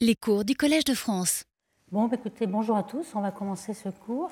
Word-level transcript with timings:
Les 0.00 0.14
cours 0.14 0.44
du 0.44 0.54
Collège 0.54 0.84
de 0.84 0.94
France. 0.94 1.42
Bon, 1.90 2.06
bah, 2.06 2.14
écoutez, 2.14 2.46
bonjour 2.46 2.76
à 2.76 2.84
tous. 2.84 3.04
On 3.16 3.20
va 3.20 3.32
commencer 3.32 3.74
ce 3.74 3.88
cours 3.88 4.30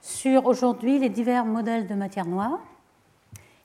sur 0.00 0.46
aujourd'hui 0.46 1.00
les 1.00 1.08
divers 1.08 1.44
modèles 1.44 1.88
de 1.88 1.94
matière 1.94 2.26
noire. 2.26 2.60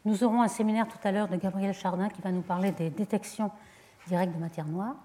Nous 0.06 0.24
aurons 0.24 0.42
un 0.42 0.48
séminaire 0.48 0.88
tout 0.88 0.98
à 1.04 1.12
l'heure 1.12 1.28
de 1.28 1.36
Gabriel 1.36 1.76
Chardin 1.76 2.10
qui 2.10 2.20
va 2.24 2.32
nous 2.32 2.42
parler 2.42 2.72
des 2.72 2.90
détections 2.90 3.52
directes 4.08 4.34
de 4.34 4.40
matière 4.40 4.66
noire. 4.66 4.96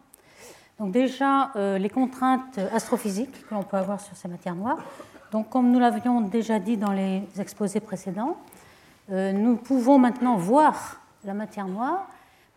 Donc 0.78 0.92
déjà, 0.92 1.52
euh, 1.56 1.76
les 1.76 1.90
contraintes 1.90 2.56
astrophysiques 2.72 3.46
que 3.46 3.54
l'on 3.54 3.62
peut 3.62 3.76
avoir 3.76 4.00
sur 4.00 4.16
ces 4.16 4.28
matières 4.28 4.54
noires. 4.54 4.78
Donc 5.30 5.50
comme 5.50 5.70
nous 5.70 5.78
l'avions 5.78 6.22
déjà 6.22 6.58
dit 6.58 6.78
dans 6.78 6.92
les 6.92 7.22
exposés 7.38 7.80
précédents, 7.80 8.38
euh, 9.10 9.32
nous 9.32 9.56
pouvons 9.56 9.98
maintenant 9.98 10.36
voir 10.36 11.02
la 11.22 11.34
matière 11.34 11.68
noire 11.68 12.08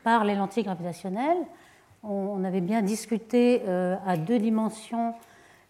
par 0.06 0.24
les 0.24 0.36
lentilles 0.36 0.64
gravitationnelles 0.64 1.46
on 2.08 2.44
avait 2.44 2.62
bien 2.62 2.82
discuté 2.82 3.62
euh, 3.68 3.96
à 4.06 4.18
deux 4.18 4.40
dimensions 4.40 5.14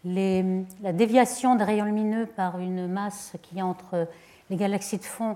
la 0.05 0.94
déviation 0.94 1.55
des 1.55 1.64
rayons 1.64 1.86
lumineux 1.86 2.28
par 2.28 2.59
une 2.59 2.88
masse 2.88 3.34
qui 3.42 3.58
est 3.58 3.64
entre 3.64 4.08
les 4.52 4.56
galaxies 4.56 5.00
de 5.00 5.04
fond 5.04 5.36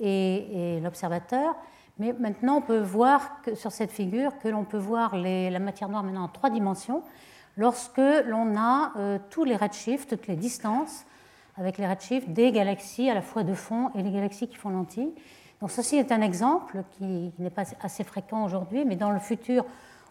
et, 0.00 0.80
l'observateur. 0.82 1.54
Mais 1.98 2.12
maintenant, 2.14 2.56
on 2.56 2.60
peut 2.60 2.80
voir 2.80 3.30
sur 3.54 3.70
cette 3.70 3.92
figure 3.92 4.32
que 4.40 4.48
l'on 4.48 4.64
peut 4.64 4.78
voir 4.78 5.16
la 5.16 5.58
matière 5.60 5.88
noire 5.88 6.02
maintenant 6.02 6.24
en 6.24 6.28
trois 6.28 6.50
dimensions 6.50 7.04
lorsque 7.56 7.98
l'on 7.98 8.56
a 8.56 8.92
euh, 8.96 9.18
tous 9.30 9.44
les 9.44 9.54
redshifts, 9.54 10.08
toutes 10.08 10.26
les 10.26 10.36
distances 10.36 11.04
avec 11.56 11.78
les 11.78 11.86
redshifts 11.86 12.30
des 12.30 12.52
galaxies 12.52 13.10
à 13.10 13.14
la 13.14 13.22
fois 13.22 13.44
de 13.44 13.54
fond 13.54 13.90
et 13.94 14.02
les 14.02 14.10
galaxies 14.10 14.48
qui 14.48 14.56
font 14.56 14.70
lentilles. 14.70 15.12
Donc 15.60 15.70
ceci 15.70 15.96
est 15.96 16.10
un 16.10 16.22
exemple 16.22 16.82
qui 16.96 17.32
n'est 17.38 17.50
pas 17.50 17.64
assez 17.82 18.02
fréquent 18.02 18.44
aujourd'hui, 18.44 18.84
mais 18.86 18.96
dans 18.96 19.10
le 19.10 19.18
futur, 19.18 19.64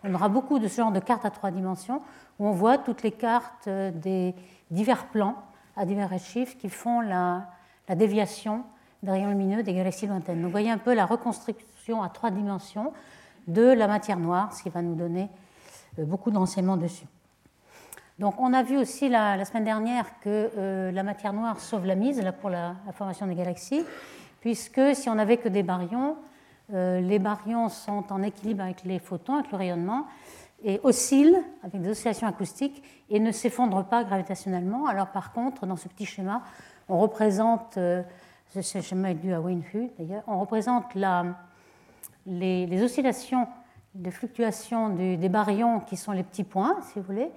on 0.03 0.13
aura 0.13 0.29
beaucoup 0.29 0.59
de 0.59 0.67
ce 0.67 0.77
genre 0.77 0.91
de 0.91 0.99
cartes 0.99 1.25
à 1.25 1.29
trois 1.29 1.51
dimensions 1.51 2.01
où 2.39 2.47
on 2.47 2.51
voit 2.51 2.77
toutes 2.77 3.03
les 3.03 3.11
cartes 3.11 3.67
euh, 3.67 3.91
des 3.91 4.33
divers 4.71 5.07
plans 5.07 5.35
à 5.75 5.85
divers 5.85 6.09
redshifts 6.09 6.59
qui 6.59 6.69
font 6.69 7.01
la, 7.01 7.47
déviation 7.95 8.63
des 9.01 9.11
rayons 9.11 9.29
lumineux 9.29 9.63
des 9.63 9.73
galaxies 9.73 10.07
lointaines. 10.07 10.37
Donc 10.37 10.45
vous 10.45 10.51
voyez 10.51 10.69
un 10.69 10.77
peu 10.77 10.93
la 10.93 11.05
reconstruction 11.05 12.03
à 12.03 12.09
trois 12.09 12.31
dimensions 12.31 12.93
de 13.47 13.63
la 13.63 13.87
matière 13.87 14.19
noire, 14.19 14.53
ce 14.53 14.61
qui 14.61 14.69
va 14.69 14.81
nous 14.81 14.95
donner 14.95 15.29
euh, 15.97 16.05
beaucoup 16.05 16.31
d'enseignements 16.31 16.77
dessus. 16.77 17.05
Donc 18.19 18.35
on 18.39 18.53
a 18.53 18.63
vu 18.63 18.77
aussi 18.77 19.09
la, 19.09 19.43
semaine 19.45 19.63
dernière 19.63 20.19
que 20.19 20.51
euh, 20.57 20.91
la 20.91 21.03
matière 21.03 21.33
noire 21.33 21.59
sauve 21.59 21.85
la 21.85 21.95
mise 21.95 22.21
là, 22.21 22.31
pour 22.31 22.49
la, 22.49 22.75
la, 22.85 22.91
formation 22.91 23.25
des 23.25 23.35
galaxies, 23.35 23.83
puisque 24.41 24.81
si 24.93 25.09
on 25.09 25.15
n'avait 25.15 25.37
que 25.37 25.49
des 25.49 25.63
baryons, 25.63 26.17
les 26.71 27.19
baryons 27.19 27.69
sont 27.69 28.03
en 28.11 28.21
équilibre 28.21 28.63
avec 28.63 28.83
les 28.83 28.99
photons, 28.99 29.35
avec 29.35 29.51
le 29.51 29.57
rayonnement, 29.57 30.05
et 30.63 30.79
oscillent 30.83 31.37
avec 31.63 31.81
des 31.81 31.89
oscillations 31.89 32.27
acoustiques 32.27 32.83
et 33.09 33.19
ne 33.19 33.31
s'effondrent 33.31 33.85
pas 33.85 34.03
gravitationnellement. 34.03 34.87
Alors 34.87 35.07
par 35.07 35.31
contre, 35.31 35.65
dans 35.65 35.75
ce 35.75 35.87
petit 35.87 36.05
schéma, 36.05 36.41
on 36.87 36.99
représente, 36.99 37.77
euh, 37.77 38.03
ce 38.53 38.81
schéma 38.81 39.11
est 39.11 39.15
dû 39.15 39.33
à 39.33 39.39
Wayne 39.39 39.63
Hu 39.73 39.89
d'ailleurs, 39.97 40.23
on 40.27 40.39
représente 40.39 40.95
les, 42.25 42.83
oscillations 42.83 43.47
de 43.95 44.09
fluctuation 44.09 44.89
des 44.89 45.29
baryons 45.29 45.79
qui 45.79 45.97
sont 45.97 46.11
les 46.11 46.23
petits 46.23 46.43
points, 46.43 46.77
si 46.81 46.99
vous 46.99 47.05
voulez, 47.05 47.31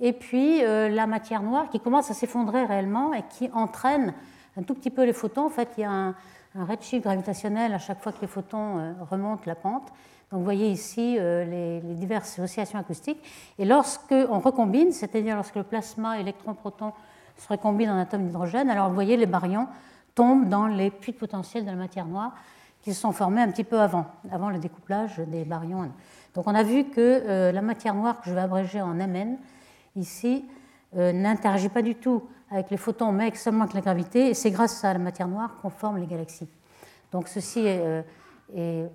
et 0.00 0.12
puis 0.12 0.64
euh, 0.64 0.88
la 0.88 1.06
matière 1.06 1.42
noire 1.42 1.68
qui 1.68 1.80
commence 1.80 2.10
à 2.10 2.14
s'effondrer 2.14 2.64
réellement 2.64 3.12
et 3.12 3.22
qui 3.28 3.50
entraîne 3.52 4.14
un 4.56 4.62
tout 4.62 4.74
petit 4.74 4.90
peu 4.90 5.04
les 5.04 5.12
photons. 5.12 5.46
En 5.46 5.50
fait, 5.50 5.68
il 5.76 5.82
y 5.82 5.84
a 5.84 5.90
un, 5.90 6.14
un 6.54 6.64
redshift 6.64 7.04
gravitationnel 7.04 7.72
à 7.72 7.78
chaque 7.78 8.00
fois 8.00 8.12
que 8.12 8.20
les 8.20 8.26
photons 8.26 8.78
euh, 8.78 8.92
remontent 9.10 9.42
la 9.46 9.54
pente. 9.54 9.88
Donc 10.30 10.38
vous 10.38 10.44
voyez 10.44 10.70
ici 10.70 11.16
euh, 11.18 11.44
les, 11.44 11.94
diverses 11.94 12.38
oscillations 12.38 12.78
acoustiques. 12.78 13.22
Et 13.58 13.64
lorsque 13.64 14.12
on 14.12 14.38
recombine, 14.38 14.92
c'est-à-dire 14.92 15.36
lorsque 15.36 15.56
le 15.56 15.62
plasma 15.62 16.18
électron-proton 16.18 16.92
se 17.36 17.48
recombine 17.48 17.90
en 17.90 17.98
atomes 17.98 18.26
d'hydrogène, 18.26 18.70
alors 18.70 18.88
vous 18.88 18.94
voyez 18.94 19.16
les 19.16 19.26
baryons 19.26 19.66
tombent 20.14 20.48
dans 20.48 20.66
les 20.66 20.90
puits 20.90 21.12
de 21.12 21.18
potentiel 21.18 21.64
de 21.64 21.70
la 21.70 21.76
matière 21.76 22.06
noire 22.06 22.32
qui 22.82 22.92
se 22.92 23.00
sont 23.00 23.12
formés 23.12 23.40
un 23.40 23.50
petit 23.50 23.64
peu 23.64 23.80
avant, 23.80 24.06
avant 24.30 24.50
le 24.50 24.58
découplage 24.58 25.18
des 25.18 25.44
baryons. 25.44 25.90
Donc 26.34 26.46
on 26.46 26.54
a 26.54 26.62
vu 26.62 26.84
que 26.84 27.00
euh, 27.00 27.52
la 27.52 27.62
matière 27.62 27.94
noire 27.94 28.20
que 28.20 28.28
je 28.28 28.34
vais 28.34 28.40
abréger 28.40 28.82
en 28.82 28.94
Mn 28.94 29.36
ici 29.96 30.44
n'interagit 30.94 31.70
pas 31.70 31.80
du 31.80 31.94
tout 31.94 32.22
avec 32.52 32.70
les 32.70 32.76
photons, 32.76 33.12
mais 33.12 33.34
seulement 33.34 33.64
avec 33.64 33.74
la 33.74 33.80
gravité, 33.80 34.28
et 34.28 34.34
c'est 34.34 34.50
grâce 34.50 34.84
à 34.84 34.92
la 34.92 34.98
matière 34.98 35.28
noire 35.28 35.56
qu'on 35.60 35.70
forme 35.70 35.98
les 35.98 36.06
galaxies. 36.06 36.48
Donc 37.10 37.28
ceci 37.28 37.60
est, 37.60 37.80
euh, 37.80 38.02
est 38.54 38.90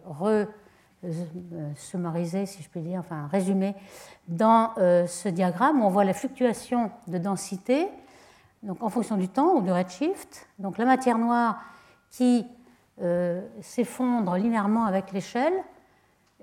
re-summarisé, 1.03 2.45
si 2.45 2.62
je 2.63 2.69
puis 2.69 2.81
dire, 2.81 3.00
enfin 3.00 3.28
résumé, 3.31 3.75
dans 4.28 4.72
euh, 4.78 5.07
ce 5.07 5.29
diagramme 5.29 5.81
où 5.81 5.85
on 5.85 5.90
voit 5.90 6.06
la 6.06 6.13
fluctuation 6.13 6.91
de 7.07 7.18
densité 7.18 7.90
donc 8.63 8.81
en 8.81 8.90
fonction 8.90 9.18
du 9.18 9.29
temps 9.29 9.56
ou 9.56 9.62
du 9.62 9.72
redshift. 9.72 10.47
Donc 10.59 10.78
la 10.78 10.85
matière 10.85 11.18
noire 11.18 11.62
qui 12.09 12.45
euh, 13.01 13.41
s'effondre 13.62 14.35
linéairement 14.35 14.85
avec 14.85 15.12
l'échelle 15.12 15.53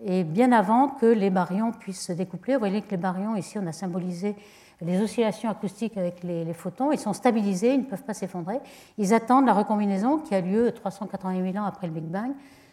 et 0.05 0.25
bien 0.25 0.53
avant 0.53 0.89
que 0.89 1.07
les 1.07 1.31
baryons 1.31 1.73
puissent 1.73 2.07
se 2.07 2.13
découpler. 2.13 2.55
Vous 2.55 2.61
voyez 2.61 2.83
que 2.83 2.91
les 2.91 2.97
baryons, 2.97 3.37
ici 3.37 3.59
on 3.59 3.67
a 3.67 3.73
symbolisé 3.73 4.37
les 4.85 5.01
oscillations 5.01 5.51
acoustiques 5.51 5.97
avec 5.97 6.23
les, 6.23 6.53
photons, 6.53 6.93
ils 6.93 6.99
sont 6.99 7.13
stabilisés, 7.13 7.75
ils 7.75 7.81
ne 7.81 7.87
peuvent 7.87 8.03
pas 8.03 8.15
s'effondrer. 8.15 8.61
Ils 8.99 9.15
attendent 9.15 9.47
la 9.47 9.55
recombinaison 9.55 10.19
qui 10.19 10.35
a 10.35 10.41
lieu 10.41 10.73
380 10.73 11.53
000 11.53 11.57
ans 11.57 11.67
après 11.67 11.87
le 11.87 11.93
Big 11.93 12.05
Bang 12.05 12.33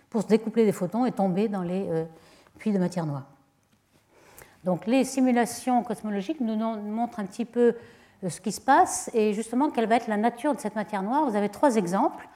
pour 0.09 0.21
se 0.21 0.27
découpler 0.27 0.65
des 0.65 0.71
photons 0.71 1.05
et 1.05 1.11
tomber 1.11 1.47
dans 1.47 1.63
les 1.63 1.87
euh, 1.89 2.03
puits 2.57 2.71
de 2.71 2.77
matière 2.77 3.05
noire. 3.05 3.25
Donc 4.63 4.85
les 4.85 5.03
simulations 5.03 5.83
cosmologiques 5.83 6.41
nous 6.41 6.55
montrent 6.55 7.19
un 7.19 7.25
petit 7.25 7.45
peu 7.45 7.75
euh, 8.23 8.29
ce 8.29 8.41
qui 8.41 8.51
se 8.51 8.61
passe 8.61 9.09
et 9.13 9.33
justement 9.33 9.69
quelle 9.69 9.87
va 9.87 9.95
être 9.95 10.07
la 10.07 10.17
nature 10.17 10.53
de 10.53 10.59
cette 10.59 10.75
matière 10.75 11.03
noire. 11.03 11.29
Vous 11.29 11.35
avez 11.35 11.49
trois 11.49 11.75
exemples, 11.77 12.27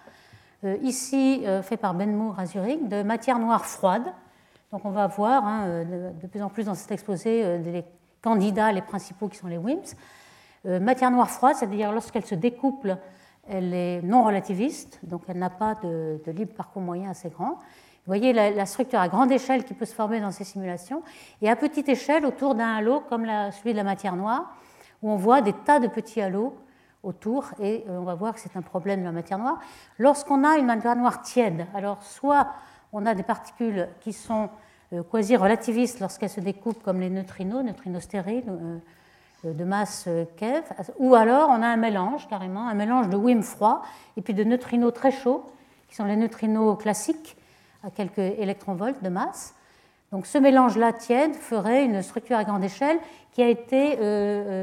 euh, 0.64 0.78
ici 0.82 1.44
fait 1.64 1.78
par 1.78 1.94
Ben 1.94 2.16
Moore 2.16 2.40
à 2.40 2.46
Zurich, 2.46 2.88
de 2.88 3.04
matière 3.04 3.40
noire 3.40 3.66
froide. 3.66 4.06
Donc 4.72 4.86
on 4.86 4.92
va 4.92 5.08
voir 5.08 5.46
hein, 5.46 5.84
de, 5.84 6.28
plus 6.28 6.42
en 6.42 6.50
plus 6.50 6.64
dans 6.66 6.76
cet 6.76 6.92
exposé 6.92 7.60
des 7.60 7.84
candidats, 8.26 8.72
les 8.72 8.82
principaux 8.82 9.28
qui 9.28 9.38
sont 9.38 9.48
les 9.48 9.60
WIMPs. 9.60 9.96
Euh, 10.66 10.80
matière 10.80 11.12
noire 11.12 11.30
froide, 11.30 11.56
c'est-à-dire 11.58 11.92
lorsqu'elle 11.92 12.26
se 12.26 12.34
découple, 12.34 12.98
elle 13.48 13.72
est 13.76 14.02
non 14.02 14.24
relativiste, 14.24 15.00
donc 15.04 15.22
elle 15.28 15.38
n'a 15.38 15.52
pas 15.52 15.76
de, 15.76 16.20
libre 16.32 16.54
parcours 16.54 16.82
moyen 16.82 17.12
assez 17.12 17.30
grand. 17.30 17.52
Vous 17.52 18.12
voyez 18.12 18.34
la, 18.34 18.66
structure 18.66 19.00
à 19.00 19.08
grande 19.08 19.32
échelle 19.32 19.64
qui 19.64 19.76
peut 19.76 19.86
se 19.86 19.94
former 19.94 20.20
dans 20.20 20.32
ces 20.32 20.44
simulations, 20.44 21.04
et 21.44 21.50
à 21.50 21.56
petite 21.56 21.88
échelle 21.88 22.26
autour 22.26 22.56
d'un 22.56 22.78
halo 22.78 23.02
comme 23.10 23.28
celui 23.52 23.74
de 23.74 23.78
la 23.78 23.84
matière 23.84 24.16
noire, 24.16 24.56
où 25.04 25.12
on 25.12 25.18
voit 25.18 25.42
des 25.42 25.54
tas 25.54 25.80
de 25.80 25.88
petits 25.88 26.20
halos 26.20 26.56
autour, 27.04 27.52
et 27.60 27.86
euh, 27.88 28.00
on 28.00 28.04
va 28.04 28.16
voir 28.16 28.34
que 28.34 28.40
c'est 28.40 28.58
un 28.58 28.64
problème 28.64 29.02
de 29.02 29.06
la 29.06 29.12
matière 29.12 29.38
noire. 29.38 29.60
Lorsqu'on 30.00 30.44
a 30.44 30.58
une 30.58 30.66
matière 30.66 30.96
noire 30.96 31.22
tiède, 31.22 31.68
alors 31.76 32.02
soit 32.02 32.48
on 32.92 33.06
a 33.06 33.14
des 33.14 33.24
particules 33.24 33.88
qui 34.00 34.14
sont 34.14 34.50
quasi-relativistes 35.04 36.00
lorsqu'elles 36.00 36.30
se 36.30 36.40
découpent 36.40 36.84
comme 36.84 37.00
les 37.00 37.10
neutrinos, 37.10 37.64
neutrinos 37.64 38.04
stériles 38.04 38.44
euh, 38.48 39.54
de 39.54 39.64
masse 39.64 40.06
euh, 40.08 40.26
keV, 40.38 40.64
ou 40.98 41.16
alors 41.16 41.50
on 41.50 41.62
a 41.62 41.68
un 41.68 41.78
mélange 41.78 42.28
carrément, 42.28 42.68
un 42.68 42.74
mélange 42.74 43.10
de 43.10 43.16
WIM 43.16 43.42
froid 43.42 43.84
et 44.18 44.22
puis 44.22 44.34
de 44.34 44.44
neutrinos 44.44 44.94
très 44.94 45.12
chauds, 45.12 45.46
qui 45.88 45.96
sont 45.96 46.06
les 46.06 46.16
neutrinos 46.16 46.78
classiques 46.78 47.38
à 47.84 47.90
quelques 47.92 48.18
électronvolts 48.18 49.02
de 49.02 49.10
masse. 49.10 49.54
Donc 50.12 50.26
ce 50.26 50.38
mélange-là 50.38 50.94
tiède 50.94 51.34
ferait 51.34 51.86
une 51.86 52.02
structure 52.02 52.38
à 52.38 52.44
grande 52.44 52.64
échelle 52.64 52.98
qui 53.32 53.44
a 53.44 53.50
été 53.50 53.98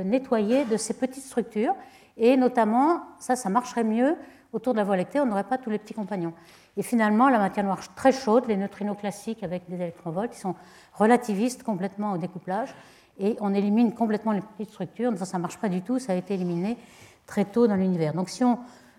nettoyée 0.05 0.65
de 0.65 0.77
ces 0.77 0.95
petites 0.95 1.25
structures, 1.25 1.75
et 2.17 2.37
notamment, 2.37 3.03
ça, 3.19 3.37
ça 3.37 3.49
marcherait 3.51 3.85
mieux 3.85 4.17
autour 4.53 4.75
de 4.75 4.79
la 4.79 4.85
Voie 4.85 4.97
lactée, 4.97 5.21
on 5.21 5.27
n'aurait 5.27 5.45
pas 5.45 5.59
tous 5.59 5.71
les 5.71 5.79
petits 5.79 5.95
compagnons. 5.95 6.33
Et 6.77 6.83
finalement, 6.83 7.29
la 7.29 7.39
matière 7.39 7.65
noire 7.65 7.81
très 7.95 8.13
chaude, 8.13 8.45
les 8.49 8.57
neutrinos 8.57 8.97
classiques 8.97 9.43
avec 9.43 9.69
des 9.69 9.77
électronvolts, 9.77 10.31
qui 10.31 10.39
sont 10.39 10.55
relativistes 10.95 11.63
complètement 11.63 12.13
au 12.13 12.19
découplage, 12.19 12.75
et 13.19 13.37
on 13.41 13.53
élimine 13.53 13.95
complètement 13.95 14.33
les 14.33 14.41
petites 14.41 14.71
structures. 14.71 15.13
Ça, 15.19 15.37
ne 15.37 15.43
marche 15.43 15.59
pas 15.59 15.69
du 15.69 15.83
tout, 15.83 15.99
ça 15.99 16.13
a 16.13 16.17
été 16.17 16.35
éliminé 16.35 16.79
très 17.27 17.45
tôt 17.45 17.67
dans 17.67 17.77
l'univers. 17.77 18.15
Donc 18.15 18.31
si 18.31 18.43
on 18.43 18.59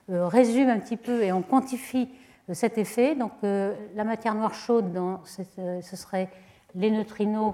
euh, 0.10 0.28
résume 0.28 0.70
un 0.70 0.80
petit 0.80 0.98
peu 0.98 1.24
et 1.24 1.32
on 1.32 1.42
quantifie 1.42 2.10
euh, 2.50 2.54
cet 2.54 2.78
effet, 2.78 3.16
donc 3.16 3.32
euh, 3.44 3.74
la 3.96 4.04
matière 4.04 4.36
noire 4.36 4.54
chaude, 4.54 4.92
ce 5.26 5.96
serait 5.96 6.30
les 6.76 6.92
neutrinos 6.92 7.54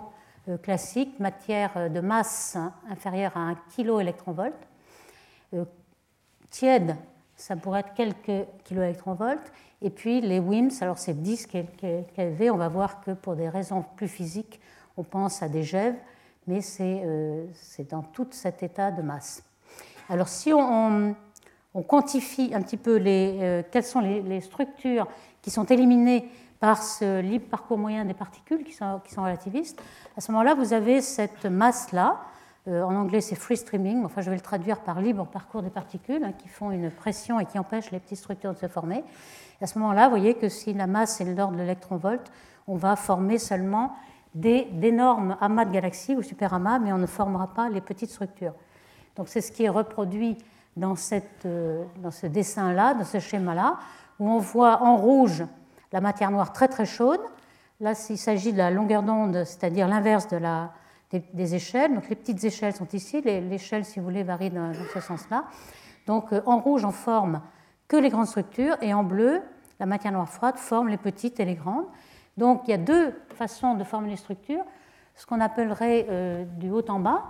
classiques, 0.63 1.19
matière 1.19 1.89
de 1.89 1.99
masse 1.99 2.57
inférieure 2.89 3.33
à 3.35 3.39
1 3.39 3.55
kV. 3.75 4.13
Tiède, 6.49 6.95
ça 7.39 7.55
pourrait 7.55 7.79
être 7.79 7.93
quelques 7.93 8.47
kiloélectronvolts. 8.65 9.39
Et 9.81 9.89
puis 9.89 10.19
les 10.21 10.39
WIMS, 10.39 10.71
alors 10.81 10.97
c'est 10.97 11.21
10 11.21 11.47
keV, 11.47 12.51
on 12.51 12.57
va 12.57 12.67
voir 12.67 13.01
que 13.01 13.11
pour 13.11 13.35
des 13.35 13.47
raisons 13.47 13.83
plus 13.95 14.09
physiques, 14.09 14.59
on 14.97 15.03
pense 15.03 15.41
à 15.41 15.47
des 15.47 15.63
GEV, 15.63 15.95
mais 16.47 16.59
euh, 16.81 17.45
c'est 17.53 17.89
dans 17.89 18.01
tout 18.01 18.27
cet 18.31 18.61
état 18.61 18.91
de 18.91 19.01
masse. 19.01 19.43
Alors 20.09 20.27
si 20.27 20.51
on, 20.53 21.15
quantifie 21.87 22.51
un 22.53 22.61
petit 22.61 22.75
peu 22.75 22.97
les, 22.97 23.37
euh, 23.41 23.63
quelles 23.71 23.85
sont 23.85 24.01
les, 24.01 24.41
structures 24.41 25.07
qui 25.41 25.49
sont 25.49 25.63
éliminées 25.63 26.29
par 26.59 26.83
ce 26.83 27.21
libre 27.21 27.45
parcours 27.45 27.77
moyen 27.77 28.03
des 28.03 28.13
particules 28.13 28.65
qui 28.65 28.73
sont, 28.73 28.99
qui 29.05 29.13
sont 29.13 29.23
relativistes, 29.23 29.81
à 30.17 30.21
ce 30.21 30.29
moment-là, 30.33 30.55
vous 30.55 30.73
avez 30.73 30.99
cette 30.99 31.45
masse-là. 31.45 32.19
Euh, 32.67 32.83
en 32.83 32.95
anglais, 32.95 33.21
c'est 33.21 33.35
free 33.35 33.57
streaming. 33.57 34.03
Enfin, 34.03 34.21
je 34.21 34.29
vais 34.29 34.35
le 34.35 34.41
traduire 34.41 34.81
par 34.81 35.01
libre 35.01 35.25
parcours 35.25 35.61
des 35.61 35.69
particules 35.69 36.23
hein, 36.23 36.33
qui 36.37 36.47
font 36.47 36.71
une 36.71 36.91
pression 36.91 37.39
et 37.39 37.45
qui 37.45 37.57
empêchent 37.57 37.91
les 37.91 37.99
petites 37.99 38.17
structures 38.17 38.53
de 38.53 38.57
se 38.57 38.67
former. 38.67 39.03
à 39.61 39.67
ce 39.67 39.79
moment-là, 39.79 40.05
vous 40.05 40.11
voyez 40.11 40.35
que 40.35 40.49
si 40.49 40.73
la 40.73 40.87
masse 40.87 41.21
est 41.21 41.25
de 41.25 41.35
l'ordre 41.35 41.53
de 41.53 41.61
l'électron-volt, 41.61 42.31
on 42.67 42.75
va 42.75 42.95
former 42.95 43.37
seulement 43.37 43.93
d'énormes 44.35 45.37
amas 45.41 45.65
de 45.65 45.71
galaxies 45.71 46.15
ou 46.15 46.21
superamas, 46.21 46.79
mais 46.79 46.93
on 46.93 46.97
ne 46.97 47.07
formera 47.07 47.47
pas 47.47 47.69
les 47.69 47.81
petites 47.81 48.11
structures. 48.11 48.53
Donc 49.15 49.27
c'est 49.27 49.41
ce 49.41 49.51
qui 49.51 49.63
est 49.63 49.69
reproduit 49.69 50.37
dans, 50.77 50.93
euh, 51.45 51.83
dans 51.97 52.11
ce 52.11 52.27
dessin-là, 52.27 52.93
dans 52.93 53.05
ce 53.05 53.19
schéma-là, 53.19 53.79
où 54.19 54.29
on 54.29 54.37
voit 54.37 54.83
en 54.83 54.97
rouge 54.97 55.43
la 55.91 56.01
matière 56.01 56.29
noire 56.29 56.53
très 56.53 56.67
très 56.67 56.85
chaude. 56.85 57.21
Là, 57.79 57.93
il 58.09 58.17
s'agit 58.17 58.53
de 58.53 58.57
la 58.57 58.69
longueur 58.69 59.01
d'onde, 59.01 59.43
c'est-à-dire 59.45 59.87
l'inverse 59.87 60.27
de 60.27 60.37
la, 60.37 60.71
des, 61.11 61.55
échelles. 61.55 61.93
Donc 61.93 62.09
les 62.09 62.15
petites 62.15 62.43
échelles 62.43 62.73
sont 62.73 62.87
ici, 62.93 63.21
l'échelle, 63.21 63.85
si 63.85 63.99
vous 63.99 64.05
voulez, 64.05 64.23
varie 64.23 64.49
dans, 64.49 64.73
ce 64.93 64.99
sens-là. 64.99 65.45
Donc 66.05 66.31
euh, 66.33 66.41
en 66.45 66.59
rouge, 66.59 66.85
on 66.85 66.91
forme 66.91 67.41
que 67.87 67.97
les 67.97 68.09
grandes 68.09 68.27
structures, 68.27 68.77
et 68.81 68.93
en 68.93 69.03
bleu, 69.03 69.41
la 69.79 69.85
matière 69.85 70.13
noire 70.13 70.29
froide 70.29 70.57
forme 70.57 70.89
les 70.89 70.97
petites 70.97 71.39
et 71.39 71.45
les 71.45 71.55
grandes. 71.55 71.85
Donc 72.37 72.61
il 72.67 72.71
y 72.71 72.73
a 72.73 72.77
deux 72.77 73.13
façons 73.29 73.73
de 73.73 73.83
former 73.83 74.09
les 74.09 74.15
structures, 74.15 74.63
ce 75.15 75.25
qu'on 75.25 75.41
appellerait 75.41 76.05
euh, 76.09 76.45
du 76.45 76.69
haut 76.69 76.87
en 76.89 76.99
bas, 76.99 77.23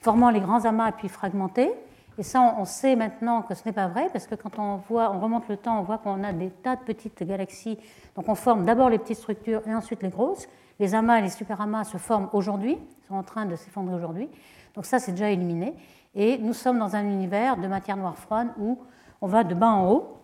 formant 0.00 0.30
les 0.30 0.40
grands 0.40 0.64
amas 0.64 0.92
puis 0.92 1.08
fragmentés. 1.08 1.72
Et 2.18 2.22
ça, 2.22 2.54
on 2.58 2.64
sait 2.64 2.96
maintenant 2.96 3.42
que 3.42 3.54
ce 3.54 3.62
n'est 3.66 3.72
pas 3.72 3.88
vrai, 3.88 4.08
parce 4.10 4.26
que 4.26 4.34
quand 4.34 4.58
on, 4.58 4.78
remonte 5.20 5.48
le 5.48 5.56
temps, 5.56 5.78
on 5.78 5.82
voit 5.82 5.98
qu'on 5.98 6.24
a 6.24 6.32
des 6.32 6.50
tas 6.50 6.76
de 6.76 6.80
petites 6.80 7.22
galaxies. 7.22 7.78
Donc 8.14 8.28
on 8.28 8.34
forme 8.34 8.64
d'abord 8.64 8.88
les 8.88 8.98
petites 8.98 9.18
structures 9.18 9.60
et 9.66 9.74
ensuite 9.74 10.02
les 10.02 10.08
grosses. 10.08 10.48
Les 10.80 10.94
amas 10.94 11.18
et 11.18 11.22
les 11.22 11.28
superamas 11.28 11.84
se 11.84 11.98
forment 11.98 12.28
aujourd'hui, 12.32 12.78
sont 13.08 13.14
en 13.14 13.22
train 13.22 13.44
de 13.44 13.56
s'effondrer 13.56 13.94
aujourd'hui. 13.94 14.28
Donc 14.74 14.86
ça, 14.86 14.98
c'est 14.98 15.12
déjà 15.12 15.30
éliminé. 15.30 15.74
Et 16.14 16.38
nous 16.38 16.54
sommes 16.54 16.78
dans 16.78 16.96
un 16.96 17.04
univers 17.04 17.58
de 17.58 17.66
matière 17.66 17.96
noire 17.96 18.16
froide 18.16 18.48
où 18.58 18.78
on 19.20 19.26
va 19.26 19.44
de 19.44 19.54
bas 19.54 19.68
en 19.68 19.90
haut, 19.90 20.16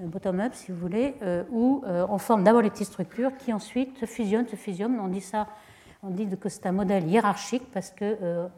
euh, 0.00 0.06
bottom-up 0.06 0.54
si 0.54 0.72
vous 0.72 0.78
voulez, 0.78 1.14
euh, 1.22 1.44
où 1.50 1.82
euh, 1.86 2.06
on 2.08 2.16
forme 2.16 2.44
d'abord 2.44 2.62
les 2.62 2.70
petites 2.70 2.88
structures 2.88 3.36
qui 3.36 3.52
ensuite 3.52 3.98
se 3.98 4.06
fusionnent, 4.06 4.48
se 4.48 4.56
fusionnent. 4.56 4.98
On 4.98 5.08
dit 5.08 5.20
ça, 5.20 5.46
on 6.02 6.08
dit 6.08 6.26
que 6.38 6.48
c'est 6.48 6.64
un 6.64 6.72
modèle 6.72 7.06
hiérarchique 7.06 7.70
parce 7.72 7.90
que 7.90 8.48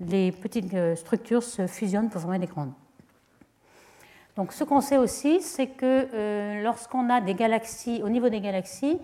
les 0.00 0.32
petites 0.32 0.74
structures 0.96 1.42
se 1.42 1.66
fusionnent 1.66 2.10
pour 2.10 2.20
former 2.20 2.38
des 2.38 2.46
grandes. 2.46 2.72
Donc 4.36 4.52
ce 4.52 4.62
qu'on 4.64 4.80
sait 4.80 4.98
aussi, 4.98 5.40
c'est 5.42 5.66
que 5.66 6.62
lorsqu'on 6.62 7.10
a 7.10 7.20
des 7.20 7.34
galaxies, 7.34 8.00
au 8.04 8.08
niveau 8.08 8.28
des 8.28 8.40
galaxies, 8.40 8.98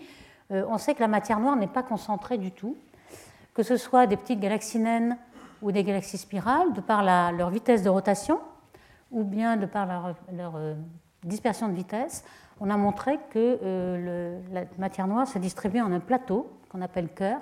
on 0.50 0.78
sait 0.78 0.94
que 0.94 1.00
la 1.00 1.08
matière 1.08 1.40
noire 1.40 1.56
n'est 1.56 1.66
pas 1.66 1.82
concentrée 1.82 2.38
du 2.38 2.52
tout, 2.52 2.76
que 3.52 3.64
ce 3.64 3.76
soit 3.76 4.06
des 4.06 4.16
petites 4.16 4.38
galaxies 4.38 4.78
naines 4.78 5.18
ou 5.60 5.72
des 5.72 5.82
galaxies 5.82 6.18
spirales, 6.18 6.72
de 6.72 6.80
par 6.80 7.02
leur 7.32 7.50
vitesse 7.50 7.82
de 7.82 7.88
rotation, 7.88 8.40
ou 9.10 9.24
bien 9.24 9.56
de 9.56 9.66
par 9.66 10.14
leur 10.32 10.54
dispersion 11.24 11.68
de 11.68 11.74
vitesse, 11.74 12.24
on 12.60 12.70
a 12.70 12.76
montré 12.76 13.18
que 13.30 13.58
euh, 13.62 14.40
la 14.52 14.64
matière 14.78 15.06
noire 15.06 15.26
se 15.26 15.38
distribuait 15.38 15.80
en 15.80 15.92
un 15.92 16.00
plateau 16.00 16.50
qu'on 16.68 16.82
appelle 16.82 17.08
cœur. 17.08 17.40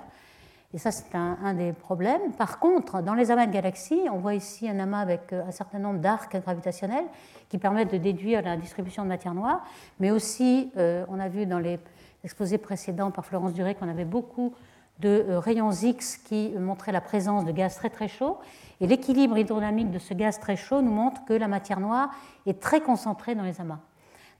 Et 0.73 0.79
ça, 0.79 0.91
c'est 0.91 1.13
un, 1.13 1.53
des 1.53 1.71
problèmes. 1.71 2.31
Par 2.37 2.57
contre, 2.57 3.03
dans 3.03 3.13
les 3.13 3.29
amas 3.29 3.45
de 3.45 3.51
galaxies, 3.51 4.01
on 4.11 4.17
voit 4.17 4.33
ici 4.33 4.67
un 4.67 4.79
amas 4.79 5.01
avec 5.01 5.31
euh, 5.31 5.45
un 5.47 5.51
certain 5.51 5.77
nombre 5.77 5.99
d'arcs 5.99 6.35
gravitationnels 6.41 7.05
qui 7.47 7.59
permettent 7.59 7.91
de 7.91 7.97
déduire 7.97 8.41
la 8.41 8.57
distribution 8.57 9.03
de 9.03 9.07
matière 9.07 9.35
noire. 9.35 9.63
Mais 9.99 10.09
aussi, 10.09 10.71
euh, 10.77 11.05
on 11.09 11.19
a 11.19 11.29
vu 11.29 11.45
dans 11.45 11.59
les 11.59 11.79
exposés 12.23 12.57
précédents 12.57 13.11
par 13.11 13.23
Florence 13.25 13.53
Duré 13.53 13.75
qu'on 13.75 13.87
avait 13.87 14.05
beaucoup 14.05 14.55
de 14.99 15.25
rayons 15.29 15.71
X 15.71 16.17
qui 16.17 16.53
montraient 16.57 16.91
la 16.91 17.01
présence 17.01 17.45
de 17.45 17.51
gaz 17.51 17.75
très 17.75 17.89
très 17.89 18.07
chauds. 18.07 18.37
Et 18.79 18.87
l'équilibre 18.87 19.37
hydrodynamique 19.37 19.91
de 19.91 19.99
ce 19.99 20.13
gaz 20.13 20.39
très 20.39 20.55
chaud 20.55 20.81
nous 20.81 20.91
montre 20.91 21.23
que 21.25 21.33
la 21.33 21.47
matière 21.47 21.79
noire 21.79 22.09
est 22.45 22.59
très 22.59 22.81
concentrée 22.81 23.35
dans 23.35 23.43
les 23.43 23.59
amas. 23.59 23.79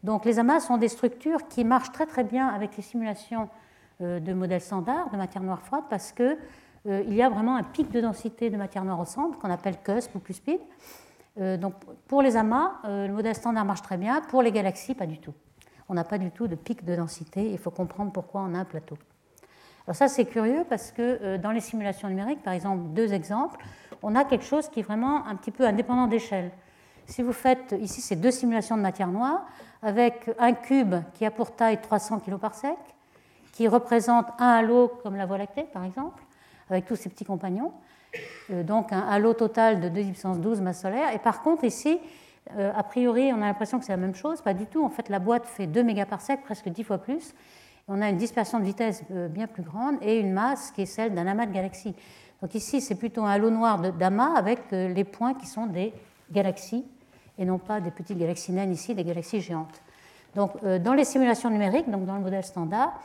Donc 0.03 0.25
les 0.25 0.39
amas 0.39 0.59
sont 0.59 0.77
des 0.77 0.89
structures 0.89 1.47
qui 1.47 1.63
marchent 1.63 1.91
très 1.91 2.06
très 2.06 2.24
bien 2.24 2.47
avec 2.47 2.75
les 2.77 2.83
simulations 2.83 3.44
euh, 3.44 3.47
de 4.00 4.34
modèles 4.34 4.62
standards 4.62 5.10
de 5.12 5.18
matière 5.18 5.44
noire 5.44 5.62
froide 5.62 5.84
parce 5.90 6.12
qu'il 6.12 6.38
euh, 6.88 7.04
y 7.07 7.22
a 7.22 7.30
vraiment 7.30 7.56
un 7.56 7.63
pic 7.63 7.92
de 7.92 8.01
densité 8.01 8.50
de 8.50 8.57
matière 8.57 8.84
noire 8.84 9.00
au 9.00 9.06
centre 9.06 9.38
qu'on 9.40 9.50
appelle 9.50 9.78
CUSP 9.84 10.16
ou 10.16 10.19
CUSPID. 10.19 10.60
Euh, 11.40 11.57
donc 11.57 11.74
pour 12.07 12.22
les 12.22 12.36
amas, 12.38 12.74
le 12.84 13.12
modèle 13.12 13.36
standard 13.36 13.66
marche 13.66 13.81
très 13.81 13.98
bien, 13.98 14.22
pour 14.22 14.42
les 14.42 14.51
galaxies, 14.51 14.95
pas 14.95 15.06
du 15.06 15.19
tout. 15.19 15.34
On 15.90 15.94
n'a 15.94 16.04
pas 16.04 16.18
du 16.18 16.31
tout 16.31 16.48
de 16.48 16.56
pic 16.56 16.84
de 16.86 16.95
densité, 16.95 17.50
il 17.50 17.57
faut 17.57 17.72
comprendre 17.72 18.12
pourquoi 18.12 18.42
on 18.42 18.54
a 18.54 18.60
un 18.60 18.66
plateau. 18.66 18.98
Alors 19.86 19.95
ça 19.95 20.07
c'est 20.07 20.25
curieux 20.25 20.66
parce 20.69 20.92
que 20.92 21.38
dans 21.38 21.51
les 21.51 21.60
simulations 21.60 22.07
numériques, 22.07 22.42
par 22.42 22.54
exemple 22.54 22.84
deux 22.94 23.13
exemples, 23.13 23.60
on 24.01 24.16
a 24.16 24.24
quelque 24.24 24.45
chose 24.45 24.69
qui 24.69 24.80
est 24.80 24.84
vraiment 24.84 25.25
un 25.28 25.36
petit 25.36 25.51
peu 25.51 25.66
indépendant 25.66 26.07
d'échelle. 26.07 26.51
Si 27.06 27.22
vous 27.22 27.34
faites, 27.34 27.75
ici 27.80 28.01
c'est 28.01 28.16
deux 28.16 28.31
simulations 28.31 28.78
de 28.78 28.81
matière 28.81 29.10
noire, 29.10 29.45
avec 29.81 30.30
un 30.40 30.54
cube 30.54 30.95
qui 31.13 31.25
a 31.25 31.31
pour 31.31 31.56
taille 31.56 31.81
300 31.81 32.19
kg 32.19 32.38
par 32.38 32.56
sec, 32.56 32.78
qui 33.54 33.70
représente 33.70 34.26
un 34.40 34.50
halo 34.50 34.92
comme 35.02 35.16
la 35.16 35.26
Voie 35.26 35.38
lactée 35.38 35.64
par 35.64 35.86
exemple, 35.86 36.22
avec 36.70 36.86
tous 36.86 36.98
ses 36.98 37.10
petits 37.10 37.24
compagnons, 37.24 37.72
euh, 38.50 38.64
donc 38.64 38.92
un 38.92 39.00
halo 39.00 39.34
total 39.34 39.80
de 39.80 39.90
2 39.90 40.04
puissance 40.04 40.40
12 40.40 40.62
masse 40.62 40.82
solaire. 40.82 41.14
Et 41.14 41.20
par 41.20 41.42
contre 41.42 41.64
ici, 41.64 42.00
euh, 42.58 42.72
a 42.76 42.84
priori, 42.84 43.32
on 43.32 43.38
a 43.38 43.46
l'impression 43.46 43.80
que 43.80 43.86
c'est 43.86 43.94
la 43.94 43.98
même 43.98 44.16
chose, 44.16 44.42
pas 44.42 44.54
du 44.54 44.66
tout. 44.66 44.84
En 44.84 44.90
fait, 44.90 45.08
la 45.08 45.20
boîte 45.20 45.46
fait 45.46 45.68
2 45.68 45.84
mégaparsecs, 45.84 46.44
presque 46.44 46.68
10 46.68 46.84
fois 46.84 46.98
plus. 46.98 47.34
On 47.88 48.02
a 48.02 48.10
une 48.10 48.18
dispersion 48.18 48.60
de 48.60 48.66
vitesse 48.66 49.04
euh, 49.12 49.28
bien 49.28 49.48
plus 49.48 49.64
grande 49.64 49.96
et 50.02 50.20
une 50.20 50.34
masse 50.34 50.72
qui 50.72 50.82
est 50.82 50.88
celle 50.88 51.14
d'un 51.14 51.28
amas 51.28 51.46
de 51.46 51.54
galaxies. 51.54 51.96
Donc 52.42 52.56
ici, 52.56 52.82
c'est 52.82 52.96
plutôt 52.96 53.24
un 53.24 53.30
halo 53.30 53.50
noir 53.50 53.80
d'amas 53.80 54.36
avec 54.36 54.60
les 54.72 55.06
points 55.06 55.34
qui 55.34 55.46
sont 55.46 55.66
des 55.66 55.94
galaxies 56.30 56.84
et 57.38 57.46
non 57.46 57.58
pas 57.58 57.80
des 57.80 57.90
petites 57.90 58.18
galaxies 58.18 58.52
naines 58.52 58.74
ici, 58.74 58.94
des 58.94 59.06
galaxies 59.06 59.40
géantes. 59.40 59.82
Donc 60.36 60.62
dans 60.62 60.94
les 60.94 61.06
simulations 61.06 61.50
numériques, 61.50 61.90
donc 61.90 62.06
dans 62.06 62.16
le 62.16 62.22
modèle 62.22 62.44
standard, 62.44 63.00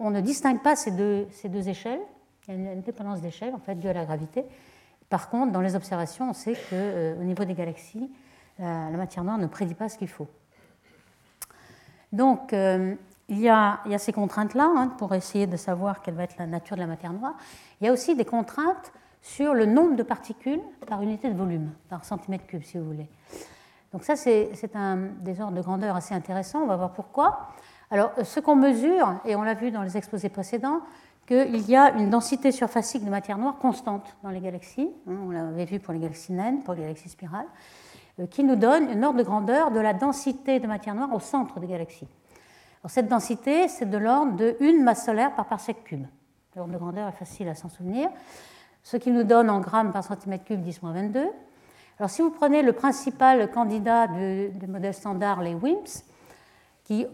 on 0.00 0.10
ne 0.10 0.20
distingue 0.20 0.62
pas 0.62 0.74
ces 0.74 0.90
deux, 0.90 1.68
échelles. 1.68 2.00
Il 2.48 2.60
y 2.60 2.68
a 2.68 2.72
une 2.72 2.82
dépendance 2.82 3.20
d'échelle 3.20 3.54
en 3.54 3.58
fait 3.58 3.76
due 3.76 3.88
à 3.88 3.92
la 3.92 4.04
gravité. 4.04 4.44
Par 5.08 5.28
contre, 5.28 5.52
dans 5.52 5.60
les 5.60 5.76
observations, 5.76 6.30
on 6.30 6.32
sait 6.32 6.54
qu'au 6.54 6.74
euh, 6.74 7.14
niveau 7.22 7.44
des 7.44 7.54
galaxies, 7.54 8.10
la, 8.58 8.90
matière 8.90 9.24
noire 9.24 9.38
ne 9.38 9.46
prédit 9.46 9.74
pas 9.74 9.88
ce 9.88 9.98
qu'il 9.98 10.08
faut. 10.08 10.28
Donc, 12.12 12.52
il 13.30 13.38
y, 13.38 13.48
a, 13.48 13.80
ces 13.98 14.12
contraintes-là 14.12 14.68
hein, 14.76 14.88
pour 14.98 15.14
essayer 15.14 15.46
de 15.46 15.56
savoir 15.56 16.02
quelle 16.02 16.14
va 16.14 16.24
être 16.24 16.36
la 16.38 16.46
nature 16.46 16.76
de 16.76 16.80
la 16.80 16.88
matière 16.88 17.12
noire. 17.12 17.34
Il 17.80 17.86
y 17.86 17.88
a 17.88 17.92
aussi 17.92 18.16
des 18.16 18.24
contraintes 18.24 18.92
sur 19.22 19.54
le 19.54 19.66
nombre 19.66 19.96
de 19.96 20.02
particules 20.02 20.60
par 20.86 21.00
unité 21.00 21.30
de 21.30 21.36
volume, 21.36 21.70
par 21.88 22.04
centimètre 22.04 22.46
cube, 22.46 22.64
si 22.64 22.76
vous 22.76 22.84
voulez. 22.84 23.08
Donc 23.92 24.04
ça, 24.04 24.16
c'est 24.16 24.74
un 24.74 24.96
désordre 25.20 25.56
de 25.56 25.62
grandeur 25.62 25.94
assez 25.96 26.14
intéressant. 26.14 26.60
On 26.62 26.66
va 26.66 26.76
voir 26.76 26.92
pourquoi. 26.92 27.48
Alors, 27.90 28.12
ce 28.22 28.40
qu'on 28.40 28.56
mesure, 28.56 29.14
et 29.24 29.34
on 29.36 29.42
l'a 29.42 29.54
vu 29.54 29.70
dans 29.70 29.82
les 29.82 29.96
exposés 29.96 30.28
précédents, 30.28 30.80
qu'il 31.26 31.68
y 31.68 31.76
a 31.76 31.92
une 31.92 32.10
densité 32.10 32.52
surfacique 32.52 33.04
de 33.04 33.10
matière 33.10 33.38
noire 33.38 33.58
constante 33.58 34.16
dans 34.22 34.30
les 34.30 34.40
galaxies. 34.40 34.90
Hein, 35.08 35.16
on 35.26 35.30
l'avait 35.30 35.64
vu 35.64 35.80
pour 35.80 35.92
les 35.92 36.00
galaxies 36.00 36.32
naines, 36.32 36.62
pour 36.62 36.74
les 36.74 36.82
galaxies 36.82 37.08
spirales, 37.08 37.46
euh, 38.18 38.26
qui 38.26 38.44
nous 38.44 38.56
donne 38.56 38.90
une 38.90 39.04
ordre 39.04 39.18
de 39.18 39.24
grandeur 39.24 39.70
de 39.70 39.80
la 39.80 39.92
densité 39.92 40.60
de 40.60 40.66
matière 40.66 40.94
noire 40.94 41.12
au 41.12 41.20
centre 41.20 41.60
des 41.60 41.66
galaxies 41.66 42.08
cette 42.88 43.08
densité, 43.08 43.68
c'est 43.68 43.88
de 43.90 43.98
l'ordre 43.98 44.36
de 44.36 44.56
1 44.60 44.82
masse 44.82 45.04
solaire 45.04 45.34
par 45.34 45.46
parsec 45.46 45.84
cube. 45.84 46.06
L'ordre 46.56 46.72
de 46.72 46.78
grandeur 46.78 47.08
est 47.08 47.12
facile 47.12 47.48
à 47.48 47.54
s'en 47.54 47.68
souvenir. 47.68 48.08
Ce 48.82 48.96
qui 48.96 49.10
nous 49.10 49.24
donne 49.24 49.50
en 49.50 49.60
grammes 49.60 49.92
par 49.92 50.02
centimètre 50.02 50.44
cube 50.44 50.64
10-22. 50.64 51.26
Alors 51.98 52.08
si 52.08 52.22
vous 52.22 52.30
prenez 52.30 52.62
le 52.62 52.72
principal 52.72 53.50
candidat 53.50 54.06
du, 54.06 54.66
modèle 54.66 54.94
standard, 54.94 55.42
les 55.42 55.54
WIMPs, 55.54 56.04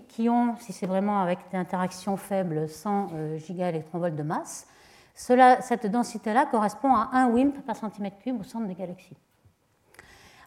qui, 0.09 0.29
ont, 0.31 0.57
si 0.59 0.73
c'est 0.73 0.87
vraiment 0.87 1.21
avec 1.21 1.39
des 1.51 1.59
interactions 1.59 2.17
faibles, 2.17 2.69
100 2.69 3.09
euh, 3.13 3.39
gigaélectronvolts 3.39 4.17
de 4.17 4.23
masse, 4.23 4.67
cette 5.15 5.87
densité-là 5.87 6.47
correspond 6.51 6.95
à 6.95 7.11
1 7.13 7.31
WIMP 7.31 7.63
par 7.67 7.77
centimètre 7.77 8.19
cube 8.19 8.41
au 8.41 8.45
centre 8.45 8.67
des 8.67 8.75
galaxies. 8.75 9.17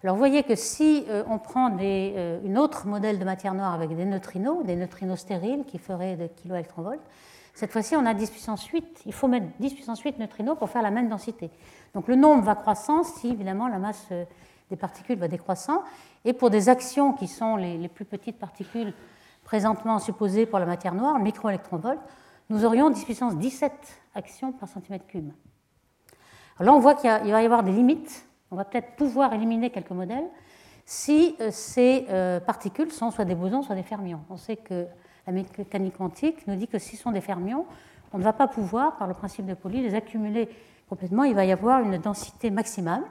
Alors 0.03 0.15
vous 0.15 0.19
voyez 0.19 0.43
que 0.43 0.55
si 0.55 1.05
euh, 1.09 1.23
on 1.27 1.37
prend 1.37 1.75
euh, 1.79 2.39
une 2.43 2.57
autre 2.57 2.87
modèle 2.87 3.19
de 3.19 3.25
matière 3.25 3.53
noire 3.53 3.73
avec 3.73 3.95
des 3.95 4.05
neutrinos, 4.05 4.63
des 4.63 4.75
neutrinos 4.75 5.19
stériles 5.19 5.65
qui 5.65 5.77
feraient 5.77 6.15
des 6.15 6.29
kiloélectronvolts, 6.29 7.01
cette 7.53 7.71
fois-ci 7.71 7.95
on 7.95 8.05
a 8.05 8.13
10 8.13 8.29
puissance 8.31 8.65
8. 8.65 9.01
Il 9.05 9.13
faut 9.13 9.27
mettre 9.27 9.47
10 9.59 9.73
puissance 9.73 10.01
8 10.01 10.17
neutrinos 10.17 10.57
pour 10.57 10.69
faire 10.69 10.81
la 10.81 10.91
même 10.91 11.09
densité. 11.09 11.51
Donc 11.93 12.07
le 12.07 12.15
nombre 12.15 12.43
va 12.43 12.55
croissant 12.55 13.03
si 13.03 13.29
évidemment 13.29 13.67
la 13.67 13.79
masse 13.79 14.07
des 14.69 14.75
particules 14.77 15.19
va 15.19 15.27
décroissant. 15.27 15.83
Et 16.25 16.33
pour 16.33 16.49
des 16.49 16.69
actions 16.69 17.13
qui 17.13 17.27
sont 17.27 17.57
les 17.57 17.87
plus 17.89 18.05
petites 18.05 18.37
particules 18.37 18.93
présentement 19.49 19.97
supposées 19.97 20.45
pour 20.45 20.59
la 20.59 20.67
matière 20.67 20.93
noire, 20.93 21.17
le 21.17 21.23
microélectronvolt, 21.23 21.99
nous 22.51 22.65
aurions 22.65 22.91
10 22.91 23.03
puissance 23.03 23.35
17 23.35 23.73
actions 24.13 24.51
par 24.51 24.69
centimètre 24.69 25.07
cube. 25.07 25.31
Là 26.59 26.71
on 26.71 26.79
voit 26.79 26.93
qu'il 26.93 27.09
va 27.09 27.41
y 27.41 27.45
avoir 27.45 27.63
des 27.63 27.71
limites 27.71 28.29
on 28.51 28.55
va 28.55 28.63
peut-être 28.63 28.95
pouvoir 28.95 29.33
éliminer 29.33 29.71
quelques 29.71 29.89
modèles 29.89 30.27
si 30.85 31.35
euh, 31.41 31.49
ces 31.51 32.05
euh, 32.09 32.39
particules 32.39 32.91
sont 32.91 33.09
soit 33.09 33.25
des 33.25 33.33
bosons, 33.33 33.63
soit 33.63 33.75
des 33.75 33.83
fermions. 33.83 34.21
On 34.29 34.37
sait 34.37 34.55
que 34.55 34.85
la 35.25 35.33
mécanique 35.33 35.97
quantique 35.97 36.45
nous 36.45 36.55
dit 36.55 36.67
que 36.67 36.77
s'ils 36.77 36.99
sont 36.99 37.11
des 37.11 37.21
fermions, 37.21 37.65
on 38.13 38.19
ne 38.19 38.23
va 38.23 38.33
pas 38.33 38.47
pouvoir, 38.47 38.97
par 38.97 39.07
le 39.07 39.15
principe 39.15 39.47
de 39.47 39.55
Pauli, 39.55 39.81
les 39.81 39.95
accumuler 39.95 40.47
complètement. 40.87 41.23
Il 41.23 41.33
va 41.33 41.45
y 41.45 41.51
avoir 41.51 41.81
une 41.81 41.97
densité 41.97 42.51
maximale. 42.51 43.01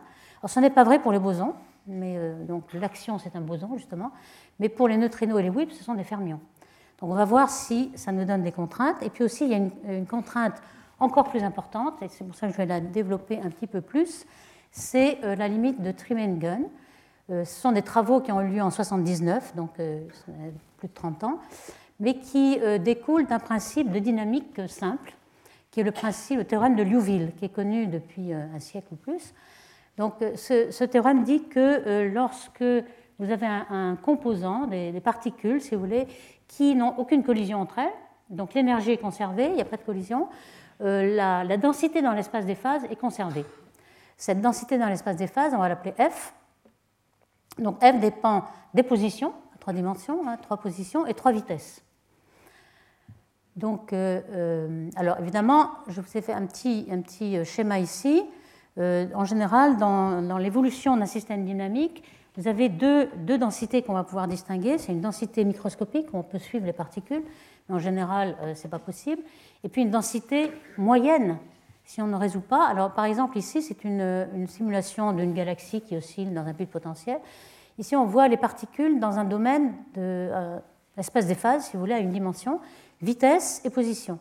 Alors, 0.40 0.50
ce 0.50 0.60
n'est 0.60 0.70
pas 0.70 0.84
vrai 0.84 1.00
pour 1.00 1.10
les 1.10 1.20
bosons, 1.20 1.54
mais 1.88 2.14
euh, 2.16 2.34
l'action 2.74 3.18
c'est 3.18 3.34
un 3.34 3.40
boson 3.40 3.76
justement, 3.76 4.12
mais 4.58 4.68
pour 4.68 4.88
les 4.88 4.96
neutrinos 4.96 5.38
et 5.38 5.42
les 5.42 5.50
WIP, 5.50 5.72
ce 5.72 5.84
sont 5.84 5.94
des 5.94 6.04
fermions. 6.04 6.40
Donc 7.00 7.10
on 7.10 7.14
va 7.14 7.24
voir 7.24 7.48
si 7.48 7.90
ça 7.94 8.12
nous 8.12 8.24
donne 8.24 8.42
des 8.42 8.52
contraintes. 8.52 8.96
Et 9.02 9.10
puis 9.10 9.24
aussi, 9.24 9.44
il 9.44 9.50
y 9.50 9.54
a 9.54 9.58
une, 9.58 10.06
contrainte 10.06 10.60
encore 10.98 11.30
plus 11.30 11.44
importante, 11.44 12.02
et 12.02 12.08
c'est 12.08 12.24
pour 12.24 12.34
ça 12.34 12.48
que 12.48 12.52
je 12.52 12.58
vais 12.58 12.66
la 12.66 12.80
développer 12.80 13.38
un 13.38 13.50
petit 13.50 13.68
peu 13.68 13.80
plus, 13.80 14.26
c'est 14.72 15.18
euh, 15.22 15.36
la 15.36 15.46
limite 15.46 15.80
de 15.80 15.92
Trimengen. 15.92 16.64
Euh, 17.30 17.44
ce 17.44 17.60
sont 17.60 17.72
des 17.72 17.82
travaux 17.82 18.20
qui 18.20 18.32
ont 18.32 18.40
eu 18.40 18.48
lieu 18.48 18.62
en 18.62 18.70
79, 18.70 19.54
donc 19.54 19.74
plus 19.74 20.88
de 20.88 20.94
30 20.94 21.24
ans, 21.24 21.38
mais 22.00 22.18
qui 22.18 22.60
découlent 22.80 23.26
d'un 23.26 23.40
principe 23.40 23.90
de 23.90 23.98
dynamique 23.98 24.60
simple, 24.68 25.14
qui 25.70 25.80
est 25.80 25.84
le 25.84 25.90
principe, 25.90 26.38
le 26.38 26.44
théorème 26.44 26.76
de 26.76 26.82
Liouville, 26.82 27.32
qui 27.36 27.44
est 27.44 27.48
connu 27.48 27.88
depuis 27.88 28.32
un 28.32 28.60
siècle 28.60 28.86
ou 28.92 28.96
plus. 28.96 29.34
Donc 29.96 30.14
ce, 30.36 30.84
théorème 30.84 31.24
dit 31.24 31.42
que 31.48 32.08
lorsque 32.14 32.62
vous 33.18 33.30
avez 33.32 33.46
un, 33.46 33.96
composant, 33.96 34.66
des, 34.66 35.00
particules, 35.00 35.60
si 35.60 35.74
vous 35.74 35.80
voulez, 35.80 36.06
qui 36.46 36.74
n'ont 36.74 36.94
aucune 36.98 37.24
collision 37.24 37.60
entre 37.60 37.80
elles. 37.80 37.92
Donc 38.30 38.54
l'énergie 38.54 38.92
est 38.92 38.98
conservée, 38.98 39.46
il 39.46 39.54
n'y 39.54 39.60
a 39.60 39.64
pas 39.64 39.76
de 39.76 39.82
collision. 39.82 40.28
Euh, 40.80 41.16
la, 41.16 41.56
densité 41.56 42.00
dans 42.00 42.12
l'espace 42.12 42.46
des 42.46 42.54
phases 42.54 42.84
est 42.84 42.96
conservée. 42.96 43.44
Cette 44.16 44.40
densité 44.40 44.78
dans 44.78 44.86
l'espace 44.86 45.16
des 45.16 45.26
phases, 45.26 45.52
on 45.54 45.58
va 45.58 45.68
l'appeler 45.68 45.92
F. 45.92 46.32
Donc 47.58 47.82
F 47.82 47.98
dépend 47.98 48.44
des 48.74 48.84
positions, 48.84 49.32
trois 49.58 49.72
dimensions, 49.72 50.28
hein, 50.28 50.36
trois 50.36 50.58
positions 50.58 51.04
et 51.06 51.14
trois 51.14 51.32
vitesses. 51.32 51.82
Donc, 53.56 53.92
euh, 53.92 54.20
euh, 54.30 54.88
alors 54.94 55.18
évidemment, 55.18 55.70
je 55.88 56.00
vous 56.00 56.16
ai 56.16 56.20
fait 56.20 56.32
un 56.32 56.46
petit, 56.46 56.86
un 56.92 57.00
petit 57.00 57.44
schéma 57.44 57.80
ici. 57.80 58.24
en 58.76 59.24
général, 59.24 59.76
dans 59.76 60.38
l'évolution 60.38 60.96
d'un 60.96 61.06
système 61.06 61.44
dynamique, 61.44 62.04
vous 62.38 62.46
avez 62.46 62.68
deux, 62.68 63.08
densités 63.36 63.82
qu'on 63.82 63.94
va 63.94 64.04
pouvoir 64.04 64.28
distinguer. 64.28 64.78
C'est 64.78 64.92
une 64.92 65.00
densité 65.00 65.44
microscopique 65.44 66.06
où 66.12 66.18
on 66.18 66.22
peut 66.22 66.38
suivre 66.38 66.64
les 66.64 66.72
particules, 66.72 67.24
mais 67.68 67.74
en 67.74 67.80
général, 67.80 68.36
euh, 68.42 68.54
ce 68.54 68.62
n'est 68.62 68.70
pas 68.70 68.78
possible. 68.78 69.20
Et 69.64 69.68
puis 69.68 69.82
une 69.82 69.90
densité 69.90 70.52
moyenne, 70.76 71.38
si 71.84 72.00
on 72.00 72.06
ne 72.06 72.14
résout 72.14 72.40
pas. 72.40 72.64
Alors, 72.68 72.92
par 72.92 73.06
exemple, 73.06 73.36
ici, 73.36 73.60
c'est 73.60 73.82
une, 73.82 74.46
simulation 74.46 75.12
d'une 75.12 75.34
galaxie 75.34 75.80
qui 75.80 75.96
oscille 75.96 76.32
dans 76.32 76.46
un 76.46 76.52
but 76.52 76.70
potentiel. 76.70 77.18
Ici, 77.76 77.96
on 77.96 78.06
voit 78.06 78.28
les 78.28 78.36
particules 78.36 79.00
dans 79.00 79.18
un 79.18 79.24
domaine 79.24 79.72
de 79.94 80.30
euh, 80.30 80.58
l'espace 80.96 81.26
des 81.26 81.34
phases, 81.34 81.64
si 81.64 81.72
vous 81.72 81.80
voulez, 81.80 81.94
à 81.94 81.98
une 81.98 82.12
dimension, 82.12 82.60
vitesse 83.02 83.62
et 83.64 83.70
position. 83.70 84.20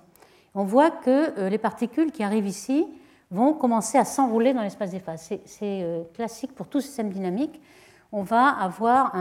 On 0.56 0.64
voit 0.64 0.90
que 0.90 1.40
euh, 1.40 1.50
les 1.50 1.60
particules 1.60 2.12
qui 2.12 2.24
arrivent 2.24 2.48
ici 2.48 2.88
vont 3.30 3.54
commencer 3.54 4.00
à 4.00 4.06
s'enrouler 4.06 4.56
dans 4.56 4.64
l'espace 4.64 4.90
des 4.90 5.00
phases. 5.00 5.30
C'est 5.46 5.86
classique 6.16 6.56
pour 6.56 6.68
tout 6.68 6.80
système 6.80 7.12
dynamique 7.12 7.62
on 8.12 8.24
va 8.24 8.50
avoir 8.50 9.16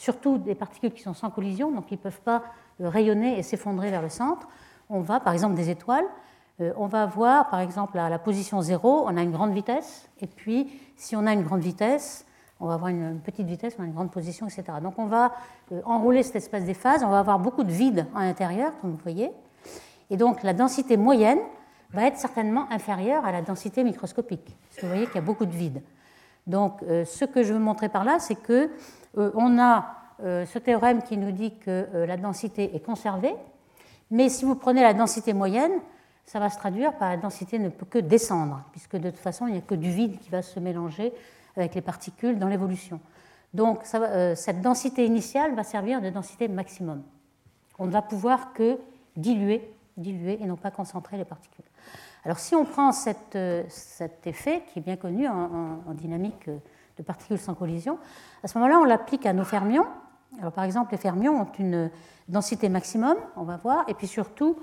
surtout 0.00 0.38
des 0.38 0.54
particules 0.54 0.92
qui 0.92 1.02
sont 1.02 1.14
sans 1.14 1.30
collision, 1.30 1.70
donc 1.70 1.86
qui 1.86 1.94
ne 1.94 1.98
peuvent 1.98 2.22
pas 2.22 2.42
euh, 2.80 2.88
rayonner 2.88 3.38
et 3.38 3.42
s'effondrer 3.42 3.90
vers 3.90 4.00
le 4.00 4.08
centre. 4.08 4.48
On 4.88 5.00
va, 5.00 5.20
par 5.20 5.34
exemple, 5.34 5.54
des 5.54 5.68
étoiles, 5.68 6.06
euh, 6.60 6.72
on 6.76 6.86
va 6.86 7.02
avoir, 7.02 7.50
par 7.50 7.60
exemple, 7.60 7.98
à 7.98 8.08
la 8.08 8.18
position 8.18 8.62
0, 8.62 9.04
on 9.06 9.16
a 9.16 9.22
une 9.22 9.30
grande 9.30 9.52
vitesse, 9.52 10.08
et 10.20 10.26
puis 10.26 10.72
si 10.96 11.14
on 11.16 11.26
a 11.26 11.34
une 11.34 11.42
grande 11.42 11.60
vitesse, 11.60 12.24
on 12.60 12.66
va 12.66 12.74
avoir 12.74 12.88
une 12.88 13.20
petite 13.20 13.46
vitesse, 13.46 13.76
on 13.78 13.82
a 13.82 13.86
une 13.86 13.92
grande 13.92 14.10
position, 14.10 14.46
etc. 14.46 14.64
Donc 14.82 14.98
on 14.98 15.06
va 15.06 15.32
euh, 15.72 15.82
enrouler 15.84 16.22
cet 16.22 16.36
espace 16.36 16.64
des 16.64 16.74
phases, 16.74 17.04
on 17.04 17.10
va 17.10 17.18
avoir 17.18 17.38
beaucoup 17.38 17.64
de 17.64 17.72
vide 17.72 18.06
à 18.14 18.24
l'intérieur, 18.24 18.72
comme 18.80 18.92
vous 18.92 19.02
voyez, 19.02 19.30
et 20.08 20.16
donc 20.16 20.42
la 20.42 20.54
densité 20.54 20.96
moyenne 20.96 21.40
va 21.92 22.06
être 22.06 22.16
certainement 22.16 22.66
inférieure 22.70 23.24
à 23.26 23.32
la 23.32 23.42
densité 23.42 23.84
microscopique, 23.84 24.56
parce 24.68 24.76
que 24.76 24.86
vous 24.86 24.92
voyez 24.92 25.06
qu'il 25.06 25.16
y 25.16 25.18
a 25.18 25.22
beaucoup 25.22 25.46
de 25.46 25.52
vide. 25.54 25.82
Donc, 26.50 26.82
euh, 26.82 27.04
ce 27.04 27.24
que 27.24 27.44
je 27.44 27.52
veux 27.52 27.60
montrer 27.60 27.88
par 27.88 28.04
là, 28.04 28.18
c'est 28.18 28.34
que 28.34 28.70
euh, 29.16 29.30
on 29.34 29.58
a 29.58 29.94
euh, 30.22 30.44
ce 30.46 30.58
théorème 30.58 31.00
qui 31.02 31.16
nous 31.16 31.30
dit 31.30 31.54
que 31.56 31.86
la 31.94 32.16
densité 32.16 32.74
est 32.74 32.84
conservée, 32.84 33.34
mais 34.10 34.28
si 34.28 34.44
vous 34.44 34.56
prenez 34.56 34.82
la 34.82 34.92
densité 34.92 35.32
moyenne, 35.32 35.72
ça 36.26 36.40
va 36.40 36.50
se 36.50 36.58
traduire 36.58 36.92
par 36.98 37.10
la 37.10 37.16
densité 37.16 37.58
ne 37.58 37.68
peut 37.68 37.86
que 37.86 37.98
descendre, 37.98 38.64
puisque 38.72 38.96
de 38.96 39.10
toute 39.10 39.20
façon, 39.20 39.46
il 39.46 39.52
n'y 39.52 39.58
a 39.58 39.62
que 39.62 39.76
du 39.76 39.90
vide 39.90 40.18
qui 40.18 40.28
va 40.30 40.42
se 40.42 40.58
mélanger 40.58 41.12
avec 41.56 41.74
les 41.74 41.80
particules 41.80 42.38
dans 42.38 42.48
l'évolution. 42.48 43.00
Donc, 43.54 43.80
cette 43.84 44.60
densité 44.60 45.06
initiale 45.06 45.54
va 45.54 45.64
servir 45.64 46.00
de 46.00 46.10
densité 46.10 46.46
maximum. 46.46 47.02
On 47.78 47.86
ne 47.86 47.90
va 47.90 48.02
pouvoir 48.02 48.52
que 48.52 48.78
diluer, 49.16 49.72
diluer 49.96 50.38
et 50.40 50.46
non 50.46 50.56
pas 50.56 50.70
concentrer 50.70 51.16
les 51.16 51.24
particules. 51.24 51.64
Alors 52.24 52.38
si 52.38 52.54
on 52.54 52.64
prend 52.64 52.90
euh, 53.34 53.64
cet 53.68 54.26
effet, 54.26 54.62
qui 54.68 54.78
est 54.78 54.82
bien 54.82 54.96
connu 54.96 55.26
en, 55.26 55.78
dynamique 55.94 56.48
euh, 56.48 56.58
de 56.98 57.02
particules 57.02 57.38
sans 57.38 57.54
collision, 57.54 57.98
à 58.42 58.48
ce 58.48 58.58
moment-là, 58.58 58.78
on 58.78 58.84
l'applique 58.84 59.24
à 59.24 59.32
nos 59.32 59.44
fermions. 59.44 59.86
Alors 60.38 60.52
par 60.52 60.64
exemple, 60.64 60.92
les 60.92 60.98
fermions 60.98 61.40
ont 61.40 61.52
une 61.58 61.90
densité 62.28 62.68
maximum, 62.68 63.16
on 63.36 63.44
va 63.44 63.56
voir, 63.56 63.84
et 63.88 63.94
puis 63.94 64.06
surtout, 64.06 64.56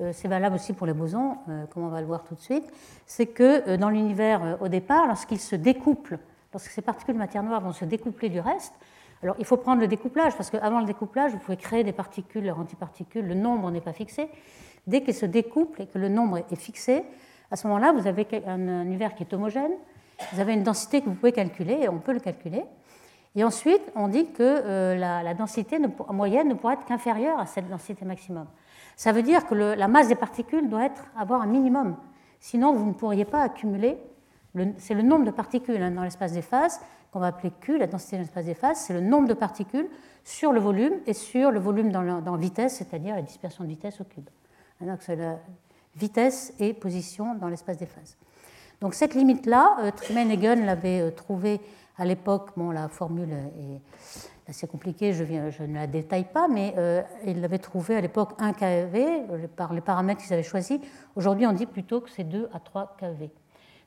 euh, 0.00 0.10
c'est 0.12 0.28
valable 0.28 0.56
aussi 0.56 0.72
pour 0.72 0.86
les 0.86 0.92
bosons, 0.92 1.36
comme 1.70 1.84
on 1.84 1.88
va 1.88 2.00
le 2.00 2.06
voir 2.06 2.24
tout 2.24 2.34
de 2.34 2.40
suite, 2.40 2.64
c'est 3.06 3.26
que 3.26 3.76
dans 3.76 3.90
l'univers 3.90 4.58
au 4.60 4.68
départ, 4.68 5.06
lorsqu'ils 5.06 5.40
se 5.40 5.54
découplent, 5.54 6.18
lorsque 6.52 6.70
ces 6.70 6.82
particules 6.82 7.14
de 7.14 7.20
matière 7.20 7.44
noire 7.44 7.60
vont 7.60 7.72
se 7.72 7.84
découpler 7.84 8.28
du 8.28 8.40
reste, 8.40 8.74
alors 9.22 9.36
il 9.38 9.44
faut 9.44 9.56
prendre 9.56 9.80
le 9.80 9.86
découplage, 9.86 10.36
parce 10.36 10.50
qu'avant 10.50 10.80
le 10.80 10.86
découplage, 10.86 11.32
vous 11.32 11.38
pouvez 11.38 11.56
créer 11.56 11.84
des 11.84 11.92
particules, 11.92 12.44
leurs 12.44 12.58
antiparticules, 12.58 13.26
le 13.26 13.34
nombre 13.34 13.70
n'est 13.70 13.80
pas 13.80 13.94
fixé. 13.94 14.28
Dès 14.86 15.02
qu'elles 15.02 15.14
se 15.14 15.26
découplent 15.26 15.82
et 15.82 15.86
que 15.86 15.98
le 15.98 16.08
nombre 16.08 16.38
est 16.38 16.56
fixé, 16.56 17.04
à 17.50 17.56
ce 17.56 17.66
moment-là, 17.68 17.92
vous 17.92 18.06
avez 18.06 18.26
un 18.46 18.82
univers 18.82 19.14
qui 19.14 19.22
est 19.22 19.32
homogène, 19.32 19.72
vous 20.32 20.40
avez 20.40 20.54
une 20.54 20.62
densité 20.62 21.00
que 21.00 21.06
vous 21.06 21.14
pouvez 21.14 21.32
calculer, 21.32 21.78
et 21.82 21.88
on 21.88 21.98
peut 21.98 22.12
le 22.12 22.20
calculer. 22.20 22.64
Et 23.36 23.42
ensuite, 23.42 23.82
on 23.96 24.08
dit 24.08 24.26
que 24.26 24.42
euh, 24.42 24.94
la, 24.96 25.34
densité 25.34 25.78
moyenne 26.10 26.48
ne 26.48 26.54
pourra 26.54 26.74
être 26.74 26.84
qu'inférieure 26.84 27.38
à 27.38 27.46
cette 27.46 27.68
densité 27.68 28.04
maximum. 28.04 28.46
Ça 28.96 29.10
veut 29.10 29.22
dire 29.22 29.46
que 29.46 29.54
la 29.54 29.88
masse 29.88 30.08
des 30.08 30.14
particules 30.14 30.68
doit 30.68 30.84
être, 30.84 31.04
avoir 31.16 31.42
un 31.42 31.46
minimum. 31.46 31.96
Sinon, 32.38 32.72
vous 32.72 32.86
ne 32.86 32.92
pourriez 32.92 33.24
pas 33.24 33.42
accumuler. 33.42 33.98
C'est 34.76 34.94
le 34.94 35.02
nombre 35.02 35.24
de 35.24 35.32
particules 35.32 35.82
hein, 35.82 35.90
dans 35.90 36.04
l'espace 36.04 36.32
des 36.32 36.42
phases 36.42 36.80
qu'on 37.10 37.18
va 37.18 37.28
appeler 37.28 37.52
Q, 37.60 37.78
la 37.78 37.88
densité 37.88 38.16
de 38.16 38.22
l'espace 38.22 38.44
des 38.44 38.54
phases. 38.54 38.78
C'est 38.78 38.92
le 38.92 39.00
nombre 39.00 39.26
de 39.26 39.34
particules 39.34 39.88
sur 40.22 40.52
le 40.52 40.60
volume 40.60 40.94
et 41.06 41.12
sur 41.12 41.50
le 41.50 41.58
volume 41.58 41.90
dans, 41.90 42.20
dans 42.20 42.36
vitesse, 42.36 42.76
c'est-à-dire 42.76 43.16
la 43.16 43.22
dispersion 43.22 43.64
de 43.64 43.68
vitesse 43.68 44.00
au 44.00 44.04
cube. 44.04 44.28
Donc 44.80 45.02
c'est 45.02 45.16
la 45.16 45.38
vitesse 45.96 46.52
et 46.58 46.74
position 46.74 47.34
dans 47.34 47.48
l'espace 47.48 47.78
des 47.78 47.86
phases. 47.86 48.16
Donc 48.80 48.94
cette 48.94 49.14
limite-là, 49.14 49.76
euh, 49.80 49.90
Trimen 49.90 50.28
l'avait 50.64 51.00
euh, 51.00 51.10
trouvée 51.10 51.60
à 51.96 52.04
l'époque, 52.04 52.50
bon, 52.56 52.70
la 52.70 52.88
formule 52.88 53.30
est 53.32 54.50
assez 54.50 54.66
compliquée, 54.66 55.12
je, 55.12 55.22
ne 55.62 55.74
la 55.74 55.86
détaille 55.86 56.24
pas, 56.24 56.48
mais 56.48 56.74
euh, 56.76 57.02
il 57.24 57.40
l'avait 57.40 57.58
trouvée 57.58 57.96
à 57.96 58.00
l'époque 58.00 58.32
1 58.38 58.52
keV 58.52 59.48
par 59.56 59.72
les 59.72 59.80
paramètres 59.80 60.20
qu'ils 60.20 60.32
avaient 60.32 60.42
choisis. 60.42 60.80
Aujourd'hui, 61.14 61.46
on 61.46 61.52
dit 61.52 61.66
plutôt 61.66 62.00
que 62.00 62.10
c'est 62.10 62.24
2 62.24 62.50
à 62.52 62.58
3 62.58 62.96
keV. 62.98 63.30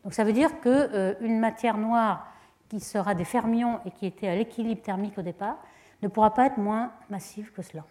Donc 0.06 0.13
ça 0.13 0.24
veut 0.24 0.32
dire 0.32 0.62
qu'une 0.62 1.39
matière 1.39 1.77
noire 1.77 2.27
qui 2.70 2.79
sera 2.79 3.13
des 3.13 3.25
fermions 3.25 3.82
et 3.86 3.91
qui 3.91 4.06
était 4.06 4.29
à 4.29 4.36
l'équilibre 4.36 4.82
thermique 4.82 5.17
au 5.17 5.22
départ 5.22 5.58
ne 6.01 6.08
pourra 6.08 6.34
pas 6.34 6.46
être 6.46 6.58
moins 6.58 6.91
massive 7.10 7.51
que 7.51 7.62
cela 7.62 7.84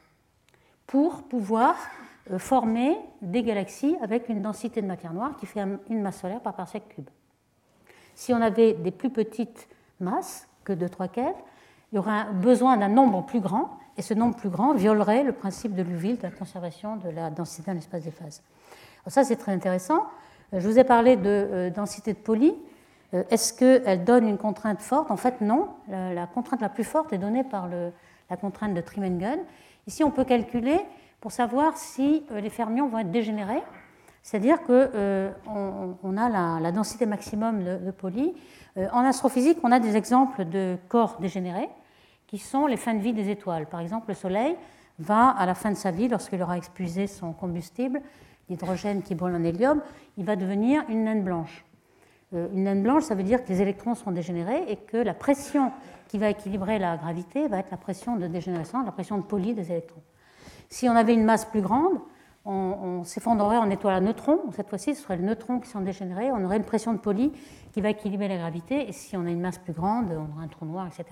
pour 0.86 1.24
pouvoir 1.24 1.74
euh, 1.74 2.15
former 2.38 2.97
des 3.23 3.42
galaxies 3.42 3.97
avec 4.02 4.28
une 4.28 4.42
densité 4.42 4.83
de 4.83 4.87
matière 4.87 5.12
noire 5.12 5.37
qui 5.37 5.47
fait 5.47 5.61
une 5.88 6.02
masse 6.02 6.21
solaire 6.21 6.40
par 6.40 6.54
parsec 6.54 6.83
cube. 6.88 7.09
Si 8.14 8.33
on 8.33 8.40
avait 8.40 8.73
des 8.73 8.90
plus 8.90 9.11
petites 9.11 9.68
masses 10.00 10.49
que 10.64 10.73
2-3 10.73 11.11
keV, 11.11 11.35
il 11.92 11.97
y 11.97 11.99
aurait 11.99 12.25
besoin 12.33 12.76
d'un 12.76 12.88
nombre 12.88 13.25
plus 13.25 13.40
grand, 13.40 13.78
et 13.97 14.02
ce 14.02 14.14
nombre 14.14 14.37
plus 14.37 14.49
grand 14.49 14.75
violerait 14.75 15.23
le 15.23 15.33
principe 15.33 15.75
de 15.75 15.83
Liouville, 15.83 16.18
de 16.18 16.23
la 16.23 16.30
conservation 16.30 16.97
de 16.97 17.09
la 17.11 17.30
densité 17.30 17.71
dans 17.71 17.75
l'espace 17.75 18.04
des 18.04 18.11
phases. 18.11 18.42
Alors 19.04 19.12
ça, 19.12 19.25
c'est 19.25 19.37
très 19.37 19.52
intéressant. 19.52 20.04
Euh, 20.52 20.61
je 20.61 20.68
vous 20.68 20.78
ai 20.78 20.85
parlé 20.85 21.16
de 21.16 21.23
euh, 21.26 21.71
densité 21.71 22.12
de 22.12 22.18
poly. 22.18 22.54
Est-ce 23.30 23.54
qu'elle 23.54 24.04
donne 24.04 24.26
une 24.26 24.37
contrainte 24.37 24.83
forte? 24.83 25.11
En 25.11 25.16
fait, 25.16 25.40
non. 25.40 25.68
La, 25.88 26.26
contrainte 26.26 26.61
la 26.61 26.68
plus 26.68 26.85
forte 26.85 27.12
est 27.12 27.18
donnée 27.18 27.45
par 27.45 27.68
la 27.68 28.37
contrainte 28.37 28.75
de 28.75 28.80
Trimengen. 28.80 29.38
Ici, 29.87 30.02
on 30.02 30.11
peut 30.11 30.25
calculer 30.25 30.80
pour 31.26 31.33
savoir 31.33 31.76
si 31.76 32.23
euh, 32.30 32.40
les 32.40 32.50
fermions 32.50 32.87
vont 32.87 33.00
être 33.00 33.11
dégénérés, 33.11 33.61
c'est-à-dire 34.23 34.62
qu'on 34.62 34.68
euh, 34.95 35.33
on 36.04 36.16
a 36.16 36.61
la, 36.61 36.71
densité 36.71 37.04
maximum 37.04 37.64
de, 37.64 37.78
de. 37.78 38.33
Euh, 38.76 38.87
en 38.92 39.00
astrophysique, 39.00 39.59
on 39.64 39.73
a 39.73 39.80
des 39.80 39.97
exemples 39.97 40.45
de 40.45 40.76
corps 40.88 41.16
dégénérés 41.18 41.68
qui 42.28 42.38
sont 42.38 42.68
les 42.68 42.76
fins 42.76 42.95
de 42.95 43.00
vie 43.00 43.12
des 43.12 43.28
étoiles. 43.28 43.66
Par 43.66 43.80
exemple, 43.80 44.11
le 44.11 44.14
Soleil 44.14 44.54
va, 45.00 45.30
à 45.30 45.47
la 45.47 45.56
fin 45.56 45.73
de 45.73 45.76
sa 45.76 45.90
vie, 45.90 46.06
lorsqu'il 46.06 46.40
aura 46.40 46.59
épuisé 46.59 47.09
son 47.09 47.33
combustible, 47.33 48.02
l'hydrogène 48.49 49.02
qui 49.02 49.16
brûle 49.16 49.35
en 49.35 49.42
hélium, 49.42 49.83
il 50.18 50.25
va 50.25 50.37
devenir 50.37 50.85
une 50.88 51.02
naine 51.02 51.25
blanche. 51.25 51.64
Une 52.30 52.62
naine 52.62 52.85
blanche, 52.85 53.02
ça 53.02 53.16
veut 53.16 53.25
dire 53.25 53.42
que 53.42 53.49
les 53.49 53.61
électrons 53.62 53.97
sont 53.97 54.12
dégénérés 54.12 54.62
et 54.68 54.76
que 54.76 54.97
la 54.97 55.12
pression 55.12 55.73
qui 56.06 56.18
va 56.18 56.30
équilibrer 56.30 56.78
la 56.78 56.97
gravité 56.97 57.49
va 57.49 57.59
être 57.59 57.73
la 57.73 57.78
pression 57.78 58.14
de 58.14 58.28
dégénérescence, 58.28 58.87
la 58.87 58.92
pression 58.92 59.18
de 59.18 59.25
poly 59.25 59.54
des 59.54 59.73
électrons. 59.73 60.02
Si 60.68 60.88
on 60.88 60.96
avait 60.96 61.14
une 61.14 61.25
masse 61.25 61.44
plus 61.44 61.61
grande, 61.61 61.99
on, 62.46 63.02
s'effondrerait 63.04 63.56
en 63.56 63.70
étoile 63.70 63.94
à 63.94 64.00
neutrons. 64.00 64.38
Cette 64.52 64.68
fois-ci, 64.68 64.94
ce 64.94 65.02
serait 65.02 65.16
le 65.16 65.25
neutron 65.25 65.58
qui 65.58 65.68
sont 65.68 65.80
dégénérés. 65.80 66.30
On 66.30 66.44
aurait 66.44 66.58
une 66.58 66.64
pression 66.64 66.92
de 66.92 66.99
poli 66.99 67.32
qui 67.73 67.80
va 67.80 67.90
équilibrer 67.90 68.28
la 68.28 68.37
gravité. 68.37 68.88
Et 68.88 68.92
si 68.92 69.16
on 69.16 69.26
a 69.26 69.30
une 69.30 69.40
masse 69.40 69.58
plus 69.58 69.73
grande, 69.73 70.12
on 70.12 70.32
aura 70.32 70.44
un 70.44 70.49
trou 70.49 70.64
noir, 70.64 70.87
etc. 70.87 71.04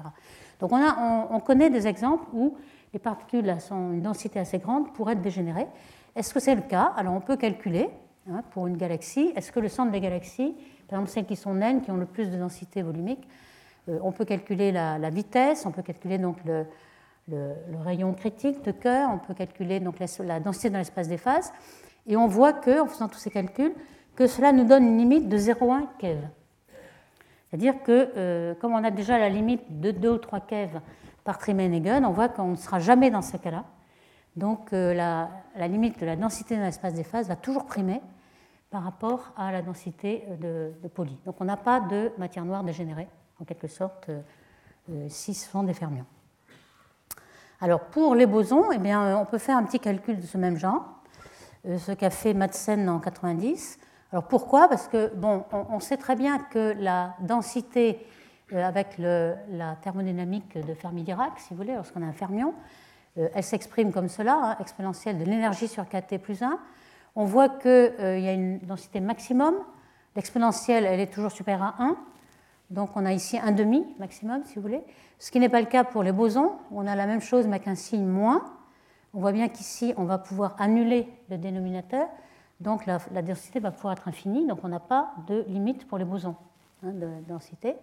Donc 0.61 0.71
on, 0.73 1.41
connaît 1.41 1.71
des 1.71 1.89
exemples 1.89 2.25
où 2.33 2.57
les 2.93 3.01
particules 3.01 3.51
à 3.51 3.59
une 3.71 4.01
densité 4.03 4.39
assez 4.39 4.59
grande 4.59 4.93
pourraient 4.93 5.15
être 5.15 5.23
dégénérées. 5.23 5.67
Est-ce 6.15 6.33
que 6.33 6.39
c'est 6.39 6.55
le 6.55 6.63
cas? 6.63 6.93
Alors 6.97 7.15
on 7.15 7.21
peut 7.21 7.37
calculer 7.37 7.91
hein, 8.31 8.43
pour 8.53 8.69
une 8.69 8.77
galaxie. 8.77 9.33
Est-ce 9.35 9.51
que 9.51 9.59
le 9.59 9.69
centre 9.69 9.91
des 9.91 10.01
galaxies, 10.01 10.55
par 10.89 11.01
exemple 11.01 11.11
celles 11.11 11.27
qui 11.27 11.37
sont 11.37 11.55
naines, 11.55 11.81
qui 11.81 11.91
ont 11.91 11.97
le 11.97 12.07
plus 12.07 12.31
de 12.31 12.39
densité 12.39 12.83
volumique, 12.83 13.29
euh, 13.89 13.99
on 14.03 14.13
peut 14.13 14.25
calculer 14.25 14.71
la, 14.71 14.99
la, 14.99 15.11
vitesse, 15.11 15.67
on 15.67 15.73
peut 15.73 15.83
calculer 15.83 16.19
donc 16.19 16.37
le, 16.45 16.65
le, 17.29 17.55
rayon 17.83 18.13
critique 18.15 18.63
de 18.65 18.73
cœur, 18.73 19.11
on 19.13 19.19
peut 19.19 19.35
calculer 19.35 19.81
donc 19.81 19.97
la, 19.99 20.41
densité 20.41 20.71
dans 20.71 20.79
l'espace 20.79 21.09
des 21.09 21.17
phases, 21.17 21.53
et 22.07 22.17
on 22.17 22.27
voit 22.27 22.53
que, 22.53 22.81
en 22.81 22.87
faisant 22.87 23.09
tous 23.09 23.19
ces 23.19 23.31
calculs, 23.31 23.75
que 24.15 24.27
cela 24.27 24.53
nous 24.53 24.65
donne 24.65 24.85
une 24.85 24.99
limite 24.99 25.29
de 25.29 25.37
0,1 25.37 25.87
keV. 25.99 26.19
C'est-à-dire 27.49 27.83
que, 27.83 28.11
euh, 28.17 28.55
comme 28.57 28.73
on 28.73 28.85
a 28.85 28.91
déjà 28.91 29.19
la 29.19 29.29
limite 29.29 29.81
de 29.81 29.91
2 29.91 30.11
ou 30.11 30.19
3 30.19 30.41
keV 30.41 30.81
par 31.25 31.39
Trimenegen, 31.39 32.05
on 32.05 32.11
voit 32.11 32.29
qu'on 32.29 32.49
ne 32.49 32.57
sera 32.57 32.79
jamais 32.79 33.11
dans 33.11 33.23
ce 33.23 33.37
cas-là. 33.37 33.65
Donc 34.37 34.73
euh, 34.73 34.93
la, 34.93 35.69
limite 35.69 36.01
de 36.01 36.07
la 36.07 36.17
densité 36.17 36.57
dans 36.57 36.65
l'espace 36.65 36.95
des 36.95 37.05
phases 37.05 37.29
va 37.29 37.37
toujours 37.37 37.67
primer 37.67 38.01
par 38.71 38.83
rapport 38.83 39.33
à 39.37 39.53
la 39.53 39.63
densité 39.63 40.25
de, 40.41 40.73
de 40.83 40.89
poly. 40.89 41.17
Donc 41.25 41.37
on 41.41 41.45
n'a 41.45 41.57
pas 41.57 41.81
de 41.81 42.11
matière 42.19 42.45
noire 42.45 42.65
dégénérée, 42.65 43.09
en 43.41 43.45
quelque 43.45 43.69
sorte, 43.69 44.11
euh, 44.11 45.07
si 45.09 45.33
ce 45.33 45.49
sont 45.49 45.63
des 45.63 45.75
fermions. 45.75 46.07
Alors 47.61 47.81
pour 47.81 48.15
les 48.15 48.27
bosons, 48.27 48.73
eh 48.73 48.79
bien, 48.79 49.03
euh, 49.05 49.15
on 49.15 49.25
peut 49.25 49.39
faire 49.39 49.57
un 49.57 49.63
petit 49.63 49.79
calcul 49.79 50.21
de 50.21 50.27
ce 50.27 50.37
même 50.37 50.57
genre, 50.57 50.85
euh, 51.67 51.79
ce 51.79 51.93
qu'a 51.93 52.11
fait 52.11 52.35
Madsen 52.35 52.89
en 52.89 52.99
90. 52.99 53.79
Alors 54.13 54.25
pourquoi? 54.27 54.69
Parce 54.69 54.89
que 54.89 55.15
bon, 55.15 55.45
on, 55.53 55.81
sait 55.81 55.97
très 55.97 56.17
bien 56.17 56.39
que 56.39 56.75
la 56.79 57.15
densité 57.21 58.07
euh, 58.53 58.63
avec 58.65 58.99
la 58.99 59.77
thermodynamique 59.83 60.59
de 60.59 60.75
Fermi-Dirac, 60.75 61.39
si 61.39 61.51
vous 61.51 61.57
voulez, 61.57 61.75
lorsqu'on 61.75 62.03
a 62.03 62.07
un 62.07 62.13
fermion, 62.13 62.55
elle 63.17 63.45
s'exprime 63.45 63.93
comme 63.93 64.09
cela, 64.09 64.39
hein, 64.43 64.57
exponentielle 64.61 65.19
de 65.19 65.25
l'énergie 65.25 65.69
sur 65.69 65.89
kT 65.89 66.19
plus 66.19 66.43
1. 66.43 66.59
On 67.15 67.25
voit 67.25 67.49
qu'il 67.49 67.71
y 68.01 68.29
a 68.29 68.33
une 68.33 68.59
densité 68.59 68.99
maximum. 68.99 69.55
L'exponentielle, 70.17 70.85
elle 70.85 70.99
est 70.99 71.13
toujours 71.13 71.31
supérieure 71.31 71.77
à 71.79 71.85
1. 71.85 71.97
Donc 72.71 72.91
on 72.97 73.07
a 73.07 73.13
ici 73.13 73.39
un 73.39 73.53
demi 73.53 73.85
maximum, 74.01 74.43
si 74.45 74.57
vous 74.57 74.63
voulez. 74.63 74.83
Ce 75.25 75.31
qui 75.31 75.41
n'est 75.41 75.49
pas 75.49 75.63
le 75.63 75.67
cas 75.67 75.85
pour 75.85 76.03
les 76.03 76.13
bosons, 76.13 76.53
on 76.71 76.87
a 76.87 76.95
la 76.95 77.07
même 77.07 77.23
chose 77.23 77.47
mais 77.47 77.55
avec 77.55 77.67
un 77.67 77.75
signe 77.75 78.05
moins. 78.05 78.45
On 79.15 79.21
voit 79.21 79.33
bien 79.33 79.49
qu'ici, 79.49 79.95
on 79.97 80.05
va 80.05 80.19
pouvoir 80.19 80.55
annuler 80.59 81.09
le 81.31 81.39
dénominateur, 81.39 82.09
donc 82.61 82.85
la, 82.85 82.99
densité 83.23 83.59
va 83.59 83.71
pouvoir 83.71 83.95
être 83.95 84.07
infinie, 84.07 84.47
donc 84.47 84.59
on 84.65 84.69
n'a 84.69 84.81
pas 84.81 85.15
de 85.27 85.47
limite 85.49 85.89
pour 85.89 85.97
les 85.97 86.05
bosons 86.05 86.37
hein, 86.85 86.91
de 86.91 87.09
densité. 87.27 87.75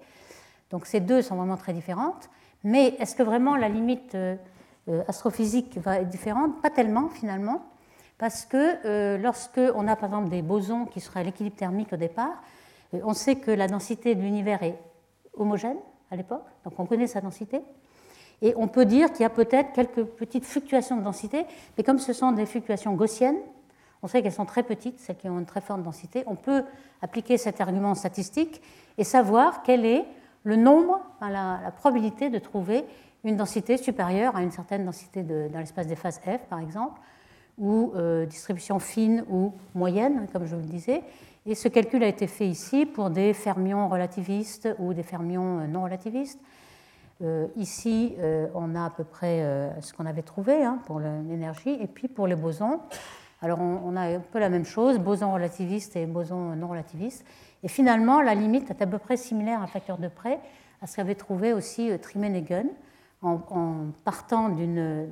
Donc 0.70 0.86
ces 0.86 1.00
deux 1.00 1.24
sont 1.24 1.36
vraiment 1.36 1.58
très 1.58 1.74
différentes. 1.74 2.30
Mais 2.64 2.90
est-ce 3.00 3.16
que 3.16 3.24
vraiment 3.24 3.56
la 3.56 3.70
limite 3.70 4.14
euh, 4.14 4.36
euh, 4.90 5.02
astrophysique 5.08 5.80
va 5.80 6.00
être 6.00 6.10
différente? 6.10 6.62
Pas 6.62 6.70
tellement 6.70 7.10
finalement, 7.10 7.64
parce 8.20 8.46
que 8.46 8.86
euh, 8.86 9.18
lorsque 9.18 9.60
on 9.74 9.88
a 9.88 9.96
par 9.96 10.10
exemple 10.10 10.30
des 10.30 10.44
bosons 10.44 10.86
qui 10.86 11.00
seraient 11.00 11.22
à 11.22 11.24
l'équilibre 11.24 11.56
thermique 11.56 11.92
au 11.92 11.98
départ, 11.98 12.44
on 12.94 13.16
sait 13.16 13.38
que 13.38 13.50
la 13.50 13.66
densité 13.66 14.14
de 14.14 14.22
l'univers 14.22 14.62
est 14.62 14.78
homogène, 15.34 15.78
à 16.12 16.16
l'époque, 16.16 16.46
donc 16.64 16.74
on 16.78 16.86
connaît 16.86 17.08
sa 17.08 17.22
densité. 17.22 17.62
Et 18.42 18.54
on 18.58 18.68
peut 18.68 18.86
dire 18.86 19.12
qu'il 19.12 19.22
y 19.22 19.26
a 19.26 19.30
peut-être 19.30 19.72
quelques 19.72 20.04
petites 20.04 20.46
fluctuations 20.46 20.98
de 20.98 21.04
densité, 21.04 21.46
mais 21.78 21.84
comme 21.84 22.00
ce 22.00 22.12
sont 22.14 22.32
des 22.32 22.46
fluctuations 22.46 22.94
gaussiennes, 22.94 23.38
on 24.04 24.08
sait 24.08 24.22
qu'elles 24.22 24.32
sont 24.32 24.46
très 24.46 24.64
petites, 24.64 25.00
celles 25.00 25.18
qui 25.18 25.30
ont 25.30 25.38
une 25.38 25.46
très 25.46 25.62
forte 25.62 25.84
densité, 25.84 26.24
on 26.26 26.36
peut 26.36 26.64
appliquer 27.02 27.38
cet 27.38 27.62
argument 27.62 27.94
statistique 27.94 28.62
et 28.98 29.04
savoir 29.04 29.62
quel 29.64 29.86
est 29.86 30.06
le 30.44 30.56
nombre, 30.56 31.00
la, 31.22 31.72
probabilité 31.78 32.30
de 32.30 32.40
trouver 32.40 32.84
une 33.24 33.36
densité 33.36 33.78
supérieure 33.78 34.36
à 34.36 34.42
une 34.42 34.52
certaine 34.52 34.86
densité 34.86 35.22
dans 35.22 35.60
l'espace 35.60 35.86
des 35.86 35.96
phases 35.96 36.20
F, 36.20 36.40
par 36.50 36.60
exemple, 36.60 37.00
ou 37.60 37.94
euh, 37.96 38.26
distribution 38.26 38.80
fine 38.80 39.24
ou 39.30 39.54
moyenne, 39.76 40.28
comme 40.34 40.46
je 40.46 40.56
vous 40.56 40.62
le 40.62 40.68
disais. 40.68 41.04
Et 41.48 41.56
ce 41.56 41.68
calcul 41.68 42.04
a 42.04 42.08
été 42.08 42.28
fait 42.28 42.48
ici 42.48 42.86
pour 42.86 43.10
des 43.10 43.34
fermions 43.34 43.90
relativistes 43.90 44.70
ou 44.78 44.94
des 44.94 45.02
fermions 45.02 45.62
euh, 45.62 45.68
non 45.68 45.84
relativistes. 45.84 46.40
Euh, 47.24 47.48
ici, 47.56 48.16
euh, 48.20 48.48
on 48.54 48.76
a 48.76 48.86
à 48.86 48.90
peu 48.92 49.04
près 49.04 49.74
ce 49.82 49.92
qu'on 49.94 50.06
avait 50.06 50.22
trouvé 50.22 50.64
hein, 50.64 50.80
pour 50.86 51.00
l'énergie. 51.00 51.78
Et 51.82 51.88
puis 51.88 52.08
pour 52.08 52.28
les 52.28 52.36
bosons, 52.36 52.80
alors 53.42 53.60
on, 53.60 53.96
a 53.96 54.16
un 54.16 54.20
peu 54.20 54.38
la 54.38 54.50
même 54.50 54.66
chose, 54.66 55.00
bosons 55.00 55.34
relativistes 55.34 55.96
et 55.96 56.06
bosons 56.06 56.56
non 56.56 56.68
relativistes. 56.68 57.26
Et 57.64 57.68
finalement, 57.68 58.22
la 58.22 58.36
limite 58.36 58.70
est 58.70 58.82
à 58.82 58.88
peu 58.88 59.00
près 59.00 59.18
similaire 59.18 59.64
à 59.64 59.68
facteur 59.68 59.98
de 59.98 60.08
près 60.08 60.40
à 60.82 60.88
ce 60.88 60.96
qu'avait 60.96 61.16
trouvé 61.16 61.54
aussi 61.54 61.92
Trimenegen 62.00 62.68
en, 63.24 63.40
en 63.50 63.76
partant 64.04 64.50
d'une 64.50 65.06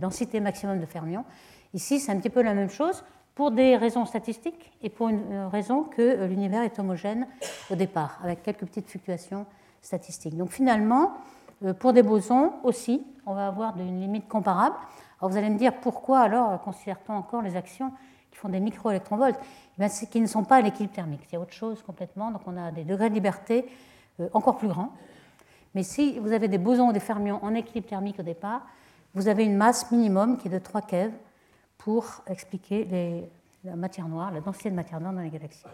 densité 0.00 0.38
maximum 0.38 0.78
de 0.78 0.86
fermions. 0.86 1.24
Ici, 1.74 1.98
c'est 1.98 2.12
un 2.12 2.18
petit 2.18 2.30
peu 2.30 2.42
la 2.42 2.54
même 2.54 2.70
chose, 2.70 3.04
pour 3.34 3.50
des 3.50 3.76
raisons 3.76 4.04
statistiques 4.04 4.72
et 4.82 4.90
pour 4.90 5.08
une 5.08 5.32
euh, 5.32 5.48
raison 5.48 5.84
que 5.84 6.02
euh, 6.02 6.26
l'univers 6.26 6.62
est 6.62 6.78
homogène 6.78 7.26
au 7.70 7.76
départ, 7.76 8.18
avec 8.22 8.42
quelques 8.42 8.66
petites 8.66 8.88
fluctuations 8.88 9.46
statistiques. 9.80 10.36
Donc 10.36 10.50
finalement, 10.50 11.12
euh, 11.64 11.72
pour 11.72 11.92
des 11.92 12.02
bosons 12.02 12.52
aussi, 12.62 13.04
on 13.26 13.34
va 13.34 13.46
avoir 13.46 13.76
une 13.78 14.00
limite 14.00 14.28
comparable. 14.28 14.76
Alors 15.18 15.30
vous 15.30 15.36
allez 15.36 15.50
me 15.50 15.58
dire 15.58 15.74
pourquoi 15.80 16.20
alors 16.20 16.60
considère-t-on 16.60 17.14
encore 17.14 17.42
les 17.42 17.56
actions 17.56 17.90
qui 18.30 18.36
font 18.36 18.48
des 18.48 18.60
microélectronvolts? 18.60 19.38
Eh 19.78 19.88
C'est 19.88 20.10
qui 20.10 20.20
ne 20.20 20.26
sont 20.26 20.44
pas 20.44 20.56
à 20.56 20.60
l'équilibre 20.60 20.94
thermique, 20.94 21.22
c'est 21.30 21.36
autre 21.36 21.52
chose 21.52 21.82
complètement. 21.82 22.30
Donc 22.30 22.42
on 22.46 22.56
a 22.56 22.70
des 22.70 22.84
degrés 22.84 23.08
de 23.08 23.14
liberté 23.14 23.66
encore 24.32 24.56
plus 24.56 24.68
grands. 24.68 24.90
Mais 25.74 25.82
si 25.82 26.18
vous 26.18 26.32
avez 26.32 26.48
des 26.48 26.58
bosons 26.58 26.88
ou 26.88 26.92
des 26.92 27.00
fermions 27.00 27.38
en 27.42 27.54
équilibre 27.54 27.88
thermique 27.88 28.18
au 28.18 28.22
départ, 28.22 28.62
vous 29.14 29.28
avez 29.28 29.44
une 29.44 29.56
masse 29.56 29.90
minimum 29.90 30.36
qui 30.36 30.48
est 30.48 30.50
de 30.50 30.58
3 30.58 30.82
keV 30.82 31.12
pour 31.84 32.22
expliquer 32.28 33.28
la 33.64 33.74
matière 33.74 34.06
noire, 34.06 34.30
la 34.30 34.40
densité 34.40 34.70
de 34.70 34.76
matière 34.76 35.00
noire 35.00 35.12
dans 35.12 35.20
les 35.20 35.30
galaxies. 35.30 35.64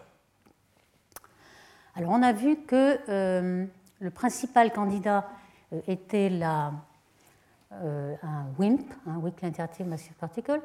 Alors 1.94 2.12
on 2.12 2.22
a 2.22 2.32
vu 2.32 2.56
que 2.62 2.98
euh, 3.08 3.66
le 4.00 4.10
principal 4.10 4.72
candidat 4.72 5.26
euh, 5.72 5.80
était 5.86 6.30
euh, 6.32 8.14
un 8.22 8.46
WIMP, 8.58 8.90
un 9.06 9.18
Weakly 9.18 9.48
Interactive 9.48 9.86
Massive 9.86 10.14
Particle, 10.14 10.62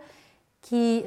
qui, 0.62 1.04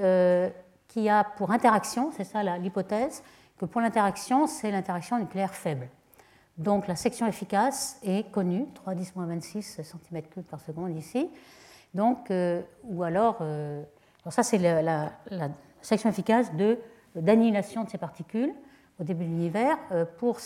qui 0.88 1.08
a 1.08 1.24
pour 1.24 1.50
interaction, 1.50 2.12
c'est 2.14 2.24
ça 2.24 2.42
l'hypothèse, 2.58 3.22
que 3.56 3.64
pour 3.64 3.80
l'interaction, 3.80 4.46
c'est 4.46 4.70
l'interaction 4.70 5.18
nucléaire 5.18 5.54
faible. 5.54 5.88
Donc 6.58 6.86
la 6.86 6.96
section 6.96 7.26
efficace 7.26 7.98
est 8.02 8.30
connue, 8.30 8.66
3 8.74 8.94
10 8.94 9.12
26 9.16 9.80
cm3 9.80 10.42
par 10.42 10.60
seconde 10.60 10.94
ici. 10.94 11.30
Donc, 11.94 12.30
ou 12.84 13.02
alors 13.02 13.38
ça, 14.32 14.42
c'est 14.42 14.58
la, 14.58 15.12
section 15.80 16.10
efficace 16.10 16.50
d'annihilation 17.14 17.84
de, 17.84 17.90
ces 17.90 17.98
particules 17.98 18.52
au 19.00 19.04
début 19.04 19.24
de 19.24 19.30
l'univers. 19.30 19.76
Euh, 19.92 20.04
pour, 20.18 20.38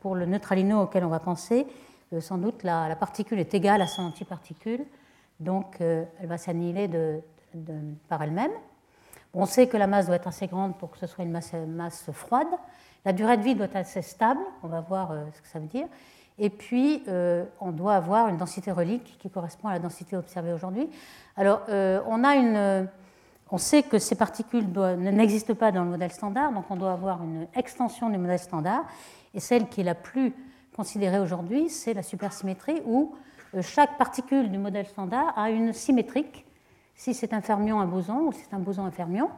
pour, 0.00 0.14
le 0.14 0.26
neutralino 0.26 0.82
auquel 0.82 1.04
on 1.04 1.08
va 1.08 1.20
penser, 1.20 1.66
euh, 2.12 2.20
sans 2.20 2.38
doute 2.38 2.62
la, 2.62 2.94
particule 2.96 3.38
est 3.38 3.54
égale 3.54 3.82
à 3.82 3.86
son 3.86 4.02
antiparticule, 4.02 4.84
donc 5.40 5.80
euh, 5.80 6.04
elle 6.20 6.28
va 6.28 6.38
s'annihiler 6.38 6.88
par 8.08 8.22
elle-même. 8.22 8.52
On 9.32 9.46
sait 9.46 9.66
que 9.66 9.76
la 9.76 9.86
masse 9.86 10.06
doit 10.06 10.16
être 10.16 10.28
assez 10.28 10.46
grande 10.46 10.76
pour 10.78 10.90
que 10.90 10.98
ce 10.98 11.06
soit 11.06 11.24
une 11.24 11.32
masse 11.32 12.10
froide. 12.12 12.46
La 13.04 13.12
durée 13.12 13.36
de 13.36 13.42
vie 13.42 13.54
doit 13.54 13.66
être 13.66 13.76
assez 13.76 14.02
stable, 14.02 14.40
on 14.62 14.68
va 14.68 14.80
voir 14.80 15.12
ce 15.34 15.40
que 15.40 15.48
ça 15.48 15.58
veut 15.58 15.66
dire. 15.66 15.86
Et 16.38 16.50
puis, 16.50 17.02
on 17.60 17.72
doit 17.72 17.96
avoir 17.96 18.28
une 18.28 18.36
densité 18.36 18.70
relique 18.70 19.18
qui 19.18 19.30
correspond 19.30 19.68
à 19.68 19.72
la 19.72 19.80
densité 19.80 20.16
observée 20.16 20.52
aujourd'hui. 20.52 20.88
Alors, 21.36 21.62
on 21.68 22.22
a 22.22 22.36
une 22.36 22.88
on 23.50 23.58
sait 23.58 23.82
que 23.82 23.98
ces 23.98 24.14
particules 24.14 24.66
n'existent 24.98 25.54
pas 25.54 25.70
dans 25.70 25.84
le 25.84 25.90
modèle 25.90 26.12
standard, 26.12 26.52
donc 26.52 26.64
on 26.70 26.76
doit 26.76 26.92
avoir 26.92 27.22
une 27.22 27.46
extension 27.54 28.08
du 28.10 28.18
modèle 28.18 28.38
standard. 28.38 28.84
Et 29.34 29.40
celle 29.40 29.68
qui 29.68 29.82
est 29.82 29.84
la 29.84 29.94
plus 29.94 30.32
considérée 30.74 31.18
aujourd'hui, 31.18 31.68
c'est 31.68 31.94
la 31.94 32.02
supersymétrie, 32.02 32.82
où 32.86 33.14
euh, 33.54 33.62
chaque 33.62 33.96
particule 33.98 34.50
du 34.50 34.58
modèle 34.58 34.86
standard 34.86 35.38
a 35.38 35.50
une 35.50 35.72
symétrique, 35.72 36.44
si 36.94 37.14
c'est 37.14 37.32
un 37.32 37.40
fermion, 37.40 37.80
un 37.80 37.86
boson, 37.86 38.26
ou 38.26 38.32
si 38.32 38.40
c'est 38.40 38.54
un 38.54 38.60
boson, 38.60 38.84
un 38.84 38.90
fermion. 38.90 39.30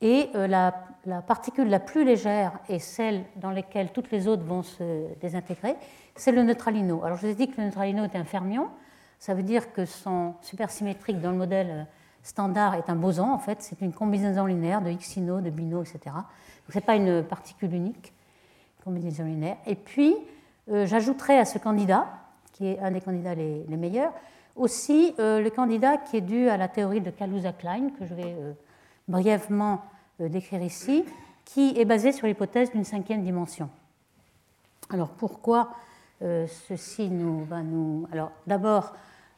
Et 0.00 0.28
euh, 0.34 0.46
la, 0.46 0.86
la, 1.06 1.22
particule 1.22 1.68
la 1.68 1.80
plus 1.80 2.04
légère 2.04 2.52
et 2.68 2.78
celle 2.78 3.24
dans 3.36 3.50
laquelle 3.50 3.90
toutes 3.90 4.10
les 4.10 4.28
autres 4.28 4.44
vont 4.44 4.62
se 4.62 5.06
désintégrer, 5.20 5.76
c'est 6.14 6.32
le 6.32 6.42
neutralino. 6.42 7.02
Alors 7.04 7.16
je 7.16 7.26
vous 7.26 7.32
ai 7.32 7.34
dit 7.34 7.48
que 7.48 7.60
le 7.60 7.66
neutralino 7.68 8.04
est 8.04 8.16
un 8.16 8.24
fermion, 8.24 8.68
ça 9.18 9.34
veut 9.34 9.42
dire 9.42 9.72
que 9.72 9.86
son 9.86 10.34
supersymétrique 10.42 11.20
dans 11.20 11.30
le 11.30 11.38
modèle 11.38 11.86
standard 12.24 12.74
est 12.74 12.88
un 12.88 12.96
boson, 12.96 13.30
en 13.30 13.38
fait, 13.38 13.58
c'est 13.60 13.80
une 13.82 13.92
combinaison 13.92 14.46
linéaire 14.46 14.80
de 14.80 14.90
xino, 14.90 15.40
de 15.40 15.50
bino, 15.50 15.82
etc. 15.82 16.16
Ce 16.68 16.74
n'est 16.74 16.80
pas 16.80 16.96
une 16.96 17.22
particule 17.22 17.72
unique, 17.72 18.12
combinaison 18.82 19.24
linéaire. 19.24 19.58
Et 19.66 19.74
puis, 19.74 20.16
euh, 20.70 20.86
j'ajouterai 20.86 21.38
à 21.38 21.44
ce 21.44 21.58
candidat, 21.58 22.06
qui 22.52 22.66
est 22.66 22.80
un 22.80 22.90
des 22.90 23.02
candidats 23.02 23.34
les, 23.34 23.64
meilleurs, 23.68 24.12
aussi 24.56 25.14
le 25.18 25.48
candidat 25.48 25.96
qui 25.98 26.16
est 26.16 26.20
dû 26.20 26.48
à 26.48 26.56
la 26.56 26.68
théorie 26.68 27.00
de 27.00 27.10
Kaluza-Klein, 27.10 27.90
que 27.98 28.06
je 28.06 28.14
vais 28.14 28.36
brièvement 29.08 29.82
décrire 30.20 30.62
ici, 30.62 31.04
qui 31.44 31.74
est 31.76 31.84
basé 31.84 32.12
sur 32.12 32.28
l'hypothèse 32.28 32.70
d'une 32.70 32.84
cinquième 32.84 33.22
dimension. 33.22 33.68
Alors 34.90 35.08
pourquoi 35.08 35.70
ceci 36.20 37.10
nous 37.10 37.42
va 37.42 37.62
nous... 37.62 38.06
Alors 38.12 38.30
d'abord, 38.46 38.94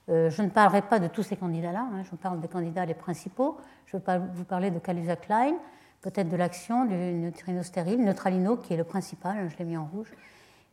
je 0.08 0.42
ne 0.42 0.48
parlerai 0.48 0.82
pas 0.82 0.98
de 1.00 1.08
tous 1.08 1.22
ces 1.22 1.36
candidats-là, 1.36 1.88
hein, 1.92 2.02
je 2.08 2.14
parle 2.16 2.40
des 2.40 2.48
candidats 2.48 2.84
les 2.84 2.94
principaux. 2.94 3.56
Je 3.86 3.96
vais 3.96 4.18
vous 4.34 4.44
parler 4.44 4.70
de 4.70 4.78
Kaluza-Klein, 4.78 5.54
peut-être 6.02 6.28
de 6.28 6.36
l'action 6.36 6.84
du 6.84 6.94
neutrino 6.94 7.62
stérile, 7.62 8.04
Neutralino 8.04 8.56
qui 8.56 8.74
est 8.74 8.76
le 8.76 8.84
principal, 8.84 9.36
hein, 9.36 9.48
je 9.48 9.56
l'ai 9.58 9.64
mis 9.64 9.76
en 9.76 9.86
rouge, 9.86 10.12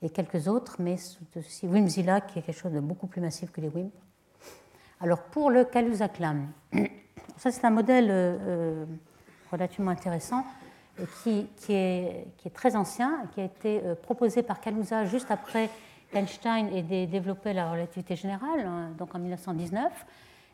et 0.01 0.09
quelques 0.09 0.47
autres, 0.47 0.75
mais 0.79 0.97
aussi 1.35 1.67
WIMZilla 1.67 2.21
qui 2.21 2.39
est 2.39 2.41
quelque 2.41 2.59
chose 2.59 2.73
de 2.73 2.79
beaucoup 2.79 3.07
plus 3.07 3.21
massif 3.21 3.51
que 3.51 3.61
les 3.61 3.69
WIMP. 3.69 3.91
Alors 5.01 5.23
pour 5.23 5.49
le 5.49 5.63
Kaluza-Klein, 5.63 6.47
ça 7.37 7.51
c'est 7.51 7.65
un 7.65 7.71
modèle 7.71 8.07
euh, 8.09 8.85
relativement 9.51 9.91
intéressant 9.91 10.45
qui, 11.23 11.49
est, 11.69 12.27
qui, 12.37 12.47
est, 12.47 12.53
très 12.53 12.75
ancien, 12.75 13.25
qui 13.33 13.41
a 13.41 13.45
été 13.45 13.81
euh, 13.83 13.95
proposé 13.95 14.43
par 14.43 14.61
Kaluza 14.61 15.05
juste 15.05 15.31
après 15.31 15.69
qu'Einstein 16.13 16.69
ait 16.73 17.07
développé 17.07 17.53
la 17.53 17.71
relativité 17.71 18.15
générale, 18.15 18.61
hein, 18.65 18.91
donc 18.97 19.13
en 19.15 19.19
1919 19.19 20.05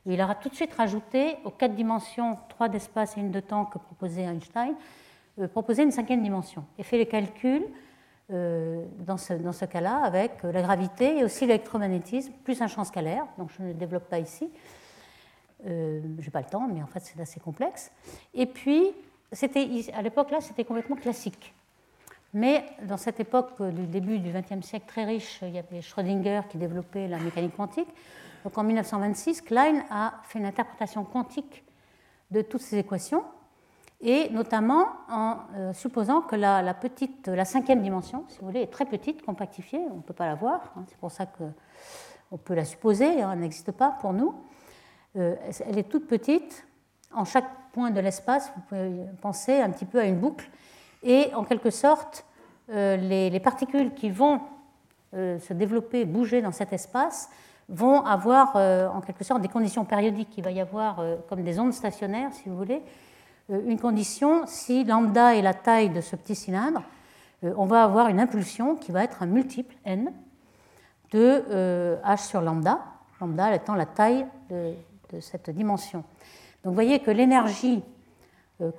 il 0.05 0.21
aura 0.21 0.35
tout 0.35 0.49
de 0.49 0.55
suite 0.55 0.73
rajouté 0.73 1.37
aux 1.43 1.51
quatre 1.51 1.75
dimensions, 1.75 2.37
trois 2.47 2.69
d'espace 2.69 3.17
et 3.17 3.19
une 3.19 3.31
de 3.31 3.39
temps 3.39 3.65
que 3.65 3.77
proposait 3.77 4.23
Einstein, 4.23 4.73
euh, 5.39 5.47
proposé 5.47 5.83
une 5.83 5.91
cinquième 5.91 6.23
dimension 6.23 6.65
et 6.77 6.83
fait 6.83 6.97
les 6.97 7.05
calculs 7.05 7.65
euh, 8.31 8.85
dans 8.99 9.17
ce, 9.17 9.65
cas-là 9.65 10.01
avec 10.03 10.43
la 10.43 10.61
gravité 10.61 11.17
et 11.17 11.23
aussi 11.23 11.45
l'électromagnétisme, 11.45 12.31
plus 12.43 12.61
un 12.61 12.67
champ 12.67 12.83
scalaire, 12.83 13.25
donc 13.37 13.49
je 13.57 13.63
ne 13.63 13.67
le 13.69 13.73
développe 13.73 14.07
pas 14.09 14.19
ici. 14.19 14.49
Euh, 15.67 16.01
je 16.19 16.25
n'ai 16.25 16.31
pas 16.31 16.41
le 16.41 16.47
temps, 16.49 16.67
mais 16.71 16.81
en 16.81 16.87
fait 16.87 17.01
c'est 17.01 17.19
assez 17.19 17.39
complexe. 17.39 17.91
Et 18.33 18.45
puis, 18.45 18.91
à 19.93 20.01
l'époque 20.01 20.31
là, 20.31 20.41
c'était 20.41 20.63
complètement 20.63 20.95
classique. 20.95 21.53
Mais 22.33 22.65
dans 22.83 22.97
cette 22.97 23.19
époque 23.19 23.61
du 23.61 23.87
début 23.87 24.19
du 24.19 24.31
XXe 24.31 24.65
siècle 24.65 24.85
très 24.87 25.05
riche, 25.05 25.39
il 25.41 25.51
y 25.51 25.57
avait 25.57 25.81
Schrödinger 25.81 26.41
qui 26.49 26.57
développait 26.57 27.07
la 27.07 27.17
mécanique 27.17 27.55
quantique. 27.55 27.89
Donc 28.43 28.57
en 28.57 28.63
1926, 28.63 29.41
Klein 29.41 29.83
a 29.89 30.13
fait 30.23 30.39
une 30.39 30.45
interprétation 30.45 31.03
quantique 31.03 31.63
de 32.31 32.41
toutes 32.41 32.61
ces 32.61 32.77
équations, 32.77 33.23
et 34.01 34.29
notamment 34.29 34.87
en 35.09 35.37
euh, 35.55 35.73
supposant 35.73 36.21
que 36.21 36.35
la, 36.35 36.73
petite, 36.73 37.27
la 37.27 37.43
cinquième 37.43 37.81
dimension, 37.81 38.25
si 38.29 38.39
vous 38.39 38.45
voulez, 38.45 38.61
est 38.61 38.71
très 38.71 38.85
petite, 38.85 39.25
compactifiée, 39.25 39.81
on 39.91 39.97
ne 39.97 40.01
peut 40.01 40.13
pas 40.13 40.27
la 40.27 40.35
voir, 40.35 40.73
hein, 40.77 40.83
c'est 40.87 40.97
pour 40.97 41.11
ça 41.11 41.25
qu'on 41.25 42.37
peut 42.37 42.53
la 42.53 42.63
supposer, 42.65 43.21
hein, 43.21 43.31
elle 43.33 43.39
n'existe 43.39 43.71
pas 43.71 43.97
pour 43.99 44.13
nous. 44.13 44.35
Euh, 45.15 45.35
elle 45.65 45.79
est 45.79 45.89
toute 45.89 46.07
petite, 46.07 46.65
en 47.11 47.25
chaque 47.25 47.49
point 47.73 47.91
de 47.91 47.99
l'espace, 47.99 48.51
vous 48.55 48.61
pouvez 48.69 49.05
penser 49.21 49.59
un 49.59 49.71
petit 49.71 49.85
peu 49.85 49.99
à 49.99 50.05
une 50.05 50.19
boucle, 50.19 50.49
et 51.03 51.33
en 51.33 51.43
quelque 51.43 51.69
sorte, 51.69 52.25
euh, 52.69 52.97
les, 52.97 53.29
les, 53.29 53.39
particules 53.39 53.93
qui 53.93 54.09
vont 54.09 54.41
se 55.11 55.53
développer, 55.53 56.05
bouger 56.05 56.39
dans 56.43 56.51
cet 56.51 56.71
espace, 56.71 57.31
vont 57.69 58.03
avoir 58.03 58.53
euh, 58.55 58.89
en 58.89 58.99
quelque 58.99 59.23
sorte 59.23 59.41
des 59.41 59.47
conditions 59.47 59.85
périodiques. 59.85 60.35
Il 60.37 60.43
va 60.43 60.51
y 60.51 60.59
avoir 60.59 60.99
euh, 60.99 61.17
comme 61.29 61.43
des 61.43 61.59
ondes 61.59 61.73
stationnaires, 61.73 62.33
si 62.33 62.49
vous 62.49 62.57
voulez, 62.57 62.81
euh, 63.51 63.61
une 63.67 63.79
condition, 63.79 64.43
si 64.47 64.83
lambda 64.83 65.35
est 65.35 65.41
la 65.41 65.53
taille 65.53 65.89
de 65.89 66.01
ce 66.01 66.15
petit 66.15 66.35
cylindre, 66.35 66.81
on 67.41 67.65
va 67.65 67.85
avoir 67.85 68.09
une 68.09 68.19
impulsion 68.19 68.75
qui 68.75 68.91
va 68.91 69.01
être 69.05 69.23
un 69.23 69.25
multiple 69.25 69.73
n 69.85 70.11
de 71.13 71.97
h 72.03 72.27
sur 72.27 72.41
lambda, 72.41 72.79
lambda 73.21 73.55
étant 73.55 73.75
la 73.75 73.85
taille 73.85 74.25
de, 74.49 74.73
de 75.13 75.21
cette 75.21 75.49
dimension. 75.49 75.99
Donc 75.99 76.71
vous 76.71 76.73
voyez 76.73 76.99
que 76.99 77.11
l'énergie 77.11 77.81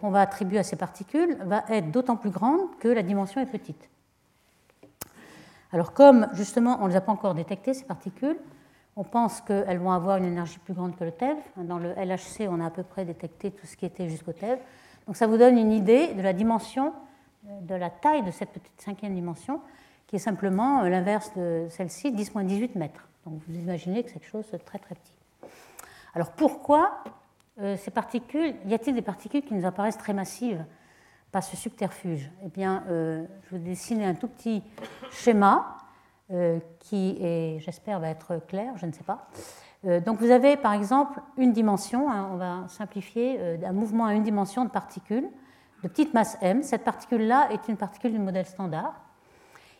qu'on 0.00 0.10
va 0.10 0.20
attribuer 0.20 0.58
à 0.58 0.62
ces 0.62 0.76
particules 0.76 1.36
va 1.44 1.64
être 1.68 1.90
d'autant 1.90 2.16
plus 2.16 2.30
grande 2.30 2.60
que 2.78 2.88
la 2.88 3.02
dimension 3.02 3.40
est 3.40 3.46
petite. 3.46 3.88
Alors 5.72 5.92
comme 5.92 6.28
justement 6.32 6.78
on 6.80 6.84
ne 6.84 6.90
les 6.90 6.96
a 6.96 7.00
pas 7.00 7.12
encore 7.12 7.34
détectées, 7.34 7.74
ces 7.74 7.84
particules, 7.84 8.36
on 8.96 9.04
pense 9.04 9.40
qu'elles 9.40 9.78
vont 9.78 9.92
avoir 9.92 10.16
une 10.16 10.24
énergie 10.24 10.58
plus 10.58 10.74
grande 10.74 10.96
que 10.96 11.04
le 11.04 11.12
TeV. 11.12 11.36
Dans 11.56 11.78
le 11.78 11.92
LHC, 11.92 12.48
on 12.48 12.60
a 12.60 12.66
à 12.66 12.70
peu 12.70 12.82
près 12.82 13.04
détecté 13.04 13.50
tout 13.50 13.66
ce 13.66 13.76
qui 13.76 13.86
était 13.86 14.08
jusqu'au 14.08 14.32
TeV. 14.32 14.60
Donc 15.06 15.16
ça 15.16 15.26
vous 15.26 15.36
donne 15.36 15.56
une 15.56 15.72
idée 15.72 16.12
de 16.14 16.22
la 16.22 16.32
dimension, 16.32 16.92
euh, 17.48 17.60
de 17.62 17.74
la 17.74 17.88
taille 17.88 18.22
de 18.22 18.30
cette 18.30 18.50
petite 18.50 18.80
cinquième 18.80 19.14
dimension, 19.14 19.60
qui 20.06 20.16
est 20.16 20.20
simplement 20.20 20.82
euh, 20.82 20.88
l'inverse 20.88 21.32
de 21.36 21.66
celle-ci, 21.70 22.12
10-18 22.12 22.76
mètres. 22.76 23.08
Donc 23.24 23.40
vous 23.46 23.54
imaginez 23.54 24.02
que 24.02 24.10
c'est 24.10 24.18
quelque 24.18 24.28
chose 24.28 24.50
de 24.50 24.58
très 24.58 24.78
très 24.78 24.94
petit. 24.94 25.14
Alors 26.14 26.32
pourquoi 26.32 27.04
euh, 27.58 27.76
ces 27.76 27.90
particules, 27.90 28.54
y 28.66 28.74
a-t-il 28.74 28.94
des 28.94 29.02
particules 29.02 29.42
qui 29.42 29.54
nous 29.54 29.66
apparaissent 29.66 29.98
très 29.98 30.14
massives 30.14 30.64
par 31.32 31.42
ce 31.42 31.56
subterfuge? 31.56 32.30
Eh 32.44 32.48
bien, 32.48 32.84
je 32.88 33.22
vais 33.22 33.28
vous 33.52 33.58
dessiner 33.58 34.04
un 34.04 34.14
tout 34.14 34.28
petit 34.28 34.62
schéma 35.10 35.76
euh, 36.32 36.58
qui, 36.80 37.18
j'espère, 37.60 38.00
va 38.00 38.08
être 38.08 38.40
clair, 38.46 38.72
je 38.76 38.86
ne 38.86 38.92
sais 38.92 39.04
pas. 39.04 39.28
Euh, 39.86 40.00
donc 40.00 40.18
vous 40.18 40.30
avez 40.30 40.56
par 40.56 40.74
exemple 40.74 41.20
une 41.38 41.52
dimension, 41.52 42.10
hein, 42.10 42.28
on 42.32 42.36
va 42.36 42.64
simplifier, 42.68 43.38
euh, 43.40 43.56
un 43.64 43.72
mouvement 43.72 44.06
à 44.06 44.14
une 44.14 44.22
dimension 44.22 44.64
de 44.64 44.70
particules 44.70 45.28
de 45.82 45.88
petite 45.88 46.12
masse 46.12 46.36
m. 46.42 46.62
Cette 46.62 46.84
particule-là 46.84 47.48
est 47.52 47.68
une 47.68 47.78
particule 47.78 48.12
du 48.12 48.18
modèle 48.18 48.44
standard. 48.44 49.00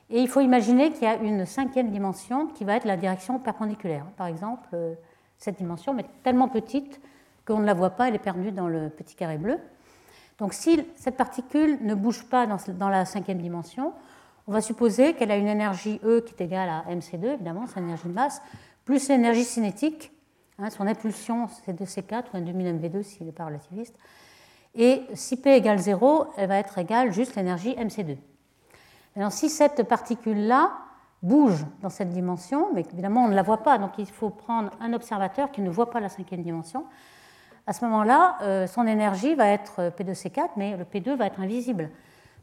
Et 0.09 0.21
il 0.21 0.29
faut 0.29 0.41
imaginer 0.41 0.91
qu'il 0.91 1.03
y 1.03 1.07
a 1.07 1.17
une 1.17 1.45
cinquième 1.45 1.91
dimension 1.91 2.47
qui 2.47 2.65
va 2.65 2.77
être 2.77 2.87
la 2.87 2.97
direction 2.97 3.39
perpendiculaire. 3.39 4.07
Par 4.17 4.27
exemple, 4.27 4.69
cette 5.37 5.59
dimension, 5.59 5.93
mais 5.93 6.07
tellement 6.25 6.49
petite 6.49 7.01
qu'on 7.51 7.59
ne 7.59 7.67
la 7.67 7.75
voit 7.75 7.91
pas, 7.91 8.09
elle 8.09 8.15
est 8.15 8.19
perdue 8.19 8.53
dans 8.53 8.69
le 8.69 8.89
petit 8.91 9.17
carré 9.17 9.37
bleu. 9.37 9.59
Donc 10.39 10.55
si 10.55 10.85
cette 10.95 11.17
particule 11.17 11.79
ne 11.83 11.95
bouge 11.95 12.25
pas 12.25 12.47
dans 12.47 12.89
la 12.89 13.05
cinquième 13.05 13.39
dimension, 13.39 13.93
on 14.47 14.53
va 14.53 14.61
supposer 14.61 15.15
qu'elle 15.15 15.33
a 15.33 15.37
une 15.37 15.49
énergie 15.49 16.01
E 16.05 16.21
qui 16.21 16.35
est 16.35 16.45
égale 16.45 16.69
à 16.69 16.85
mc2, 16.95 17.35
évidemment, 17.35 17.67
c'est 17.67 17.81
énergie 17.81 18.07
de 18.07 18.13
masse, 18.13 18.41
plus 18.85 19.09
l'énergie 19.09 19.45
cinétique, 19.45 20.13
hein, 20.59 20.71
son 20.71 20.87
impulsion 20.87 21.49
c'est 21.65 21.73
2c4 21.73 22.25
ou 22.33 22.37
un 22.37 22.41
demi 22.41 22.65
mv2 22.65 23.03
s'il 23.03 23.27
n'est 23.27 23.33
pas 23.33 23.47
relativiste. 23.47 23.97
Et 24.77 25.03
si 25.15 25.37
P 25.37 25.57
égale 25.57 25.79
0, 25.79 26.27
elle 26.37 26.49
va 26.49 26.57
être 26.57 26.79
égale 26.79 27.13
juste 27.13 27.35
l'énergie 27.35 27.75
mc2. 27.75 28.17
Alors 29.17 29.33
si 29.33 29.49
cette 29.49 29.83
particule-là 29.83 30.71
bouge 31.23 31.67
dans 31.83 31.91
cette 31.91 32.11
dimension, 32.11 32.69
mais 32.73 32.83
évidemment 32.93 33.25
on 33.25 33.29
ne 33.29 33.35
la 33.35 33.43
voit 33.43 33.65
pas, 33.65 33.77
donc 33.77 33.99
il 33.99 34.07
faut 34.07 34.31
prendre 34.31 34.71
un 34.81 34.93
observateur 34.93 35.51
qui 35.51 35.61
ne 35.61 35.71
voit 35.71 35.91
pas 35.91 35.99
la 35.99 36.09
cinquième 36.09 36.43
dimension, 36.43 36.87
à 37.67 37.73
ce 37.73 37.85
moment-là, 37.85 38.37
euh, 38.43 38.67
son 38.67 38.87
énergie 38.87 39.35
va 39.35 39.49
être 39.49 39.93
P2C4, 39.99 40.51
mais 40.57 40.77
le 40.77 40.85
P2 40.85 41.17
va 41.17 41.27
être 41.27 41.41
invisible. 41.41 41.91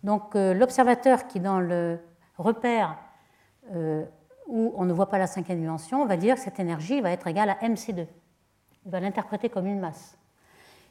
Donc 0.04 0.36
euh, 0.36 0.54
l'observateur 0.54 1.28
qui 1.28 1.40
dans 1.40 1.60
le 1.60 2.00
repère 2.38 2.98
euh, 3.74 4.06
où 4.48 4.74
on 4.78 4.86
ne 4.86 4.94
voit 4.94 5.10
pas 5.10 5.18
la 5.18 5.28
cinquième 5.28 5.60
dimension 5.60 6.06
va 6.06 6.18
dire 6.18 6.36
que 6.36 6.42
cette 6.42 6.60
énergie 6.60 7.02
va 7.02 7.12
être 7.12 7.28
égale 7.28 7.50
à 7.50 7.56
mc2. 7.56 8.06
Il 8.86 8.92
va 8.92 9.00
l'interpréter 9.00 9.50
comme 9.50 9.66
une 9.66 9.80
masse. 9.80 10.18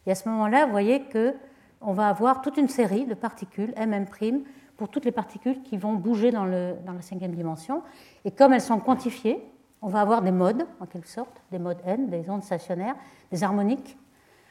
Et 0.07 0.11
à 0.11 0.15
ce 0.15 0.29
moment-là, 0.29 0.67
vous 0.67 0.73
voyez 0.73 1.05
qu'on 1.09 1.93
va 1.93 2.09
avoir 2.09 2.43
toute 2.43 2.59
une 2.59 2.69
série 2.69 3.07
de 3.07 3.15
particules, 3.15 3.75
mm', 3.79 4.43
pour 4.77 4.91
toutes 4.91 5.07
les 5.07 5.13
particules 5.13 5.63
qui 5.63 5.79
vont 5.79 5.95
bouger 5.95 6.31
dans, 6.31 6.45
la 6.45 6.75
cinquième 7.01 7.35
dimension. 7.35 7.83
Et 8.27 8.31
comme 8.31 8.53
elles 8.53 8.61
sont 8.61 8.79
quantifiées, 8.79 9.43
on 9.81 9.89
va 9.89 10.03
avoir 10.03 10.21
des 10.21 10.33
modes, 10.33 10.67
en 10.81 10.87
quelque 10.87 11.09
sorte, 11.09 11.43
des 11.51 11.59
modes 11.59 11.81
n, 11.87 12.09
des 12.09 12.29
ondes 12.29 12.43
stationnaires, 12.43 12.95
des 13.33 13.43
harmoniques, 13.43 13.97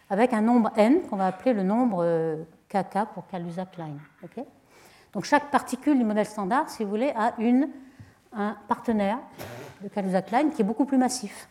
avec 0.10 0.34
un 0.34 0.42
nombre 0.42 0.72
n 0.78 1.02
qu'on 1.04 1.16
va 1.16 1.28
appeler 1.28 1.54
le 1.54 1.64
nombre 1.64 2.04
euh, 2.04 2.44
KK 2.70 3.14
pour 3.14 3.28
Kaluza-Klein. 3.28 3.98
Donc 5.14 5.26
chaque 5.26 5.50
particule 5.50 5.98
du 5.98 6.04
modèle 6.04 6.26
standard, 6.26 6.70
si 6.70 6.84
vous 6.84 6.90
voulez, 6.90 7.14
a 7.16 7.34
un 8.34 8.58
partenaire 8.68 9.20
de 9.82 9.88
Kaluza-Klein 9.88 10.50
qui 10.50 10.62
est 10.62 10.66
beaucoup 10.66 10.86
plus 10.86 10.98
massif. 10.98 11.48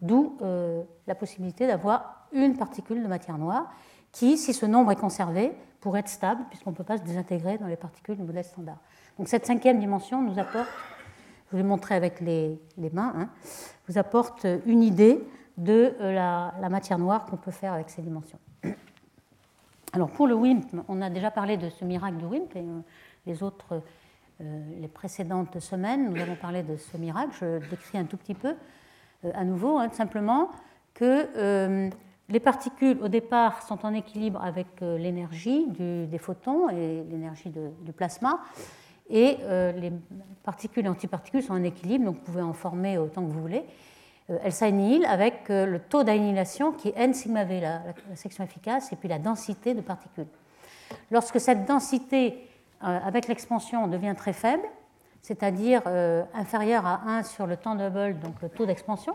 D'où 0.00 0.36
euh, 0.42 0.82
la 1.06 1.14
possibilité 1.14 1.66
d'avoir 1.66 2.26
une 2.32 2.56
particule 2.56 3.02
de 3.02 3.08
matière 3.08 3.38
noire 3.38 3.72
qui, 4.10 4.36
si 4.36 4.52
ce 4.52 4.66
nombre 4.66 4.92
est 4.92 4.96
conservé, 4.96 5.52
pourrait 5.80 6.00
être 6.00 6.08
stable 6.08 6.44
puisqu'on 6.48 6.70
ne 6.70 6.76
peut 6.76 6.84
pas 6.84 6.98
se 6.98 7.02
désintégrer 7.02 7.58
dans 7.58 7.66
les 7.66 7.76
particules 7.76 8.16
du 8.16 8.22
modèle 8.22 8.44
standard. 8.44 8.78
Donc 9.18 9.28
cette 9.28 9.46
cinquième 9.46 9.78
dimension 9.78 10.22
nous 10.22 10.38
apporte, 10.38 10.68
je 11.52 11.56
vous 11.56 11.64
montrer 11.64 11.94
avec 11.94 12.20
les, 12.20 12.58
les 12.78 12.90
mains, 12.90 13.12
hein, 13.16 13.28
vous 13.88 13.98
apporte 13.98 14.46
une 14.66 14.82
idée 14.82 15.22
de 15.62 15.94
euh, 16.00 16.12
la, 16.12 16.68
matière 16.68 16.98
noire 16.98 17.26
qu'on 17.26 17.36
peut 17.36 17.50
faire 17.50 17.72
avec 17.72 17.88
ces 17.88 18.02
dimensions. 18.02 18.38
Alors 19.92 20.10
pour 20.10 20.26
le 20.26 20.34
WIMP, 20.34 20.64
on 20.88 21.00
a 21.00 21.08
déjà 21.08 21.30
parlé 21.30 21.56
de 21.56 21.70
ce 21.70 21.84
miracle 21.84 22.16
du 22.16 22.24
WIMP 22.24 22.56
et 22.56 22.60
euh, 22.60 22.80
les 23.26 23.42
autres, 23.42 23.82
euh, 24.40 24.60
les 24.80 24.88
précédentes 24.88 25.60
semaines, 25.60 26.10
nous 26.10 26.20
avons 26.20 26.34
parlé 26.34 26.62
de 26.62 26.76
ce 26.76 26.96
miracle. 26.96 27.30
Je 27.40 27.70
décris 27.70 27.98
un 27.98 28.04
tout 28.04 28.16
petit 28.16 28.34
peu 28.34 28.54
à 29.34 29.44
nouveau, 29.44 29.78
hein, 29.78 29.88
simplement 29.92 30.50
que 30.94 31.90
les 32.28 32.40
particules 32.40 32.98
au 33.00 33.06
départ 33.06 33.62
sont 33.62 33.86
en 33.86 33.94
équilibre 33.94 34.42
avec 34.42 34.80
l'énergie 34.80 35.68
des 35.68 36.18
photons 36.18 36.68
et 36.70 37.04
l'énergie 37.08 37.50
du 37.50 37.92
plasma. 37.92 38.40
Et 39.08 39.36
les 39.76 39.92
particules 40.42 40.86
et 40.86 40.88
antiparticules 40.88 41.44
sont 41.44 41.54
en 41.54 41.62
équilibre, 41.62 42.04
donc 42.06 42.16
vous 42.16 42.22
pouvez 42.22 42.42
en 42.42 42.52
former 42.52 42.98
autant 42.98 43.24
que 43.24 43.30
vous 43.30 43.40
voulez. 43.40 43.64
Elle 44.42 44.52
s'annihile 44.52 45.04
avec 45.06 45.48
le 45.48 45.78
taux 45.78 46.04
d'annihilation 46.04 46.72
qui 46.72 46.88
est 46.88 46.94
n 46.96 47.14
sigma 47.14 47.44
v, 47.44 47.60
la, 47.60 47.80
section 48.14 48.44
efficace, 48.44 48.92
et 48.92 48.96
puis 48.96 49.08
la 49.08 49.18
densité 49.18 49.74
de 49.74 49.80
particules. 49.80 50.26
Lorsque 51.10 51.40
cette 51.40 51.64
densité, 51.66 52.48
avec 52.80 53.28
l'expansion, 53.28 53.86
devient 53.86 54.14
très 54.16 54.32
faible, 54.32 54.64
c'est-à-dire 55.22 55.82
inférieure 56.34 56.86
à 56.86 57.02
1 57.06 57.22
sur 57.22 57.46
le 57.46 57.56
temps 57.56 57.78
Hubble, 57.78 58.18
donc 58.18 58.40
le 58.42 58.48
taux 58.48 58.66
d'expansion, 58.66 59.14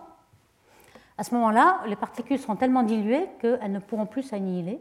à 1.17 1.23
ce 1.23 1.33
moment-là, 1.35 1.79
les 1.87 1.95
particules 1.95 2.39
seront 2.39 2.55
tellement 2.55 2.83
diluées 2.83 3.27
qu'elles 3.39 3.71
ne 3.71 3.79
pourront 3.79 4.05
plus 4.05 4.23
s'annihiler. 4.23 4.79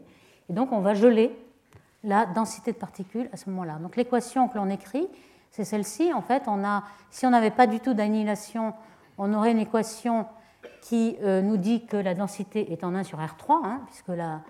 Et 0.49 0.53
donc, 0.53 0.71
on 0.71 0.79
va 0.79 0.93
geler 0.93 1.35
la 2.03 2.25
densité 2.27 2.71
de 2.71 2.77
particules 2.77 3.27
à 3.33 3.37
ce 3.37 3.49
moment-là. 3.49 3.79
Donc, 3.81 3.95
l'équation 3.95 4.47
que 4.47 4.57
l'on 4.57 4.69
écrit, 4.69 5.07
c'est 5.49 5.63
celle-ci. 5.63 6.13
En 6.13 6.21
fait, 6.21 6.43
on 6.47 6.63
a, 6.63 6.83
si 7.09 7.25
on 7.25 7.31
n'avait 7.31 7.51
pas 7.51 7.65
du 7.65 7.79
tout 7.79 7.95
d'annihilation, 7.95 8.73
on 9.17 9.33
aurait 9.33 9.51
une 9.51 9.59
équation 9.59 10.27
qui 10.81 11.17
euh, 11.21 11.41
nous 11.41 11.57
dit 11.57 11.85
que 11.85 11.97
la 11.97 12.13
densité 12.13 12.71
est 12.71 12.83
en 12.83 12.95
1 12.95 13.03
sur 13.03 13.19
R3, 13.19 13.51
hein, 13.63 13.81
puisque 13.87 14.09
la, 14.09 14.41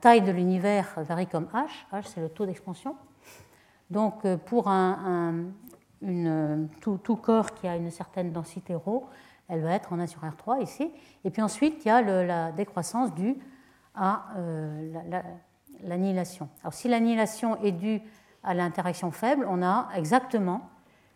taille 0.00 0.22
de 0.22 0.32
l'univers 0.32 0.88
varie 0.96 1.26
comme 1.26 1.46
H. 1.54 1.68
H, 1.92 2.02
c'est 2.06 2.20
le 2.20 2.28
taux 2.28 2.46
d'expansion. 2.46 2.96
Donc, 3.90 4.24
euh, 4.24 4.36
pour 4.36 4.70
tout, 6.80 7.16
corps 7.16 7.54
qui 7.54 7.68
a 7.68 7.76
une 7.76 7.90
certaine 7.90 8.32
densité 8.32 8.74
ρ, 8.74 9.02
elle 9.48 9.62
va 9.62 9.72
être 9.72 9.92
en 9.92 9.98
1 9.98 10.06
sur 10.06 10.22
R3 10.22 10.62
ici. 10.62 10.90
Et 11.24 11.30
puis 11.30 11.42
ensuite, 11.42 11.84
il 11.84 11.88
y 11.88 11.90
a 11.90 12.02
la 12.02 12.52
décroissance 12.52 13.14
due 13.14 13.36
à 13.94 14.26
euh, 14.36 14.92
l'annihilation. 15.82 16.48
Alors 16.62 16.74
si 16.74 16.88
l'annihilation 16.88 17.60
est 17.62 17.72
due 17.72 18.02
à 18.42 18.54
l'interaction 18.54 19.10
faible, 19.10 19.46
on 19.48 19.62
a 19.62 19.88
exactement 19.94 20.68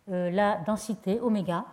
la 0.09 0.57
densité 0.66 1.20
oméga 1.20 1.64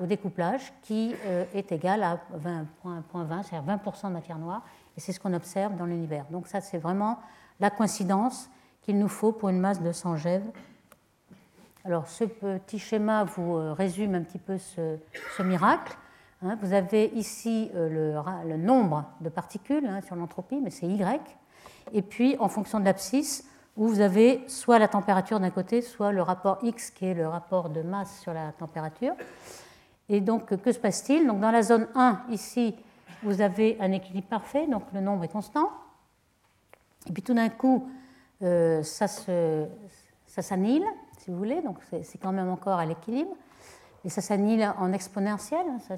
au 0.00 0.06
découplage 0.06 0.72
qui 0.82 1.14
euh, 1.26 1.44
est 1.54 1.72
égale 1.72 2.02
à 2.02 2.20
20.20, 2.38 3.42
c'est-à-dire 3.42 3.76
20% 3.76 4.08
de 4.08 4.12
matière 4.12 4.38
noire, 4.38 4.62
et 4.96 5.00
c'est 5.00 5.12
ce 5.12 5.20
qu'on 5.20 5.34
observe 5.34 5.76
dans 5.76 5.86
l'univers. 5.86 6.24
Donc 6.30 6.46
ça, 6.46 6.60
c'est 6.60 6.78
vraiment 6.78 7.18
la 7.60 7.70
coïncidence 7.70 8.48
qu'il 8.82 8.98
nous 8.98 9.08
faut 9.08 9.32
pour 9.32 9.48
une 9.48 9.60
masse 9.60 9.82
de 9.82 9.92
100 9.92 10.16
GeV 10.16 10.42
alors 11.86 12.08
ce 12.08 12.24
petit 12.24 12.80
schéma 12.80 13.22
vous 13.22 13.56
euh, 13.56 13.72
résume 13.72 14.16
un 14.16 14.22
petit 14.22 14.40
peu 14.40 14.58
ce, 14.58 14.98
miracle. 15.44 15.96
Hein. 16.42 16.58
vous 16.60 16.72
avez 16.72 17.12
ici 17.14 17.70
euh, 17.76 18.42
le, 18.44 18.56
nombre 18.56 19.04
de 19.20 19.28
particules 19.28 19.86
hein, 19.86 20.00
sur 20.00 20.16
l'entropie, 20.16 20.58
mais 20.60 20.70
c'est 20.70 20.88
Y. 20.88 21.20
Et 21.92 22.02
puis 22.02 22.36
en 22.40 22.48
fonction 22.48 22.80
de 22.80 22.84
l'abscisse, 22.84 23.48
où 23.76 23.88
vous 23.88 24.00
avez 24.00 24.42
soit 24.48 24.78
la 24.78 24.88
température 24.88 25.38
d'un 25.38 25.50
côté, 25.50 25.82
soit 25.82 26.12
le 26.12 26.22
rapport 26.22 26.58
X 26.62 26.90
qui 26.90 27.06
est 27.06 27.14
le 27.14 27.28
rapport 27.28 27.68
de 27.68 27.82
masse 27.82 28.20
sur 28.20 28.32
la 28.32 28.52
température. 28.52 29.14
Et 30.08 30.20
donc 30.20 30.56
que 30.60 30.72
se 30.72 30.78
passe-t-il? 30.78 31.26
Dans 31.26 31.50
la 31.50 31.62
zone 31.62 31.88
1, 31.94 32.22
ici, 32.30 32.74
vous 33.22 33.40
avez 33.40 33.76
un 33.80 33.92
équilibre 33.92 34.28
parfait, 34.28 34.66
donc 34.66 34.84
le 34.94 35.00
nombre 35.00 35.24
est 35.24 35.32
constant. 35.32 35.70
Et 37.08 37.12
puis 37.12 37.22
tout 37.22 37.34
d'un 37.34 37.48
coup, 37.48 37.88
euh, 38.42 38.82
ça 38.82 39.06
s'annule, 40.42 40.84
si 41.18 41.30
vous 41.30 41.36
voulez, 41.36 41.60
donc 41.62 41.78
c'est 41.90 42.18
quand 42.18 42.32
même 42.32 42.48
encore 42.48 42.78
à 42.78 42.86
l'équilibre. 42.86 43.34
Et 44.04 44.08
ça 44.08 44.20
s'annule 44.20 44.62
en 44.78 44.92
exponentiel. 44.92 45.66
Hein, 45.68 45.78
ça 45.80 45.96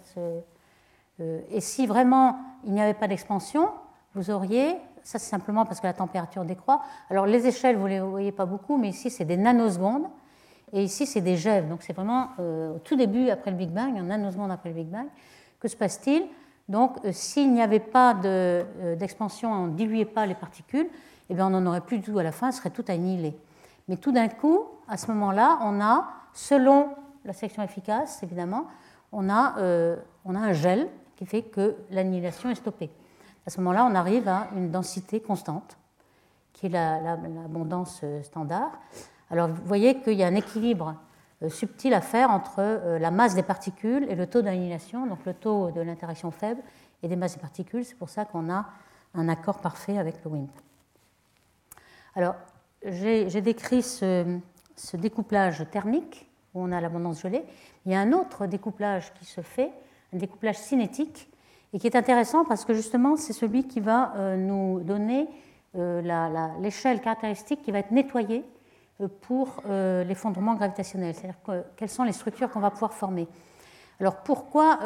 euh, 1.21 1.41
et 1.51 1.61
si 1.61 1.87
vraiment 1.87 2.39
il 2.65 2.73
n'y 2.73 2.81
avait 2.81 2.95
pas 2.95 3.09
d'expansion, 3.09 3.71
vous 4.15 4.31
auriez, 4.31 4.77
ça 5.09 5.19
c'est 5.19 5.31
simplement 5.31 5.65
parce 5.65 5.81
que 5.81 5.87
la 5.87 5.95
température 5.95 6.45
décroît. 6.45 6.83
Alors 7.09 7.25
les 7.25 7.47
échelles, 7.47 7.79
vous 7.79 7.85
ne 7.85 7.89
les 7.89 8.01
voyez 8.01 8.31
pas 8.31 8.45
beaucoup, 8.45 8.77
mais 8.77 8.91
ici 8.91 9.09
c'est 9.09 9.25
des 9.25 9.39
nanosecondes. 9.39 10.07
Et 10.75 10.83
ici 10.83 11.07
c'est 11.07 11.23
des 11.23 11.39
GeV. 11.39 11.67
Donc 11.67 11.83
c'est 11.83 11.95
vraiment 11.95 12.29
euh, 12.39 12.75
au 12.75 12.79
tout 12.81 12.95
début 12.95 13.31
après 13.31 13.51
le 13.51 13.57
Big 13.57 13.71
Bang, 13.71 13.97
en 13.97 14.03
nanosecondes 14.03 14.51
après 14.51 14.69
le 14.69 14.75
Big 14.75 14.89
Bang. 14.89 15.07
Que 15.61 15.67
se 15.67 15.77
passe-t-il? 15.77 16.27
Donc 16.69 16.99
euh, 17.07 17.13
s'il 17.13 17.55
n'y 17.55 17.63
avait 17.63 17.81
pas 17.81 18.13
d'expansion, 18.99 19.51
on 19.51 19.67
ne 19.69 19.73
diluait 19.73 20.05
pas 20.05 20.27
les 20.27 20.35
particules, 20.35 20.89
eh 21.31 21.35
bien, 21.35 21.47
on 21.47 21.51
n'en 21.59 21.65
aurait 21.65 21.81
plus 21.81 22.01
du 22.01 22.13
tout 22.13 22.19
à 22.19 22.23
la 22.23 22.33
fin, 22.33 22.53
ce 22.53 22.59
serait 22.59 22.69
tout 22.69 22.85
annihilé. 22.89 23.35
Mais 23.89 23.97
tout 23.97 24.13
d'un 24.13 24.29
coup, 24.29 24.65
à 24.89 24.99
ce 24.99 25.11
moment-là, 25.13 25.59
on 25.63 25.81
a, 25.81 26.07
selon 26.35 26.91
la 27.25 27.33
section 27.33 27.63
efficace, 27.63 28.23
évidemment, 28.23 28.67
on 29.13 29.31
a, 29.31 29.57
euh, 29.57 29.97
on 30.27 30.35
a 30.35 30.39
un 30.39 30.53
gel 30.53 30.87
qui 31.17 31.25
fait 31.25 31.45
que 31.45 31.77
l'annihilation 31.91 32.51
est 32.51 32.57
stoppée. 32.57 32.91
À 33.49 33.51
ce 33.51 33.63
moment-là, 33.63 33.89
on 33.91 33.95
arrive 33.95 34.29
à 34.29 34.49
une 34.55 34.71
densité 34.71 35.21
constante, 35.21 35.79
qui 36.53 36.67
est 36.67 36.69
l'abondance 36.69 38.01
euh, 38.05 38.23
standard. 38.23 38.73
Alors, 39.31 39.49
vous 39.49 39.65
voyez 39.65 40.03
qu'il 40.03 40.19
y 40.19 40.23
a 40.23 40.27
un 40.27 40.35
équilibre 40.35 40.97
euh, 41.43 41.49
subtil 41.49 41.95
à 41.95 42.03
faire 42.03 42.31
entre 42.31 42.99
la 42.99 43.11
masse 43.11 43.35
des 43.35 43.43
particules 43.43 44.05
et 44.11 44.17
le 44.17 44.27
taux 44.27 44.43
d'annihilation, 44.43 45.07
donc 45.07 45.25
le 45.25 45.33
taux 45.33 45.71
de 45.71 45.81
l'interaction 45.81 46.31
faible 46.31 46.61
et 47.03 47.09
des 47.09 47.17
masses 47.17 47.37
des 47.37 47.41
particules. 47.41 47.87
C'est 47.87 47.95
pour 47.95 48.11
ça 48.11 48.27
qu'on 48.27 48.53
a 48.53 48.67
un 49.15 49.31
accord 49.31 49.61
parfait 49.63 49.97
avec 49.97 50.23
le 50.27 50.31
WIMP. 50.31 50.51
Alors, 52.17 52.35
j'ai 52.85 53.41
décrit 53.41 53.83
ce, 53.83 54.39
découplage 54.93 55.65
thermique, 55.71 56.29
où 56.53 56.65
on 56.65 56.71
a 56.71 56.83
l'abondance 56.83 57.23
gelée. 57.23 57.47
Il 57.87 57.93
y 57.93 57.95
a 57.95 58.01
un 58.01 58.13
autre 58.13 58.45
découplage 58.45 59.15
qui 59.15 59.25
se 59.25 59.41
fait, 59.41 59.73
un 60.13 60.19
découplage 60.19 60.59
cinétique, 60.59 61.28
et 61.73 61.79
qui 61.79 61.87
est 61.87 61.97
intéressant 61.97 62.45
parce 62.45 62.65
que 62.65 62.75
justement, 62.75 63.17
c'est 63.17 63.33
celui 63.33 63.67
qui 63.67 63.81
va 63.81 64.13
euh, 64.17 64.37
nous 64.37 64.81
donner 64.81 65.29
euh, 65.77 66.53
l'échelle 66.61 67.01
caractéristique 67.01 67.63
qui 67.63 67.71
va 67.71 67.81
être 67.81 67.91
nettoyée 67.91 68.45
euh, 69.01 69.09
pour 69.21 69.63
l'effondrement 69.67 70.55
gravitationnel, 70.55 71.15
c'est-à-dire 71.15 71.65
quelles 71.77 71.89
sont 71.89 72.05
les 72.05 72.13
structures 72.13 72.51
qu'on 72.51 72.61
va 72.61 72.71
pouvoir 72.71 72.95
former. 72.95 73.29
Alors 74.01 74.23
pourquoi 74.23 74.79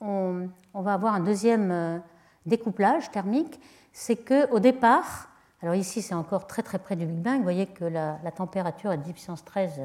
on, 0.00 0.48
va 0.74 0.94
avoir 0.94 1.14
un 1.14 1.20
deuxième 1.20 2.00
découplage 2.44 3.10
thermique? 3.10 3.60
C'est 3.92 4.16
qu'au 4.16 4.60
départ, 4.60 5.28
alors 5.62 5.74
ici, 5.74 6.02
c'est 6.02 6.14
encore 6.14 6.46
très 6.46 6.62
très 6.62 6.78
près 6.78 6.96
du 6.96 7.06
Big 7.06 7.16
Bang. 7.16 7.38
Vous 7.38 7.42
voyez 7.42 7.66
que 7.66 7.84
la, 7.84 8.18
température 8.34 8.92
est 8.92 8.98
10 8.98 9.12
puissance 9.12 9.44
13 9.44 9.80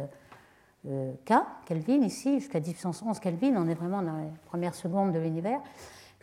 euh, 0.87 1.13
K, 1.25 1.33
Kelvin, 1.65 2.01
ici, 2.01 2.39
jusqu'à 2.39 2.59
10 2.59 2.73
puissance 2.73 3.01
11 3.01 3.19
Kelvin. 3.19 3.53
On 3.55 3.67
est 3.67 3.73
vraiment 3.73 4.01
dans 4.01 4.17
les 4.17 4.29
premières 4.45 4.75
secondes 4.75 5.13
de 5.13 5.19
l'univers. 5.19 5.59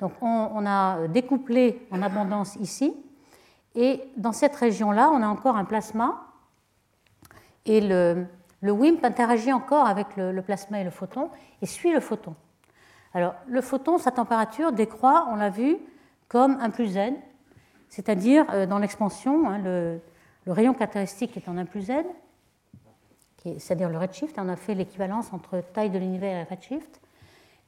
Donc 0.00 0.12
on, 0.20 0.64
a 0.66 1.08
découplé 1.08 1.86
en 1.90 2.02
abondance 2.02 2.56
ici. 2.56 2.94
Et 3.74 4.02
dans 4.16 4.32
cette 4.32 4.54
région-là, 4.54 5.10
on 5.12 5.22
a 5.22 5.26
encore 5.26 5.56
un 5.56 5.64
plasma. 5.64 6.24
Et 7.64 7.80
le, 7.80 8.26
WIMP 8.62 9.04
interagit 9.04 9.52
encore 9.52 9.86
avec 9.86 10.16
le, 10.16 10.40
plasma 10.42 10.80
et 10.80 10.84
le 10.84 10.90
photon 10.90 11.30
et 11.62 11.66
suit 11.66 11.92
le 11.92 12.00
photon. 12.00 12.34
Alors 13.14 13.34
le 13.46 13.60
photon, 13.60 13.98
sa 13.98 14.10
température 14.10 14.72
décroît, 14.72 15.28
on 15.30 15.36
l'a 15.36 15.50
vu, 15.50 15.76
comme 16.28 16.58
un 16.60 16.70
plus 16.70 16.96
n 16.96 17.16
c'est-à-dire 17.88 18.44
euh, 18.52 18.66
dans 18.66 18.78
l'expansion, 18.78 19.48
hein, 19.48 19.58
le, 19.58 20.00
rayon 20.46 20.72
caractéristique 20.72 21.36
est 21.36 21.48
en 21.48 21.58
1 21.58 21.66
plus 21.66 21.90
n, 21.90 22.06
c'est-à-dire 23.58 23.88
le 23.88 23.98
redshift, 23.98 24.38
on 24.38 24.48
a 24.48 24.56
fait 24.56 24.74
l'équivalence 24.74 25.32
entre 25.32 25.62
taille 25.72 25.90
de 25.90 25.98
l'univers 25.98 26.38
et 26.38 26.54
redshift. 26.54 27.00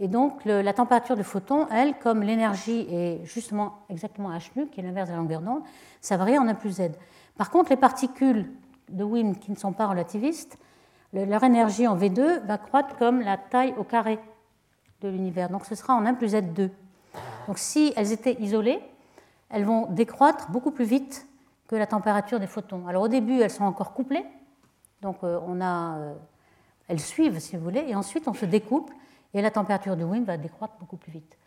Et 0.03 0.09
donc 0.09 0.47
la 0.47 0.73
température 0.73 1.15
du 1.15 1.23
photon, 1.25 1.69
elle, 1.71 1.99
comme 1.99 2.23
l'énergie 2.23 2.87
est 2.91 3.25
justement 3.25 3.81
exactement 3.91 4.31
h 4.31 4.51
nu, 4.57 4.67
qui 4.67 4.81
est 4.81 4.83
l'inverse 4.83 5.11
de 5.11 5.15
la 5.15 5.21
longueur 5.21 5.43
d'onde, 5.43 5.63
ça 6.01 6.17
varie 6.17 6.39
en 6.39 6.49
1 6.49 6.55
plus 6.55 6.77
z. 6.77 6.91
Par 7.37 7.51
contre, 7.51 7.69
les 7.69 7.77
particules 7.77 8.51
de 8.89 9.05
Wien 9.05 9.35
qui 9.35 9.51
ne 9.51 9.57
sont 9.57 9.73
pas 9.73 9.87
relativistes, 9.87 10.57
leur 11.13 11.45
énergie 11.45 11.87
en 11.87 11.99
V2 11.99 12.47
va 12.47 12.57
croître 12.57 12.97
comme 12.97 13.21
la 13.21 13.37
taille 13.37 13.75
au 13.77 13.85
carré 13.85 14.19
de 15.03 15.09
l'univers. 15.09 15.51
Donc 15.51 15.67
ce 15.67 15.75
sera 15.75 15.95
en 15.95 16.07
1 16.07 16.15
plus 16.15 16.35
z2. 16.35 16.71
Donc 17.47 17.59
si 17.59 17.93
elles 17.95 18.13
étaient 18.13 18.41
isolées, 18.41 18.81
elles 19.51 19.65
vont 19.65 19.87
décroître 19.91 20.51
beaucoup 20.51 20.71
plus 20.71 20.85
vite 20.85 21.27
que 21.69 21.77
la 21.77 21.87
température 21.87 22.41
des 22.41 22.47
photons. 22.47 22.87
Alors 22.89 23.03
au 23.03 23.09
début, 23.09 23.41
elles 23.41 23.51
sont 23.51 23.65
encore 23.65 23.93
couplées, 23.93 24.25
donc 25.03 25.19
euh, 25.25 25.39
on 25.47 25.61
a, 25.61 25.99
euh, 25.99 26.15
elles 26.89 27.01
suivent 27.01 27.39
si 27.39 27.57
vous 27.57 27.65
voulez, 27.65 27.85
et 27.87 27.95
ensuite 27.95 28.29
on 28.29 28.35
se 28.35 28.47
découple 28.47 28.95
et 29.35 29.43
la 29.43 29.51
température 29.51 29.97
du 29.97 30.05
WIM 30.05 30.25
va 30.25 30.37
décroître 30.37 30.75
beaucoup 30.79 30.97
plus 30.97 31.13
vite. 31.13 31.39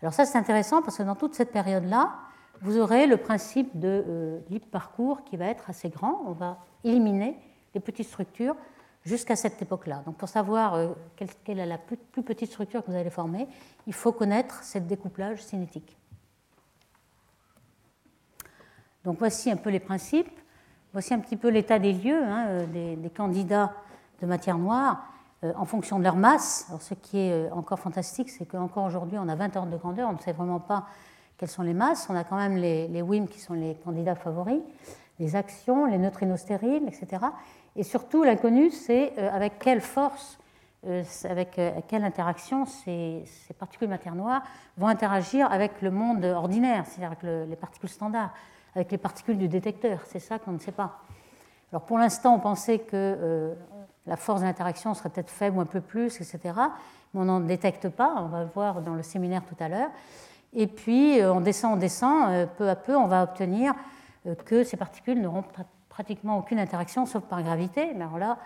Alors 0.00 0.12
ça 0.12 0.24
c'est 0.24 0.38
intéressant 0.38 0.82
parce 0.82 0.98
que 0.98 1.02
dans 1.02 1.14
toute 1.14 1.34
cette 1.34 1.52
période-là, 1.52 2.12
vous 2.60 2.78
aurez 2.78 3.06
le 3.06 3.16
principe 3.16 3.78
de 3.78 4.04
euh, 4.06 4.38
libre 4.50 4.66
parcours 4.66 5.24
qui 5.24 5.36
va 5.36 5.46
être 5.46 5.68
assez 5.68 5.88
grand. 5.88 6.22
On 6.26 6.32
va 6.32 6.58
éliminer 6.84 7.36
les 7.74 7.80
petites 7.80 8.06
structures 8.06 8.56
jusqu'à 9.04 9.36
cette 9.36 9.60
époque-là. 9.60 10.02
Donc 10.06 10.16
pour 10.16 10.28
savoir 10.28 10.94
quelle, 11.16 11.58
est 11.58 11.66
la 11.66 11.78
plus, 11.78 11.96
petite 11.96 12.50
structure 12.50 12.84
que 12.84 12.90
vous 12.90 12.96
allez 12.96 13.10
former, 13.10 13.48
il 13.86 13.92
faut 13.92 14.12
connaître 14.12 14.62
ce 14.62 14.78
découplage 14.78 15.42
cinétique. 15.42 15.96
Donc 19.04 19.18
voici 19.18 19.50
un 19.50 19.56
peu 19.56 19.70
les 19.70 19.80
principes, 19.80 20.30
voici 20.92 21.12
un 21.12 21.18
petit 21.18 21.36
peu 21.36 21.48
l'état 21.48 21.78
des 21.78 21.92
lieux 21.92 22.22
hein, 22.22 22.46
euh, 22.48 22.96
des, 22.96 23.10
candidats 23.10 23.72
de 24.20 24.26
matière 24.26 24.58
noire 24.58 25.04
euh, 25.04 25.11
en 25.56 25.64
fonction 25.64 25.98
de 25.98 26.04
leur 26.04 26.16
masse. 26.16 26.66
Alors 26.68 26.82
ce 26.82 26.94
qui 26.94 27.18
est 27.18 27.32
euh, 27.32 27.54
encore 27.54 27.78
fantastique, 27.78 28.30
c'est 28.30 28.46
qu'encore 28.46 28.84
aujourd'hui, 28.84 29.18
on 29.18 29.28
a 29.28 29.34
20 29.34 29.56
ordres 29.56 29.72
de 29.72 29.76
grandeur, 29.76 30.08
on 30.08 30.14
ne 30.14 30.18
sait 30.18 30.32
vraiment 30.32 30.60
pas 30.60 30.86
quelles 31.36 31.48
sont 31.48 31.62
les 31.62 31.74
masses. 31.74 32.06
On 32.08 32.16
a 32.16 32.24
quand 32.24 32.36
même 32.36 32.56
les, 32.56 32.88
les 32.88 33.02
WIM 33.02 33.26
qui 33.26 33.40
sont 33.40 33.54
les 33.54 33.74
candidats 33.74 34.14
favoris, 34.14 34.60
les 35.18 35.34
actions, 35.34 35.86
les 35.86 35.98
neutrinos 35.98 36.40
stériles, 36.40 36.84
etc. 36.86 37.26
Et 37.74 37.82
surtout, 37.82 38.22
l'inconnu, 38.22 38.70
c'est 38.70 39.18
avec 39.18 39.58
quelle 39.58 39.80
force 39.80 40.38
avec 41.28 41.60
quelle 41.86 42.02
interaction 42.02 42.66
ces, 42.66 43.24
particules 43.56 43.88
matière 43.88 44.16
noire 44.16 44.42
vont 44.76 44.88
interagir 44.88 45.50
avec 45.52 45.80
le 45.80 45.92
monde 45.92 46.24
ordinaire, 46.24 46.84
c'est-à-dire 46.86 47.16
avec 47.16 47.48
les 47.48 47.56
particules 47.56 47.88
standards, 47.88 48.32
avec 48.74 48.90
les 48.90 48.98
particules 48.98 49.38
du 49.38 49.46
détecteur. 49.46 50.00
C'est 50.06 50.18
ça 50.18 50.40
qu'on 50.40 50.50
ne 50.50 50.58
sait 50.58 50.72
pas. 50.72 50.98
Alors 51.70 51.82
pour 51.82 51.98
l'instant, 51.98 52.34
on 52.34 52.40
pensait 52.40 52.80
que 52.80 53.54
la 54.06 54.16
force 54.16 54.40
d'interaction 54.40 54.94
serait 54.94 55.10
peut-être 55.10 55.30
faible 55.30 55.58
ou 55.58 55.60
un 55.60 55.66
peu 55.66 55.80
plus, 55.80 56.20
etc. 56.20 56.40
Mais 57.14 57.20
on 57.20 57.24
n'en 57.24 57.40
détecte 57.40 57.88
pas, 57.88 58.14
on 58.18 58.26
va 58.26 58.40
le 58.42 58.48
voir 58.48 58.82
dans 58.82 58.94
le 58.94 59.02
séminaire 59.02 59.42
tout 59.44 59.56
à 59.60 59.68
l'heure. 59.68 59.90
Et 60.52 60.66
puis, 60.66 61.18
on 61.22 61.40
descend, 61.40 61.74
on 61.74 61.76
descend, 61.76 62.48
peu 62.58 62.68
à 62.68 62.76
peu, 62.76 62.96
on 62.96 63.06
va 63.06 63.22
obtenir 63.22 63.74
que 64.44 64.64
ces 64.64 64.76
particules 64.76 65.20
n'auront 65.20 65.44
pratiquement 65.88 66.38
aucune 66.38 66.58
interaction 66.58 67.06
sauf 67.06 67.22
par 67.24 67.42
gravité. 67.42 67.92
Mais 67.94 68.04
alors 68.04 68.18
là, 68.18 68.38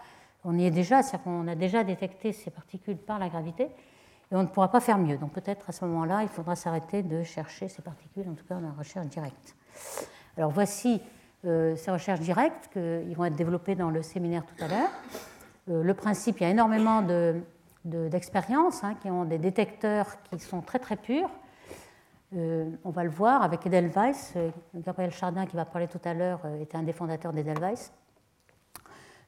on 0.44 0.56
y 0.58 0.64
est 0.64 0.70
déjà, 0.70 1.02
c'est-à-dire 1.02 1.24
qu'on 1.24 1.48
a 1.48 1.54
déjà 1.54 1.84
détecté 1.84 2.32
ces 2.32 2.50
particules 2.50 2.96
par 2.96 3.18
la 3.18 3.28
gravité 3.28 3.64
et 3.64 4.34
on 4.34 4.42
ne 4.42 4.48
pourra 4.48 4.70
pas 4.70 4.80
faire 4.80 4.98
mieux. 4.98 5.18
Donc 5.18 5.32
peut-être 5.32 5.68
à 5.68 5.72
ce 5.72 5.84
moment-là, 5.84 6.22
il 6.22 6.28
faudra 6.28 6.56
s'arrêter 6.56 7.02
de 7.02 7.22
chercher 7.22 7.68
ces 7.68 7.82
particules, 7.82 8.28
en 8.28 8.34
tout 8.34 8.44
cas 8.44 8.54
dans 8.54 8.60
la 8.60 8.72
recherche 8.72 9.06
directe. 9.06 9.56
Alors 10.36 10.50
voici 10.50 11.00
euh, 11.44 11.76
ces 11.76 11.90
recherches 11.90 12.20
directes 12.20 12.70
qui 12.72 13.14
vont 13.14 13.24
être 13.24 13.36
développées 13.36 13.74
dans 13.74 13.90
le 13.90 14.02
séminaire 14.02 14.44
tout 14.44 14.64
à 14.64 14.68
l'heure. 14.68 14.90
Euh, 15.68 15.82
le 15.82 15.94
principe, 15.94 16.38
il 16.40 16.44
y 16.44 16.46
a 16.46 16.50
énormément 16.50 17.02
d'expériences 17.84 18.82
de, 18.82 18.86
hein, 18.86 18.94
qui 19.00 19.10
ont 19.10 19.24
des 19.24 19.38
détecteurs 19.38 20.06
qui 20.30 20.38
sont 20.38 20.60
très 20.60 20.78
très 20.78 20.96
purs 20.96 21.30
euh, 22.34 22.68
on 22.84 22.90
va 22.90 23.04
le 23.04 23.10
voir 23.10 23.40
avec 23.42 23.64
Edelweiss. 23.66 24.32
Euh, 24.34 24.50
Gabriel 24.74 25.12
Chardin, 25.12 25.46
qui 25.46 25.54
va 25.54 25.64
parler 25.64 25.86
tout 25.86 26.00
à 26.04 26.12
l'heure, 26.12 26.40
était 26.60 26.76
un 26.76 26.82
des 26.82 26.92
fondateurs 26.92 27.32
d'Edelweiss. 27.32 27.92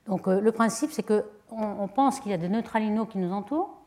Donc 0.07 0.27
le 0.27 0.51
principe, 0.53 0.91
c'est 0.91 1.05
qu'on 1.05 1.23
on 1.51 1.87
pense 1.87 2.19
qu'il 2.19 2.33
y 2.33 2.35
a 2.35 2.39
des 2.39 2.49
neutralinos 2.49 3.07
qui 3.09 3.19
nous 3.19 3.31
entourent. 3.31 3.83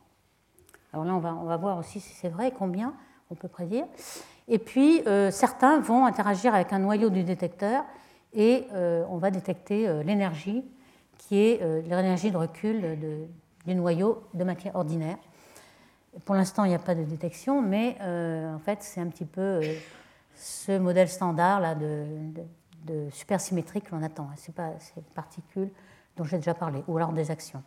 Alors 0.94 1.04
là, 1.04 1.14
on 1.14 1.20
va, 1.20 1.58
voir 1.58 1.78
aussi 1.78 2.00
si 2.00 2.14
c'est 2.14 2.30
vrai, 2.30 2.54
combien 2.58 2.94
on 3.32 3.36
peut 3.36 3.48
prédire. 3.48 3.86
Et 4.48 4.60
puis, 4.60 5.02
certains 5.32 5.80
vont 5.80 6.06
interagir 6.06 6.54
avec 6.54 6.74
un 6.74 6.80
noyau 6.80 7.10
du 7.10 7.24
détecteur 7.24 7.84
et 8.34 8.68
on 8.72 9.18
va 9.18 9.32
détecter 9.32 10.04
l'énergie 10.04 10.64
qui 11.22 11.38
est 11.38 11.62
l'énergie 11.88 12.32
de 12.32 12.38
recul 12.38 12.98
du 13.66 13.76
noyau 13.76 14.24
de 14.34 14.44
matière 14.44 14.76
ordinaire. 14.76 15.18
Pour 16.26 16.36
l'instant, 16.36 16.66
il 16.66 16.70
n'y 16.70 16.76
a 16.76 16.80
pas 16.80 16.96
de 16.96 17.04
détection, 17.04 17.62
mais 17.62 17.96
euh, 18.02 18.54
en 18.54 18.60
fait, 18.60 18.80
c'est 18.82 19.00
un 19.00 19.08
petit 19.08 19.26
peu 19.26 19.42
euh, 19.42 19.62
ce 20.36 20.78
modèle 20.78 21.08
standard 21.08 21.62
là, 21.62 21.74
de, 21.74 23.10
supersymétrie 23.12 23.82
que 23.82 23.96
l'on 23.96 24.04
attend. 24.04 24.30
Ce 24.36 24.52
pas 24.52 24.72
ces 24.80 25.02
particules 25.16 25.70
dont 26.18 26.26
j'ai 26.26 26.38
déjà 26.38 26.54
parlé, 26.54 26.84
ou 26.88 26.98
alors 26.98 27.14
des 27.14 27.32
actions. 27.32 27.64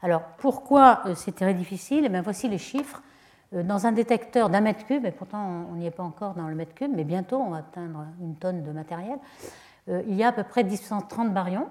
Alors, 0.00 0.22
pourquoi 0.38 1.02
euh, 1.06 1.14
c'est 1.14 1.34
très 1.34 1.52
difficile? 1.52 2.10
Eh 2.10 2.20
Voici 2.20 2.48
les 2.48 2.58
chiffres. 2.58 3.02
Dans 3.52 3.86
un 3.86 3.92
détecteur 3.92 4.50
d'un 4.50 4.60
mètre 4.60 4.84
cube, 4.86 5.06
et 5.06 5.12
pourtant 5.12 5.66
on 5.70 5.76
n'y 5.76 5.86
est 5.86 5.92
pas 5.92 6.02
encore 6.02 6.34
dans 6.34 6.48
le 6.48 6.56
mètre 6.56 6.74
cube, 6.74 6.90
mais 6.92 7.04
bientôt 7.04 7.36
on 7.36 7.50
va 7.50 7.58
atteindre 7.58 8.04
une 8.20 8.34
tonne 8.34 8.64
de 8.64 8.72
matériel, 8.72 9.18
il 9.86 10.14
y 10.16 10.24
a 10.24 10.28
à 10.28 10.32
peu 10.32 10.42
près 10.42 10.64
1030 10.64 11.32
baryons. 11.32 11.68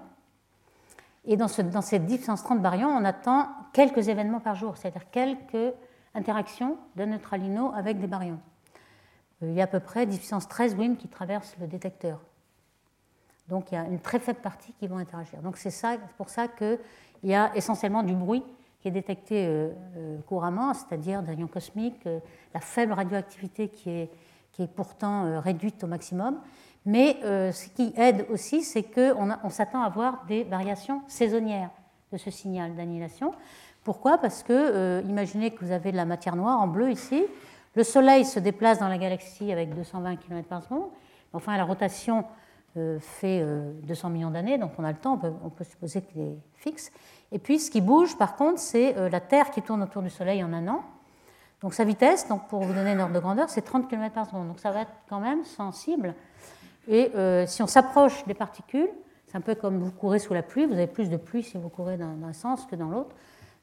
Et 1.26 1.38
dans, 1.38 1.48
ce, 1.48 1.62
dans 1.62 1.82
ces 1.82 2.00
1030 2.00 2.62
baryons, 2.62 2.90
on 2.90 3.04
attend 3.04 3.50
quelques 3.74 4.10
événements 4.10 4.40
par 4.40 4.56
jour, 4.56 4.78
c'est-à-dire 4.78 5.10
quelques 5.10 5.74
interactions 6.14 6.78
de 6.96 7.06
neutralinos 7.06 7.74
avec 7.76 8.00
des 8.00 8.08
baryons. 8.08 8.40
Euh, 9.44 9.50
il 9.50 9.56
y 9.56 9.62
a 9.62 9.66
à 9.66 9.68
peu 9.68 9.80
près 9.80 10.06
10 10.06 10.18
puissance 10.18 10.48
13 10.48 10.76
WIM 10.76 10.96
qui 10.96 11.08
traversent 11.08 11.56
le 11.60 11.68
détecteur. 11.68 12.22
Donc 13.48 13.72
il 13.72 13.76
y 13.76 13.78
a 13.78 13.84
une 13.86 14.00
très 14.00 14.20
faible 14.20 14.40
partie 14.40 14.74
qui 14.74 14.88
vont 14.88 14.98
interagir. 14.98 15.42
Donc 15.42 15.58
c'est 15.58 15.74
pour 16.18 16.30
ça 16.30 16.48
qu'il 16.48 16.80
y 17.24 17.36
a 17.36 17.56
essentiellement 17.56 18.04
du 18.04 18.16
bruit 18.16 18.44
qui 18.80 18.88
est 18.88 18.92
détecté 18.92 19.48
euh, 19.48 19.72
euh, 19.98 20.18
couramment, 20.28 20.74
c'est-à-dire 20.74 21.24
des 21.24 21.32
rayons 21.32 21.48
cosmiques, 21.48 22.08
la 22.54 22.60
faible 22.60 22.94
radioactivité 22.94 23.70
qui 23.70 23.90
est 23.90 24.68
pourtant 24.76 25.42
réduite 25.42 25.84
au 25.84 25.88
maximum, 25.88 26.40
mais 26.86 27.18
euh, 27.24 27.52
ce 27.52 27.68
qui 27.70 27.94
aide 27.98 28.26
aussi, 28.30 28.62
c'est 28.64 28.84
qu'on 28.84 29.30
on, 29.44 29.50
s'attend 29.50 29.82
à 29.82 29.88
avoir 29.88 30.24
des 30.28 30.44
variations 30.44 31.02
saisonnières 31.08 31.72
de 32.12 32.18
ce 32.18 32.30
signal 32.30 32.76
d'annihilation. 32.76 33.34
Pourquoi? 33.84 34.20
Parce 34.20 34.44
que, 34.44 34.54
euh, 34.54 35.02
imaginez 35.08 35.52
que 35.52 35.66
vous 35.66 35.72
avez 35.72 35.92
de 35.92 35.98
la 35.98 36.06
matière 36.06 36.36
noire 36.36 36.62
en 36.62 36.68
bleu 36.68 36.92
ici, 36.92 37.24
le 37.76 37.84
Soleil 37.84 38.24
se 38.24 38.40
déplace 38.40 38.80
dans 38.80 38.88
la 38.88 39.00
galaxie 39.00 39.52
avec 39.52 39.74
220 39.74 40.16
km 40.18 40.48
par 40.48 40.64
seconde, 40.64 40.90
enfin 41.34 41.58
la 41.58 41.66
rotation 41.66 42.24
euh, 42.78 43.00
fait 43.00 43.44
200 43.84 44.10
millions 44.12 44.32
d'années, 44.32 44.58
donc 44.58 44.72
on 44.78 44.84
a 44.84 44.92
le 44.92 44.98
temps, 44.98 45.20
on 45.44 45.50
peut, 45.50 45.64
supposer 45.64 46.02
qu'il 46.02 46.22
est 46.22 46.38
fixe. 46.54 46.92
Et 47.32 47.40
puis 47.40 47.60
ce 47.60 47.72
qui 47.72 47.82
bouge, 47.82 48.16
par 48.18 48.36
contre, 48.36 48.60
c'est 48.60 48.94
la 49.10 49.20
Terre 49.20 49.50
qui 49.50 49.62
tourne 49.62 49.82
autour 49.82 50.04
du 50.04 50.10
Soleil 50.10 50.44
en 50.44 50.54
un 50.54 50.68
an. 50.68 50.84
Donc 51.62 51.74
sa 51.74 51.84
vitesse, 51.84 52.28
donc 52.28 52.48
pour 52.48 52.62
vous 52.62 52.74
donner 52.74 52.92
une 52.92 53.00
ordre 53.00 53.16
de 53.16 53.20
grandeur, 53.20 53.50
c'est 53.50 53.64
30 53.64 53.90
km 53.90 54.14
par 54.14 54.28
seconde. 54.28 54.48
Donc 54.48 54.60
ça 54.60 54.72
va 54.72 54.82
être 54.82 54.92
quand 55.10 55.20
même 55.20 55.44
sensible 55.44 56.14
et 56.88 57.12
euh, 57.16 57.46
si 57.48 57.62
on 57.62 57.68
s'approche 57.68 58.26
des 58.26 58.34
particules, 58.34 58.90
c'est 59.28 59.38
un 59.38 59.42
peu 59.42 59.56
comme 59.56 59.80
vous 59.80 59.92
courez 59.92 60.20
sous 60.20 60.34
la 60.34 60.44
pluie, 60.44 60.66
vous 60.66 60.74
avez 60.74 60.88
plus 60.88 61.10
de 61.10 61.18
pluie 61.18 61.44
si 61.44 61.58
vous 61.58 61.70
courez 61.70 61.98
dans 61.98 62.24
un 62.24 62.34
sens 62.34 62.66
que 62.66 62.76
dans 62.76 62.90
l'autre. 62.90 63.16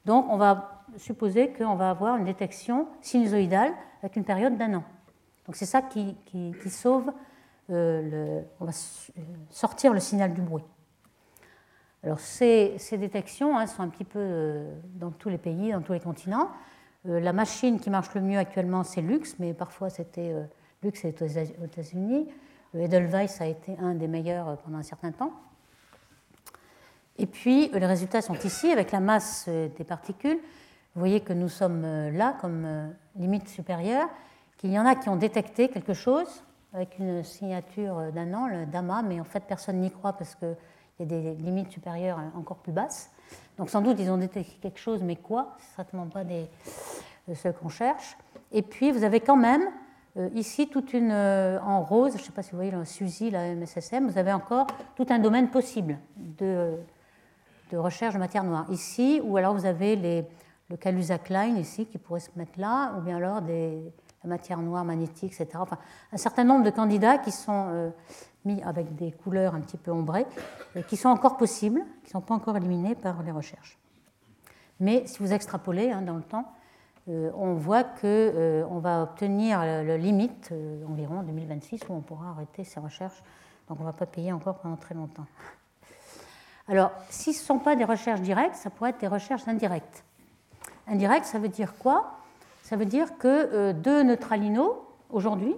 Donc 0.05 0.25
on 0.29 0.37
va 0.37 0.83
supposer 0.97 1.53
qu'on 1.53 1.75
va 1.75 1.89
avoir 1.89 2.17
une 2.17 2.25
détection 2.25 2.87
sinusoïdale 3.01 3.71
avec 4.01 4.17
une 4.17 4.25
période 4.25 4.57
d'un 4.57 4.75
an. 4.75 4.83
Donc 5.45 5.55
c'est 5.55 5.65
ça 5.65 5.81
qui, 5.81 6.15
sauve, 6.67 7.11
euh, 7.69 8.41
on 8.59 8.65
va 8.65 8.71
sortir 9.49 9.93
le 9.93 9.99
signal 9.99 10.33
du 10.33 10.41
bruit. 10.41 10.65
Alors 12.03 12.19
ces, 12.19 12.77
détections 12.91 13.57
hein, 13.57 13.65
sont 13.65 13.81
un 13.81 13.87
petit 13.87 14.03
peu 14.03 14.19
euh, 14.19 14.75
dans 14.95 15.11
tous 15.11 15.29
les 15.29 15.37
pays, 15.37 15.71
dans 15.71 15.81
tous 15.81 15.93
les 15.93 16.01
continents. 16.01 16.49
la 17.05 17.31
machine 17.31 17.79
qui 17.79 17.89
marche 17.89 18.13
le 18.13 18.21
mieux 18.21 18.37
actuellement, 18.37 18.83
c'est 18.83 19.01
Lux, 19.01 19.39
mais 19.39 19.53
parfois 19.53 19.89
c'était 19.89 20.35
Lux 20.81 20.99
c'est 20.99 21.21
aux 21.21 21.25
États-Unis. 21.65 22.27
Edelweiss 22.79 23.39
a 23.41 23.45
été 23.45 23.77
un 23.79 23.93
des 23.93 24.07
meilleurs 24.07 24.49
euh, 24.49 24.55
pendant 24.55 24.77
un 24.77 24.83
certain 24.83 25.11
temps. 25.11 25.33
Et 27.17 27.25
puis, 27.25 27.69
euh, 27.73 27.79
les 27.79 27.85
résultats 27.85 28.21
sont 28.21 28.35
ici 28.35 28.71
avec 28.71 28.91
la 28.91 28.99
masse 28.99 29.45
euh, 29.47 29.69
des 29.77 29.83
particules. 29.83 30.39
Vous 30.95 30.99
voyez 30.99 31.21
que 31.21 31.33
nous 31.33 31.49
sommes 31.49 31.81
là 32.11 32.37
comme 32.39 32.93
limite 33.15 33.49
supérieure, 33.49 34.07
qu'il 34.59 34.71
y 34.71 34.77
en 34.77 34.85
a 34.85 34.93
qui 34.93 35.09
ont 35.09 35.15
détecté 35.15 35.67
quelque 35.67 35.95
chose 35.95 36.43
avec 36.71 36.99
une 36.99 37.23
signature 37.23 38.11
d'un 38.11 38.31
an, 38.35 38.45
le 38.45 38.67
DAMA, 38.67 39.01
mais 39.01 39.19
en 39.19 39.23
fait 39.23 39.39
personne 39.39 39.79
n'y 39.79 39.89
croit 39.89 40.13
parce 40.13 40.35
qu'il 40.35 40.55
y 40.99 41.01
a 41.01 41.05
des 41.07 41.33
limites 41.33 41.71
supérieures 41.71 42.19
encore 42.35 42.57
plus 42.57 42.71
basses. 42.71 43.09
Donc 43.57 43.71
sans 43.71 43.81
doute 43.81 43.97
ils 43.99 44.11
ont 44.11 44.17
détecté 44.17 44.55
quelque 44.61 44.77
chose, 44.77 45.01
mais 45.01 45.15
quoi? 45.15 45.57
Ce 45.57 45.77
certainement 45.77 46.05
pas 46.05 46.23
des, 46.23 46.47
ce 47.33 47.47
qu'on 47.47 47.69
cherche. 47.69 48.15
Et 48.51 48.61
puis 48.61 48.91
vous 48.91 49.03
avez 49.03 49.19
quand 49.19 49.35
même 49.35 49.67
ici, 50.33 50.67
toute 50.67 50.93
une, 50.93 51.11
euh, 51.11 51.59
en 51.61 51.81
rose, 51.81 52.13
je 52.13 52.17
ne 52.19 52.23
sais 52.23 52.31
pas 52.31 52.43
si 52.43 52.51
vous 52.51 52.57
voyez 52.57 52.71
le 52.71 52.85
SUSY, 52.85 53.31
la 53.31 53.55
MSSM, 53.55 54.07
vous 54.07 54.17
avez 54.17 54.31
encore 54.31 54.67
tout 54.95 55.07
un 55.09 55.19
domaine 55.19 55.49
possible 55.49 55.97
de, 56.17 56.77
de 57.71 57.77
recherche 57.77 58.13
de 58.13 58.19
matière 58.19 58.43
noire. 58.43 58.65
Ici, 58.69 59.21
ou 59.23 59.37
alors 59.37 59.55
vous 59.55 59.65
avez 59.65 59.95
le 60.69 60.77
Kaluza-Klein 60.77 61.57
ici 61.57 61.87
qui 61.87 61.97
pourrait 61.97 62.19
se 62.19 62.29
mettre 62.35 62.59
là, 62.59 62.93
ou 62.97 63.01
bien 63.01 63.17
alors 63.17 63.41
des, 63.41 63.81
la 64.23 64.29
matière 64.29 64.59
noire 64.59 64.85
magnétique, 64.85 65.33
etc. 65.33 65.49
Enfin, 65.55 65.77
un 66.11 66.17
certain 66.17 66.43
nombre 66.43 66.63
de 66.63 66.69
candidats 66.69 67.17
qui 67.17 67.31
sont 67.31 67.67
euh, 67.69 67.89
mis 68.45 68.61
avec 68.63 68.95
des 68.95 69.11
couleurs 69.11 69.55
un 69.55 69.61
petit 69.61 69.77
peu 69.77 69.91
ombrées, 69.91 70.27
qui 70.87 70.97
sont 70.97 71.09
encore 71.09 71.37
possibles, 71.37 71.81
qui 72.03 72.09
ne 72.09 72.11
sont 72.11 72.21
pas 72.21 72.35
encore 72.35 72.55
éliminés 72.57 72.95
par 72.95 73.23
les 73.23 73.31
recherches. 73.31 73.79
Mais 74.79 75.07
si 75.07 75.19
vous 75.19 75.33
extrapolez 75.33 75.91
hein, 75.91 76.01
dans 76.01 76.15
le 76.15 76.23
temps, 76.23 76.45
euh, 76.45 76.62
on 77.07 77.53
voit 77.55 77.83
qu'on 77.83 77.99
euh, 78.03 78.79
va 78.79 79.03
obtenir 79.03 79.59
la 79.59 79.97
limite 79.97 80.49
euh, 80.51 80.85
environ 80.87 81.19
en 81.19 81.23
2026 81.23 81.81
où 81.89 81.93
on 81.93 82.01
pourra 82.01 82.29
arrêter 82.29 82.63
ces 82.63 82.79
recherches. 82.79 83.21
Donc 83.67 83.79
on 83.79 83.83
ne 83.83 83.87
va 83.87 83.93
pas 83.93 84.05
payer 84.05 84.31
encore 84.31 84.59
pendant 84.59 84.77
très 84.77 84.95
longtemps. 84.95 85.25
Alors, 86.67 86.91
si 87.09 87.33
ce 87.33 87.41
ne 87.41 87.45
sont 87.45 87.59
pas 87.59 87.75
des 87.75 87.83
recherches 87.83 88.21
directes, 88.21 88.55
ça 88.55 88.69
pourrait 88.69 88.91
être 88.91 89.01
des 89.01 89.07
recherches 89.07 89.47
indirectes. 89.47 90.05
Indirect, 90.87 91.25
ça 91.25 91.39
veut 91.39 91.49
dire 91.49 91.75
quoi? 91.77 92.19
Ça 92.61 92.77
veut 92.77 92.85
dire 92.85 93.17
que 93.17 93.73
deux 93.73 94.03
neutralinos, 94.03 94.71
aujourd'hui, 95.09 95.55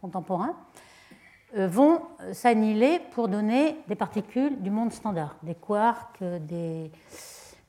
contemporains, 0.00 0.54
vont 1.54 2.00
s'annihiler 2.32 3.00
pour 3.10 3.28
donner 3.28 3.78
des 3.86 3.94
particules 3.94 4.62
du 4.62 4.70
monde 4.70 4.92
standard, 4.92 5.36
des 5.42 5.54
quarks, 5.54 6.22
des, 6.22 6.90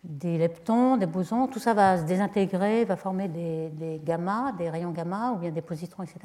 des 0.08 0.38
leptons, 0.38 0.96
des 0.96 1.06
bosons, 1.06 1.48
tout 1.48 1.60
ça 1.60 1.74
va 1.74 1.98
se 1.98 2.04
désintégrer, 2.04 2.86
va 2.86 2.96
former 2.96 3.28
des, 3.28 4.02
gamma, 4.04 4.54
des 4.58 4.70
rayons 4.70 4.92
gamma 4.92 5.34
ou 5.34 5.36
bien 5.38 5.52
des 5.52 5.62
positrons, 5.62 6.04
etc. 6.04 6.20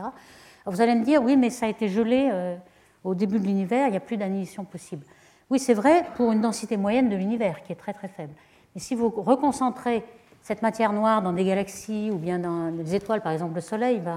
vous 0.67 0.81
allez 0.81 0.95
me 0.95 1.05
dire, 1.05 1.23
oui, 1.23 1.37
mais 1.37 1.51
ça 1.51 1.67
a 1.67 1.69
été 1.69 1.89
gelé 1.89 2.31
euh, 2.33 2.57
au 3.03 3.17
début 3.17 3.41
de 3.41 3.45
l'univers, 3.45 3.89
il 3.89 3.91
n'y 3.91 3.97
a 3.97 4.01
plus 4.01 4.17
d'annihilation 4.17 4.65
possible. 4.65 5.05
Oui, 5.51 5.59
c'est 5.59 5.75
vrai 5.75 6.05
pour 6.17 6.31
une 6.31 6.41
densité 6.41 6.77
moyenne 6.77 7.09
de 7.09 7.17
l'univers 7.17 7.63
qui 7.65 7.73
est 7.73 7.77
très 7.77 7.93
très 7.93 8.07
faible. 8.07 8.33
Mais 8.75 8.81
si 8.81 8.95
vous 8.95 9.09
reconcentrez 9.09 10.05
cette 10.43 10.63
matière 10.63 10.93
noire 10.93 11.21
dans 11.21 11.33
des 11.33 11.45
galaxies 11.45 12.11
ou 12.13 12.19
bien 12.19 12.39
dans 12.39 12.71
des 12.71 12.95
étoiles, 12.95 13.21
par 13.21 13.33
exemple 13.33 13.57
le 13.57 13.61
Soleil 13.61 13.99
va, 13.99 14.17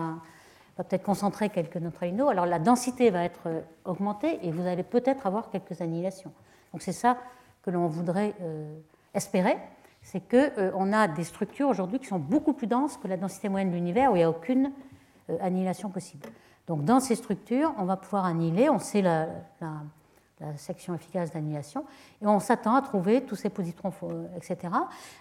va 0.77 0.83
peut-être 0.83 1.03
concentrer 1.03 1.49
quelques 1.49 1.77
neutrinos, 1.77 2.29
alors 2.29 2.45
la 2.45 2.59
densité 2.59 3.09
va 3.09 3.23
être 3.23 3.47
euh, 3.47 3.61
augmentée 3.83 4.39
et 4.43 4.51
vous 4.51 4.67
allez 4.67 4.83
peut-être 4.83 5.25
avoir 5.25 5.49
quelques 5.49 5.81
annihilations. 5.81 6.31
Donc 6.71 6.83
c'est 6.83 6.93
ça 6.93 7.17
que 7.63 7.71
l'on 7.71 7.87
voudrait 7.87 8.35
euh, 8.41 8.77
espérer. 9.15 9.57
c'est 10.01 10.21
qu'on 10.21 10.93
a 10.93 11.07
des 11.07 11.23
structures 11.23 11.67
aujourd'hui 11.67 11.99
qui 11.99 12.05
sont 12.05 12.19
beaucoup 12.19 12.53
plus 12.53 12.67
denses 12.67 12.97
que 12.97 13.07
la 13.07 13.17
densité 13.17 13.49
moyenne 13.49 13.71
de 13.71 13.75
l'univers 13.75 14.11
où 14.11 14.15
il 14.15 14.19
n'y 14.19 14.23
a 14.23 14.29
aucune 14.29 14.71
annihilation 15.41 15.89
possible. 15.89 16.27
Donc 16.67 16.83
dans 16.83 16.99
ces 16.99 17.15
structures, 17.15 17.73
on 17.77 17.85
va 17.85 17.97
pouvoir 17.97 18.25
annihiler, 18.25 18.69
on 18.69 18.79
sait 18.79 19.01
la, 19.01 19.27
section 20.57 20.93
efficace 20.93 21.31
d'annihilation, 21.31 21.85
et 22.21 22.27
on 22.27 22.39
s'attend 22.39 22.75
à 22.75 22.81
trouver 22.81 23.21
tous 23.21 23.35
ces 23.35 23.49
positrons, 23.49 23.93
etc., 24.35 24.73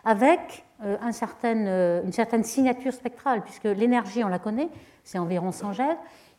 avec 0.04 0.64
euh, 0.82 0.96
un 1.00 1.12
euh, 1.44 2.02
une 2.02 2.12
certaine 2.12 2.42
signature 2.42 2.92
spectrale, 2.92 3.42
puisque 3.42 3.64
l'énergie, 3.64 4.24
on 4.24 4.28
la 4.28 4.40
connaît, 4.40 4.68
c'est 5.04 5.18
environ 5.18 5.52
100 5.52 5.72
G, 5.72 5.84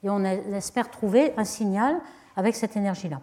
et 0.03 0.09
on 0.09 0.23
espère 0.23 0.91
trouver 0.91 1.33
un 1.37 1.45
signal 1.45 2.01
avec 2.35 2.53
cette 2.53 2.75
énergie-là. 2.75 3.21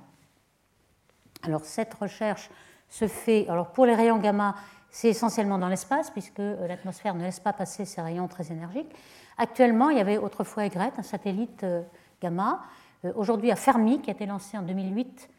Alors 1.43 1.64
cette 1.64 1.93
recherche 1.95 2.51
se 2.93 3.09
fait, 3.09 3.49
alors 3.49 3.68
pour 3.68 3.86
les 3.86 3.95
rayons 3.95 4.18
gamma, 4.18 4.55
c'est 4.90 5.09
essentiellement 5.09 5.57
dans 5.57 5.68
l'espace, 5.68 6.11
puisque 6.11 6.40
euh, 6.40 6.68
l'atmosphère 6.68 7.14
ne 7.14 7.22
laisse 7.22 7.40
pas 7.40 7.55
passer 7.55 7.86
ces 7.86 8.03
rayons 8.03 8.28
très 8.28 8.53
énergiques. 8.53 8.95
Actuellement, 9.38 9.88
il 9.88 9.97
y 9.97 10.01
avait 10.01 10.18
autrefois 10.18 10.66
Egret, 10.66 10.93
un 10.99 11.03
satellite 11.03 11.64
euh, 11.64 11.80
gamma. 12.20 12.61
Euh, 13.07 13.12
aujourd'hui, 13.16 13.51
à 13.51 13.57
Fermi, 13.57 14.03
qui 14.03 14.11
a 14.11 14.12
été 14.12 14.26
lancé 14.26 14.59
en 14.59 14.62
2008 14.62 15.30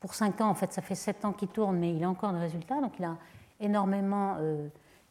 pour 0.00 0.14
5 0.14 0.40
ans. 0.40 0.48
En 0.48 0.54
fait, 0.54 0.72
ça 0.72 0.80
fait 0.80 0.94
7 0.94 1.26
ans 1.26 1.32
qu'il 1.32 1.48
tourne, 1.48 1.76
mais 1.76 1.94
il 1.94 2.02
a 2.02 2.08
encore 2.08 2.32
des 2.32 2.38
résultats. 2.38 2.80
Donc, 2.80 2.94
il 2.98 3.04
a 3.04 3.18
énormément 3.60 4.38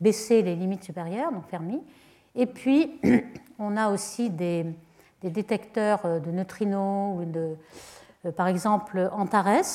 baissé 0.01 0.41
les 0.41 0.55
limites 0.55 0.83
supérieures, 0.83 1.31
donc 1.31 1.47
Fermi. 1.47 1.81
Et 2.35 2.47
puis, 2.47 2.99
on 3.59 3.77
a 3.77 3.89
aussi 3.89 4.29
des, 4.29 4.65
détecteurs 5.23 6.19
de 6.19 6.31
neutrinos, 6.31 7.17
ou 7.17 7.25
de, 7.25 7.55
par 8.35 8.47
exemple 8.47 9.09
Antares, 9.13 9.65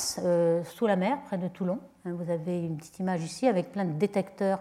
sous 0.65 0.87
la 0.87 0.95
mer, 0.95 1.17
près 1.25 1.37
de 1.37 1.47
Toulon. 1.47 1.79
Hein, 2.05 2.13
vous 2.13 2.29
avez 2.31 2.59
une 2.63 2.77
petite 2.77 2.99
image 2.99 3.23
ici 3.23 3.47
avec 3.47 3.71
plein 3.71 3.85
de 3.85 3.93
détecteurs 3.93 4.59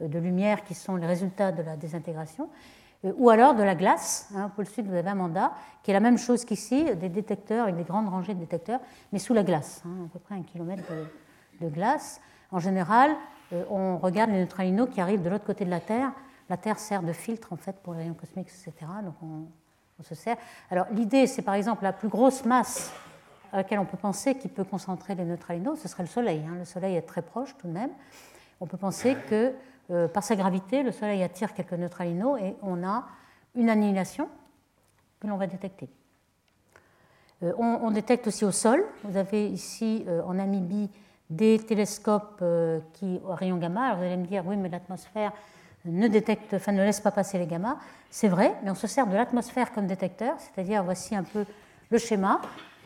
de 0.00 0.18
lumière 0.18 0.64
qui 0.64 0.74
sont 0.74 0.96
les 0.96 1.06
résultats 1.06 1.52
de 1.52 1.62
la 1.62 1.76
désintégration. 1.76 2.48
Euh, 3.04 3.12
ou 3.16 3.30
alors 3.30 3.54
de 3.54 3.62
la 3.62 3.74
glace. 3.74 4.28
Hein, 4.34 4.46
au 4.46 4.48
pôle 4.50 4.66
sud, 4.66 4.86
vous 4.86 4.94
avez 4.94 5.08
un 5.08 5.14
mandat, 5.14 5.52
qui 5.82 5.90
est 5.90 5.94
la 5.94 6.00
même 6.00 6.18
chose 6.18 6.44
qu'ici, 6.44 6.84
des 6.96 7.08
détecteurs 7.08 7.64
avec 7.64 7.76
des 7.76 7.84
grandes 7.84 8.08
rangées 8.08 8.34
de 8.34 8.40
détecteurs, 8.40 8.80
mais 9.12 9.18
sous 9.18 9.34
la 9.34 9.42
glace, 9.42 9.82
hein, 9.86 10.06
à 10.06 10.08
peu 10.12 10.18
près 10.18 10.34
un 10.34 10.42
kilomètre 10.42 10.84
de, 11.60 11.68
glace. 11.68 12.20
En 12.50 12.58
général, 12.58 13.10
euh, 13.52 13.64
on 13.70 13.98
regarde 13.98 14.30
les 14.30 14.38
neutralinos 14.38 14.88
qui 14.88 15.00
arrivent 15.00 15.22
de 15.22 15.30
l'autre 15.30 15.44
côté 15.44 15.64
de 15.64 15.70
la 15.70 15.80
Terre. 15.80 16.12
La 16.48 16.56
Terre 16.56 16.78
sert 16.78 17.02
de 17.02 17.12
filtre 17.12 17.52
en 17.52 17.56
fait 17.56 17.76
pour 17.82 17.94
les 17.94 18.00
rayons 18.00 18.14
cosmiques, 18.14 18.48
etc. 18.48 18.72
Donc 19.04 19.14
on, 19.22 19.46
se 20.02 20.14
sert. 20.14 20.38
Alors 20.70 20.86
l'idée, 20.92 21.26
c'est 21.26 21.42
par 21.42 21.52
exemple 21.52 21.82
la 21.82 21.92
plus 21.92 22.08
grosse 22.08 22.46
masse 22.46 22.90
à 23.52 23.58
laquelle 23.58 23.78
on 23.78 23.84
peut 23.84 23.96
penser 23.96 24.36
qui 24.36 24.48
peut 24.48 24.64
concentrer 24.64 25.14
les 25.14 25.24
neutralinos, 25.24 25.78
ce 25.80 25.88
serait 25.88 26.02
le 26.02 26.08
Soleil. 26.08 26.42
Hein. 26.46 26.56
Le 26.58 26.64
Soleil 26.64 26.96
est 26.96 27.02
très 27.02 27.22
proche 27.22 27.56
tout 27.58 27.66
de 27.66 27.72
même. 27.72 27.90
On 28.60 28.66
peut 28.66 28.76
penser 28.76 29.16
que 29.28 29.54
euh, 29.90 30.06
par 30.06 30.22
sa 30.22 30.36
gravité, 30.36 30.82
le 30.82 30.92
Soleil 30.92 31.22
attire 31.22 31.54
quelques 31.54 31.72
neutralinos 31.72 32.38
et 32.40 32.54
on 32.62 32.86
a 32.86 33.04
une 33.54 33.68
annihilation 33.68 34.28
que 35.18 35.26
l'on 35.26 35.36
va 35.36 35.46
détecter. 35.46 35.88
Euh, 37.42 37.52
on, 37.58 37.90
détecte 37.90 38.26
aussi 38.26 38.44
au 38.44 38.52
sol. 38.52 38.84
Vous 39.02 39.16
avez 39.16 39.48
ici 39.48 40.04
euh, 40.06 40.22
en 40.22 40.34
Namibie 40.34 40.90
des 41.30 41.58
télescopes 41.58 42.42
qui, 42.92 43.20
au 43.24 43.34
rayon 43.34 43.56
gamma. 43.56 43.86
Alors 43.86 43.98
vous 43.98 44.04
allez 44.04 44.16
me 44.16 44.26
dire, 44.26 44.44
oui, 44.46 44.56
mais 44.56 44.68
l'atmosphère 44.68 45.32
ne 45.84 46.08
détecte, 46.08 46.54
enfin, 46.54 46.72
ne 46.72 46.82
laisse 46.82 47.00
pas 47.00 47.12
passer 47.12 47.38
les 47.38 47.46
gamma. 47.46 47.78
C'est 48.10 48.28
vrai, 48.28 48.54
mais 48.62 48.70
on 48.70 48.74
se 48.74 48.86
sert 48.86 49.06
de 49.06 49.14
l'atmosphère 49.14 49.72
comme 49.72 49.86
détecteur, 49.86 50.34
c'est-à-dire 50.38 50.82
voici 50.82 51.14
un 51.14 51.22
peu 51.22 51.44
le 51.90 51.98
schéma. 51.98 52.40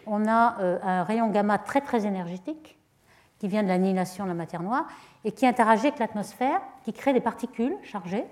On 0.06 0.26
a 0.26 0.56
un 0.82 1.02
rayon 1.04 1.28
gamma 1.28 1.58
très 1.58 1.80
très 1.80 2.06
énergétique 2.06 2.78
qui 3.38 3.48
vient 3.48 3.62
de 3.62 3.68
l'annihilation 3.68 4.24
de 4.24 4.28
la 4.28 4.34
matière 4.34 4.62
noire 4.62 4.86
et 5.24 5.32
qui 5.32 5.46
interagit 5.46 5.88
avec 5.88 5.98
l'atmosphère, 5.98 6.60
qui 6.82 6.92
crée 6.92 7.12
des 7.12 7.20
particules 7.20 7.76
chargées. 7.82 8.24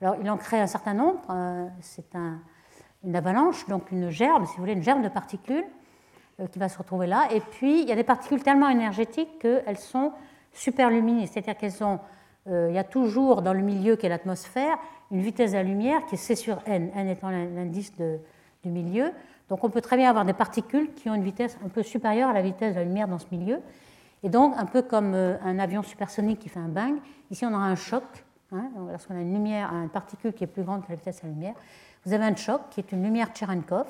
Alors, 0.00 0.16
il 0.20 0.30
en 0.30 0.36
crée 0.36 0.60
un 0.60 0.66
certain 0.66 0.94
nombre, 0.94 1.20
euh, 1.30 1.66
c'est 1.80 2.14
une 3.04 3.16
avalanche, 3.16 3.66
donc 3.68 3.90
une 3.90 4.10
gerbe, 4.10 4.44
si 4.46 4.52
vous 4.54 4.60
voulez, 4.60 4.72
une 4.72 4.82
gerbe 4.82 5.02
de 5.02 5.08
particules 5.08 5.64
euh, 6.40 6.46
qui 6.46 6.58
va 6.58 6.68
se 6.68 6.78
retrouver 6.78 7.06
là. 7.06 7.28
Et 7.32 7.40
puis, 7.40 7.82
il 7.82 7.88
y 7.88 7.92
a 7.92 7.96
des 7.96 8.04
particules 8.04 8.42
tellement 8.42 8.68
énergétiques 8.68 9.38
qu'elles 9.38 9.78
sont 9.78 10.12
super 10.52 10.90
lumineuses, 10.90 11.30
c'est-à-dire 11.30 11.56
qu'elles 11.56 11.82
ont, 11.82 12.00
euh, 12.48 12.68
il 12.70 12.74
y 12.74 12.78
a 12.78 12.84
toujours 12.84 13.42
dans 13.42 13.52
le 13.52 13.62
milieu 13.62 13.96
qui 13.96 14.06
est 14.06 14.10
l'atmosphère 14.10 14.78
une 15.10 15.20
vitesse 15.20 15.52
de 15.52 15.56
la 15.56 15.62
lumière 15.62 16.04
qui 16.06 16.14
est 16.14 16.18
C 16.18 16.34
sur 16.34 16.58
n, 16.66 16.90
n 16.94 17.08
étant 17.08 17.30
l'indice 17.30 17.92
du 17.96 18.70
milieu. 18.70 19.12
Donc, 19.48 19.62
on 19.64 19.70
peut 19.70 19.80
très 19.80 19.96
bien 19.96 20.08
avoir 20.08 20.24
des 20.24 20.32
particules 20.32 20.92
qui 20.94 21.10
ont 21.10 21.14
une 21.14 21.22
vitesse 21.22 21.58
un 21.64 21.68
peu 21.68 21.82
supérieure 21.82 22.30
à 22.30 22.32
la 22.32 22.42
vitesse 22.42 22.74
de 22.74 22.78
la 22.78 22.84
lumière 22.84 23.08
dans 23.08 23.18
ce 23.18 23.26
milieu. 23.30 23.60
Et 24.22 24.30
donc, 24.30 24.54
un 24.56 24.64
peu 24.64 24.82
comme 24.82 25.14
euh, 25.14 25.36
un 25.44 25.58
avion 25.58 25.82
supersonique 25.82 26.38
qui 26.38 26.48
fait 26.48 26.60
un 26.60 26.68
bang, 26.68 26.94
ici 27.30 27.44
on 27.44 27.52
aura 27.52 27.66
un 27.66 27.76
choc. 27.76 28.04
Hein, 28.52 28.70
lorsqu'on 28.90 29.16
a 29.16 29.20
une 29.20 29.32
lumière, 29.32 29.70
une 29.72 29.88
particule 29.88 30.32
qui 30.32 30.44
est 30.44 30.48
plus 30.48 30.62
grande 30.62 30.82
que 30.84 30.90
la 30.90 30.96
vitesse 30.96 31.20
de 31.20 31.26
la 31.26 31.32
lumière, 31.32 31.54
vous 32.06 32.12
avez 32.12 32.24
un 32.24 32.36
choc 32.36 32.62
qui 32.70 32.80
est 32.80 32.92
une 32.92 33.02
lumière 33.02 33.28
Cherenkov. 33.34 33.86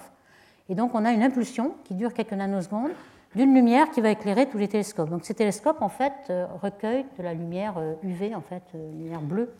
Et 0.68 0.74
donc, 0.74 0.94
on 0.94 1.04
a 1.04 1.12
une 1.12 1.22
impulsion 1.22 1.74
qui 1.84 1.94
dure 1.94 2.12
quelques 2.12 2.32
nanosecondes 2.32 2.92
d'une 3.34 3.54
lumière 3.54 3.90
qui 3.90 4.00
va 4.00 4.10
éclairer 4.10 4.48
tous 4.48 4.58
les 4.58 4.68
télescopes. 4.68 5.10
Donc, 5.10 5.24
ces 5.24 5.34
télescopes, 5.34 5.82
en 5.82 5.88
fait, 5.88 6.12
euh, 6.30 6.46
recueillent 6.62 7.06
de 7.18 7.22
la 7.22 7.34
lumière 7.34 7.74
UV, 8.02 8.32
euh, 8.32 8.36
en 8.36 8.40
fait, 8.40 8.62
lumière 8.74 9.20
bleue, 9.20 9.52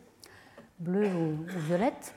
bleue 0.79 1.09
ou, 1.09 1.37
violette. 1.67 2.15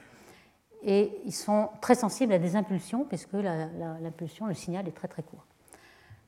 Et 0.90 1.22
ils 1.26 1.34
sont 1.34 1.70
très 1.82 1.96
sensibles 1.96 2.32
à 2.32 2.40
des 2.40 2.56
impulsions, 2.56 3.04
puisque 3.04 3.34
l'impulsion, 3.34 4.46
le 4.48 4.54
signal 4.54 4.88
est 4.88 4.94
très 4.94 5.10
très 5.10 5.22
court. 5.22 5.46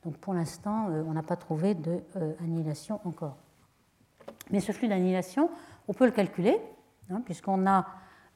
Donc 0.03 0.17
pour 0.17 0.33
l'instant, 0.33 0.89
euh, 0.89 1.01
on 1.07 1.13
n'a 1.13 1.23
pas 1.23 1.37
trouvé 1.37 1.75
d'annihilation 1.75 2.95
euh, 3.05 3.09
encore. 3.09 3.37
Mais 4.51 4.59
ce 4.59 4.73
flux 4.73 4.89
d'annihilation, 4.89 5.49
on 5.87 5.93
peut 5.93 6.05
le 6.05 6.11
calculer, 6.11 6.59
hein, 7.09 7.21
puisqu'on 7.23 7.65
a 7.67 7.87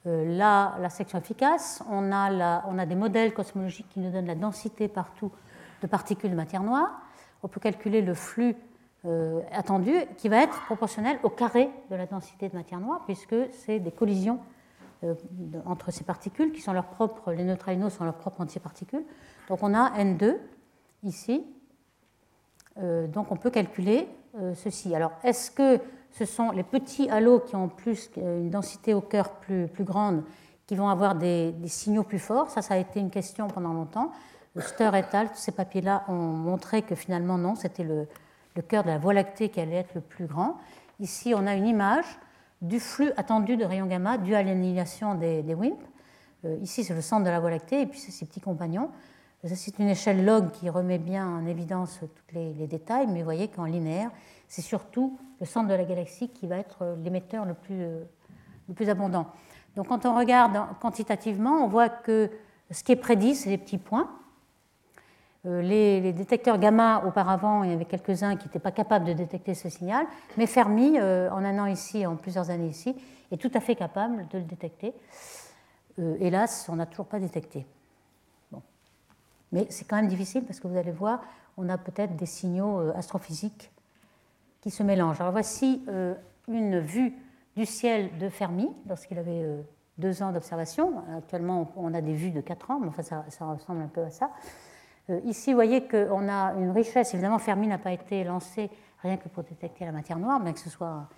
euh, 0.07 0.37
la, 0.37 0.89
section 0.89 1.19
efficace, 1.19 1.83
on 1.89 2.09
a, 2.13 2.85
des 2.85 2.95
modèles 2.95 3.33
cosmologiques 3.33 3.89
qui 3.89 3.99
nous 3.99 4.09
donnent 4.09 4.25
la 4.25 4.35
densité 4.35 4.87
partout 4.87 5.29
de 5.81 5.87
particules 5.87 6.31
de 6.31 6.35
matière 6.37 6.63
noire. 6.63 7.01
On 7.43 7.49
peut 7.49 7.59
calculer 7.59 8.01
le 8.01 8.13
flux 8.13 8.55
attendu 9.51 9.93
qui 10.15 10.29
va 10.29 10.37
être 10.37 10.63
proportionnel 10.63 11.19
au 11.23 11.29
carré 11.29 11.69
de 11.91 11.95
la 11.97 12.05
densité 12.05 12.47
de 12.47 12.55
matière 12.55 12.79
noire, 12.79 13.01
puisque 13.05 13.35
c'est 13.51 13.79
des 13.79 13.91
collisions 13.91 14.39
entre 15.65 15.91
ces 15.91 16.03
particules 16.03 16.51
qui 16.51 16.61
sont 16.61 16.73
leurs 16.73 16.87
propres, 16.87 17.31
les 17.31 17.43
neutralinos 17.43 17.93
sont 17.93 18.03
leurs 18.03 18.17
propres 18.17 18.41
antiparticules. 18.41 19.03
Donc 19.49 19.59
on 19.61 19.73
a 19.73 19.91
N2 19.97 20.37
ici. 21.03 21.45
Euh, 22.77 23.07
donc 23.07 23.31
on 23.31 23.35
peut 23.35 23.51
calculer 23.51 24.07
euh, 24.39 24.53
ceci. 24.55 24.95
Alors 24.95 25.11
est-ce 25.23 25.51
que 25.51 25.79
ce 26.11 26.25
sont 26.25 26.51
les 26.51 26.63
petits 26.63 27.09
halos 27.09 27.39
qui 27.39 27.55
ont 27.55 27.69
plus 27.69 28.09
une 28.17 28.49
densité 28.49 28.93
au 28.93 29.01
cœur 29.01 29.31
plus, 29.31 29.67
plus 29.67 29.83
grande 29.83 30.23
qui 30.65 30.75
vont 30.75 30.89
avoir 30.89 31.15
des, 31.15 31.53
signaux 31.65 32.03
plus 32.03 32.19
forts? 32.19 32.49
Ça, 32.49 32.61
ça 32.61 32.75
a 32.75 32.77
été 32.77 32.99
une 32.99 33.09
question 33.09 33.47
pendant 33.47 33.73
longtemps. 33.73 34.11
Ster 34.59 34.93
et 34.95 35.03
al., 35.15 35.29
tous 35.29 35.37
ces 35.37 35.51
papiers-là 35.51 36.03
ont 36.07 36.13
montré 36.13 36.83
que 36.83 36.93
finalement 36.93 37.39
non, 37.39 37.55
c'était 37.55 37.83
le, 37.83 38.07
le 38.55 38.61
cœur 38.61 38.83
de 38.83 38.89
la 38.89 38.99
Voie 38.99 39.13
lactée 39.13 39.49
qui 39.49 39.59
allait 39.59 39.77
être 39.77 39.95
le 39.95 40.01
plus 40.01 40.25
grand. 40.25 40.57
Ici, 40.99 41.33
on 41.35 41.47
a 41.47 41.55
une 41.55 41.65
image 41.65 42.05
du 42.63 42.79
flux 42.79 43.11
attendu 43.17 43.57
de 43.57 43.65
rayons 43.65 43.85
gamma 43.85 44.17
dû 44.17 44.33
à 44.33 44.41
l'annihilation 44.41 45.15
des, 45.15 45.43
WIMP. 45.53 45.77
Euh, 46.45 46.57
ici, 46.61 46.83
c'est 46.83 46.95
le 46.95 47.01
centre 47.01 47.25
de 47.25 47.29
la 47.29 47.39
Voie 47.39 47.51
lactée, 47.51 47.81
et 47.81 47.85
puis 47.85 47.99
c'est 47.99 48.11
ces 48.11 48.25
petits 48.25 48.41
compagnons. 48.41 48.89
C'est 49.45 49.77
une 49.77 49.89
échelle 49.89 50.23
log 50.23 50.51
qui 50.51 50.69
remet 50.69 50.97
bien 50.97 51.27
en 51.27 51.45
évidence 51.45 51.99
tous 51.99 52.35
les, 52.35 52.65
détails, 52.65 53.07
mais 53.07 53.19
vous 53.19 53.25
voyez 53.25 53.49
qu'en 53.49 53.65
linéaire, 53.65 54.09
c'est 54.47 54.61
surtout 54.61 55.19
le 55.41 55.45
centre 55.45 55.67
de 55.67 55.73
la 55.73 55.83
galaxie 55.83 56.29
qui 56.29 56.47
va 56.47 56.57
être 56.57 56.95
l'émetteur 57.03 57.43
le 57.43 57.53
plus, 57.53 57.77
le 57.77 58.73
plus 58.73 58.87
abondant. 58.87 59.27
Donc 59.75 59.89
quand 59.89 60.05
on 60.05 60.17
regarde 60.17 60.57
quantitativement, 60.79 61.65
on 61.65 61.67
voit 61.67 61.89
que 61.89 62.31
ce 62.71 62.85
qui 62.85 62.93
est 62.93 62.97
prédit, 62.97 63.35
c'est 63.35 63.49
les 63.49 63.57
petits 63.57 63.77
points. 63.77 64.09
Euh, 65.45 65.61
les, 65.61 66.13
détecteurs 66.13 66.57
gamma, 66.57 67.03
auparavant, 67.05 67.63
il 67.63 67.71
y 67.71 67.73
avait 67.73 67.85
quelques-uns 67.85 68.37
qui 68.37 68.47
n'étaient 68.47 68.59
pas 68.59 68.71
capables 68.71 69.05
de 69.05 69.11
détecter 69.11 69.53
ce 69.53 69.67
signal, 69.67 70.05
mais 70.37 70.45
Fermi, 70.45 70.97
euh, 70.97 71.29
en 71.31 71.43
un 71.43 71.59
an 71.59 71.65
ici, 71.65 72.05
en 72.05 72.15
plusieurs 72.15 72.49
années 72.49 72.69
ici, 72.69 72.95
est 73.29 73.37
tout 73.37 73.51
à 73.53 73.59
fait 73.59 73.75
capable 73.75 74.27
de 74.29 74.37
le 74.37 74.45
détecter. 74.45 74.93
Euh, 75.99 76.15
hélas, 76.21 76.67
on 76.69 76.77
n'a 76.77 76.85
toujours 76.85 77.07
pas 77.07 77.19
détecté. 77.19 77.65
Mais 79.51 79.67
c'est 79.69 79.85
quand 79.85 79.97
même 79.97 80.07
difficile 80.07 80.43
parce 80.45 80.59
que 80.59 80.67
vous 80.67 80.77
allez 80.77 80.91
voir, 80.91 81.21
on 81.57 81.69
a 81.69 81.77
peut-être 81.77 82.15
des 82.15 82.25
signaux 82.25 82.79
astrophysiques 82.95 83.69
qui 84.61 84.71
se 84.71 84.81
mélangent. 84.81 85.21
Alors 85.21 85.31
voici 85.31 85.85
une 86.47 86.79
vue 86.79 87.13
du 87.55 87.67
ciel 87.67 88.17
de 88.17 88.29
Fermi 88.29 88.67
lorsqu'il 88.87 89.19
avait 89.19 89.45
deux 89.99 90.23
ans 90.23 90.31
d'observation. 90.31 91.03
Actuellement, 91.15 91.71
on 91.75 91.93
a 91.93 92.01
des 92.01 92.15
vues 92.15 92.31
de 92.31 92.41
quatre 92.41 92.71
ans, 92.71 92.79
mais 92.79 92.87
enfin, 92.87 93.03
ça, 93.03 93.45
ressemble 93.45 93.83
un 93.83 93.87
peu 93.89 94.01
à 94.01 94.09
ça. 94.09 94.31
Ici, 95.25 95.51
vous 95.51 95.57
voyez 95.57 95.85
qu'on 95.87 96.29
a 96.29 96.53
une 96.53 96.71
richesse. 96.71 97.13
Évidemment, 97.13 97.39
Fermi 97.39 97.67
n'a 97.67 97.77
pas 97.77 97.91
été 97.91 98.23
lancé 98.23 98.69
rien 99.01 99.17
que 99.17 99.27
pour 99.27 99.43
détecter 99.43 99.85
la 99.85 99.91
matière 99.91 100.17
noire, 100.17 100.39
bien 100.39 100.53
que 100.53 100.59
ce 100.59 100.69
soit 100.69 101.09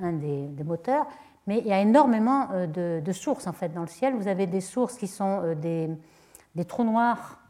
un 0.00 0.12
des, 0.12 0.64
moteurs. 0.64 1.06
Mais 1.46 1.58
il 1.58 1.66
y 1.66 1.72
a 1.72 1.80
énormément 1.80 2.48
de, 2.66 3.12
sources 3.12 3.46
en 3.46 3.52
fait 3.52 3.72
dans 3.72 3.80
le 3.80 3.88
ciel. 3.88 4.14
Vous 4.14 4.28
avez 4.28 4.46
des 4.46 4.60
sources 4.60 4.96
qui 4.96 5.08
sont 5.08 5.54
des, 5.54 5.90
des 6.54 6.64
trous 6.64 6.84
noirs 6.84 7.40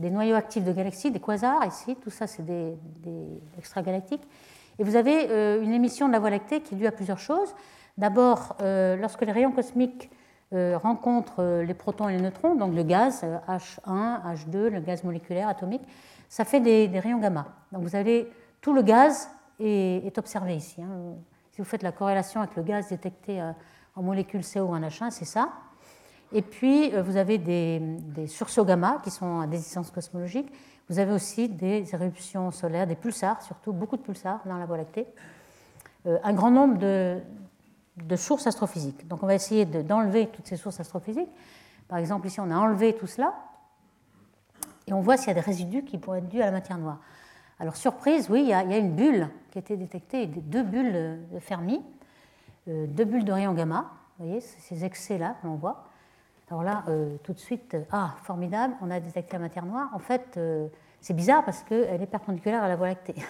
des 0.00 0.10
noyaux 0.10 0.34
actifs 0.34 0.64
de 0.64 0.72
galaxies, 0.72 1.10
des 1.10 1.20
quasars 1.20 1.64
ici, 1.66 1.94
tout 1.96 2.10
ça 2.10 2.26
c'est 2.26 2.44
des, 2.44 2.74
extragalactiques. 3.58 4.26
Et 4.78 4.84
vous 4.84 4.96
avez 4.96 5.58
une 5.62 5.72
émission 5.72 6.08
de 6.08 6.12
la 6.12 6.18
Voie 6.18 6.30
lactée 6.30 6.60
qui 6.60 6.74
est 6.74 6.78
due 6.78 6.86
à 6.86 6.92
plusieurs 6.92 7.18
choses. 7.18 7.54
D'abord, 7.98 8.56
lorsque 8.60 9.20
les 9.22 9.32
rayons 9.32 9.52
cosmiques 9.52 10.10
rencontrent 10.52 11.62
les 11.62 11.74
protons 11.74 12.08
et 12.08 12.16
les 12.16 12.22
neutrons, 12.22 12.56
donc 12.56 12.74
le 12.74 12.82
gaz 12.82 13.24
H1, 13.48 14.22
H2, 14.34 14.68
le 14.68 14.80
gaz 14.80 15.04
moléculaire 15.04 15.48
atomique, 15.48 15.82
ça 16.28 16.44
fait 16.44 16.60
des, 16.60 16.90
rayons 16.98 17.18
gamma. 17.18 17.46
Donc 17.70 17.82
vous 17.82 17.94
avez 17.94 18.28
tout 18.60 18.74
le 18.74 18.82
gaz 18.82 19.30
est, 19.60 20.18
observé 20.18 20.56
ici. 20.56 20.82
Hein. 20.82 21.14
Si 21.52 21.58
vous 21.58 21.64
faites 21.64 21.84
la 21.84 21.92
corrélation 21.92 22.40
avec 22.40 22.56
le 22.56 22.62
gaz 22.62 22.88
détecté 22.88 23.40
en 23.94 24.02
molécule 24.02 24.42
CO 24.42 24.62
ou 24.62 24.74
en 24.74 24.80
H1, 24.80 25.10
c'est 25.10 25.24
ça. 25.24 25.50
Et 26.32 26.42
puis, 26.42 26.94
euh, 26.94 27.02
vous 27.02 27.16
avez 27.16 27.38
des, 27.38 28.26
sursauts 28.26 28.64
gamma 28.64 29.00
qui 29.02 29.10
sont 29.10 29.40
à 29.40 29.46
des 29.46 29.56
distances 29.56 29.90
cosmologiques. 29.90 30.52
Vous 30.88 30.98
avez 30.98 31.12
aussi 31.12 31.48
des 31.48 31.92
éruptions 31.92 32.50
solaires, 32.50 32.86
des 32.86 32.96
pulsars, 32.96 33.42
surtout 33.42 33.72
beaucoup 33.72 33.96
de 33.96 34.02
pulsars 34.02 34.40
dans 34.44 34.56
la 34.56 34.66
Voie 34.66 34.76
lactée. 34.76 35.06
Euh, 36.06 36.18
un 36.22 36.32
grand 36.32 36.50
nombre 36.50 36.78
de, 36.78 37.20
sources 38.16 38.46
astrophysiques. 38.46 39.06
Donc, 39.08 39.22
on 39.22 39.26
va 39.26 39.34
essayer 39.34 39.64
d'enlever 39.64 40.28
toutes 40.28 40.46
ces 40.46 40.56
sources 40.56 40.80
astrophysiques. 40.80 41.30
Par 41.88 41.98
exemple, 41.98 42.26
ici, 42.26 42.40
on 42.40 42.50
a 42.50 42.56
enlevé 42.56 42.94
tout 42.94 43.06
cela. 43.06 43.34
Et 44.86 44.92
on 44.92 45.00
voit 45.00 45.16
s'il 45.16 45.28
y 45.28 45.30
a 45.30 45.34
des 45.34 45.40
résidus 45.40 45.84
qui 45.84 45.98
pourraient 45.98 46.18
être 46.18 46.28
dus 46.28 46.42
à 46.42 46.46
la 46.46 46.52
matière 46.52 46.78
noire. 46.78 46.98
Alors, 47.58 47.76
surprise, 47.76 48.30
oui, 48.30 48.40
il 48.42 48.48
y 48.48 48.54
a, 48.54 48.78
une 48.78 48.94
bulle 48.94 49.28
qui 49.50 49.58
a 49.58 49.60
été 49.60 49.76
détectée, 49.76 50.26
deux 50.26 50.62
bulles 50.62 51.20
de 51.30 51.38
Fermi, 51.38 51.82
euh, 52.68 52.86
deux 52.86 53.04
bulles 53.04 53.24
de 53.24 53.32
rayons 53.32 53.52
gamma. 53.52 53.90
Vous 54.18 54.26
voyez, 54.26 54.40
ces 54.40 54.84
excès-là 54.84 55.36
qu'on 55.42 55.56
voit. 55.56 55.84
Alors 56.50 56.62
là, 56.62 56.84
euh, 56.88 57.16
tout 57.22 57.32
de 57.32 57.38
suite, 57.38 57.74
euh, 57.74 57.82
ah, 57.92 58.14
formidable, 58.22 58.74
on 58.80 58.90
a 58.90 58.98
détecté 58.98 59.34
la 59.34 59.40
matière 59.40 59.66
noire. 59.66 59.90
En 59.94 59.98
fait, 59.98 60.38
c'est 61.00 61.14
bizarre 61.14 61.44
parce 61.44 61.62
qu'elle 61.62 62.02
est 62.02 62.06
perpendiculaire 62.06 62.62
à 62.62 62.68
la 62.68 62.76
Voie 62.76 62.88
lactée. 62.88 63.14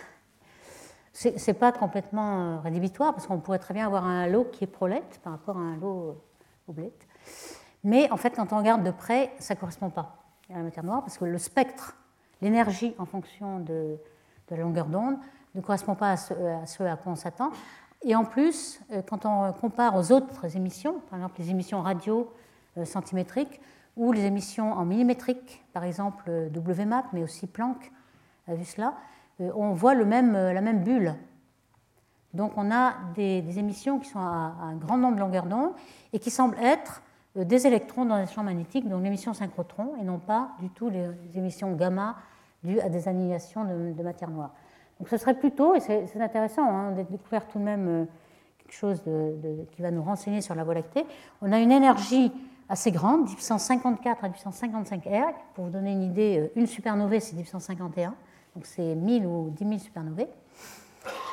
Ce 1.20 1.28
n'est 1.28 1.58
pas 1.58 1.70
complètement 1.70 2.60
rédhibitoire 2.60 3.12
parce 3.12 3.26
qu'on 3.26 3.40
pourrait 3.40 3.58
très 3.58 3.74
bien 3.74 3.84
avoir 3.84 4.06
un 4.06 4.22
halo 4.22 4.44
qui 4.44 4.64
est 4.64 4.66
prolette 4.66 5.20
par 5.22 5.34
rapport 5.34 5.58
à 5.58 5.60
un 5.60 5.74
halo 5.74 6.16
oblette. 6.66 7.06
Mais 7.84 8.10
en 8.10 8.16
fait, 8.16 8.30
quand 8.30 8.54
on 8.54 8.56
regarde 8.56 8.82
de 8.82 8.90
près, 8.90 9.30
ça 9.38 9.54
ne 9.54 9.60
correspond 9.60 9.90
pas 9.90 10.16
à 10.48 10.54
la 10.56 10.62
matière 10.62 10.84
noire 10.84 11.02
parce 11.02 11.18
que 11.18 11.26
le 11.26 11.36
spectre, 11.36 11.94
l'énergie 12.40 12.94
en 12.96 13.04
fonction 13.04 13.60
de, 13.60 13.98
la 14.48 14.56
longueur 14.56 14.86
d'onde, 14.86 15.18
ne 15.54 15.60
correspond 15.60 15.94
pas 15.94 16.12
à 16.12 16.16
ce, 16.16 16.32
à 16.32 16.64
ce 16.64 16.78
quoi 16.78 17.12
on 17.12 17.16
s'attend. 17.16 17.50
Et 18.02 18.16
en 18.16 18.24
plus, 18.24 18.80
quand 19.06 19.26
on 19.26 19.52
compare 19.52 19.96
aux 19.96 20.12
autres 20.12 20.56
émissions, 20.56 21.00
par 21.10 21.18
exemple 21.18 21.34
les 21.38 21.50
émissions 21.50 21.82
radio 21.82 22.32
euh, 22.78 22.86
centimétriques, 22.86 23.60
ou 23.96 24.12
les 24.12 24.24
émissions 24.24 24.72
en 24.72 24.86
millimétrique, 24.86 25.62
par 25.74 25.84
exemple 25.84 26.24
euh, 26.28 26.48
WMAP, 26.48 27.12
mais 27.12 27.22
aussi 27.22 27.46
Planck 27.46 27.92
a 28.48 28.54
vu 28.54 28.64
cela, 28.64 28.88
euh, 28.88 28.90
on 29.54 29.72
voit 29.72 29.94
même, 29.94 30.32
la 30.32 30.60
même 30.60 30.82
bulle. 30.82 31.14
Donc 32.34 32.52
on 32.56 32.70
a 32.70 32.94
des, 33.14 33.58
émissions 33.58 33.98
qui 33.98 34.08
sont 34.08 34.20
à, 34.20 34.54
un 34.62 34.76
grand 34.76 34.96
nombre 34.96 35.16
de 35.16 35.20
longueurs 35.20 35.46
d'onde 35.46 35.72
et 36.12 36.18
qui 36.18 36.30
semblent 36.30 36.58
être 36.60 37.02
des 37.36 37.66
électrons 37.66 38.04
dans 38.04 38.18
les 38.18 38.26
champs 38.26 38.42
magnétiques, 38.42 38.88
donc 38.88 39.02
l'émission 39.02 39.34
synchrotron, 39.34 39.94
et 40.00 40.04
non 40.04 40.18
pas 40.18 40.50
du 40.60 40.68
tout 40.68 40.90
les 40.90 41.08
émissions 41.36 41.72
gamma 41.72 42.16
dues 42.62 42.80
à 42.80 42.88
des 42.88 43.08
annihilations 43.08 43.64
de, 43.64 44.02
matière 44.02 44.30
noire. 44.30 44.52
Donc 44.98 45.08
ce 45.08 45.16
serait 45.16 45.34
plutôt, 45.34 45.74
et 45.74 45.80
c'est 45.80 46.20
intéressant 46.20 46.68
hein, 46.68 46.92
d'être 46.92 47.10
découvert 47.10 47.46
tout 47.46 47.58
de 47.58 47.64
même 47.64 48.06
quelque 48.58 48.74
chose 48.74 49.02
qui 49.72 49.82
va 49.82 49.90
nous 49.90 50.02
renseigner 50.02 50.40
sur 50.40 50.54
la 50.54 50.64
Voie 50.64 50.74
lactée, 50.74 51.04
on 51.40 51.52
a 51.52 51.58
une 51.58 51.72
énergie 51.72 52.32
assez 52.70 52.92
grande, 52.92 53.28
1054 53.28 54.24
à 54.24 54.28
1055 54.28 55.04
R. 55.04 55.34
Pour 55.54 55.64
vous 55.64 55.70
donner 55.70 55.92
une 55.92 56.02
idée, 56.02 56.38
euh, 56.38 56.52
une 56.54 56.66
supernovae, 56.66 57.20
c'est 57.20 57.34
1051, 57.36 58.14
donc 58.54 58.66
c'est 58.66 58.94
1000 58.94 59.26
ou 59.26 59.50
10 59.50 59.64
000 59.64 59.78
supernovae. 59.78 60.28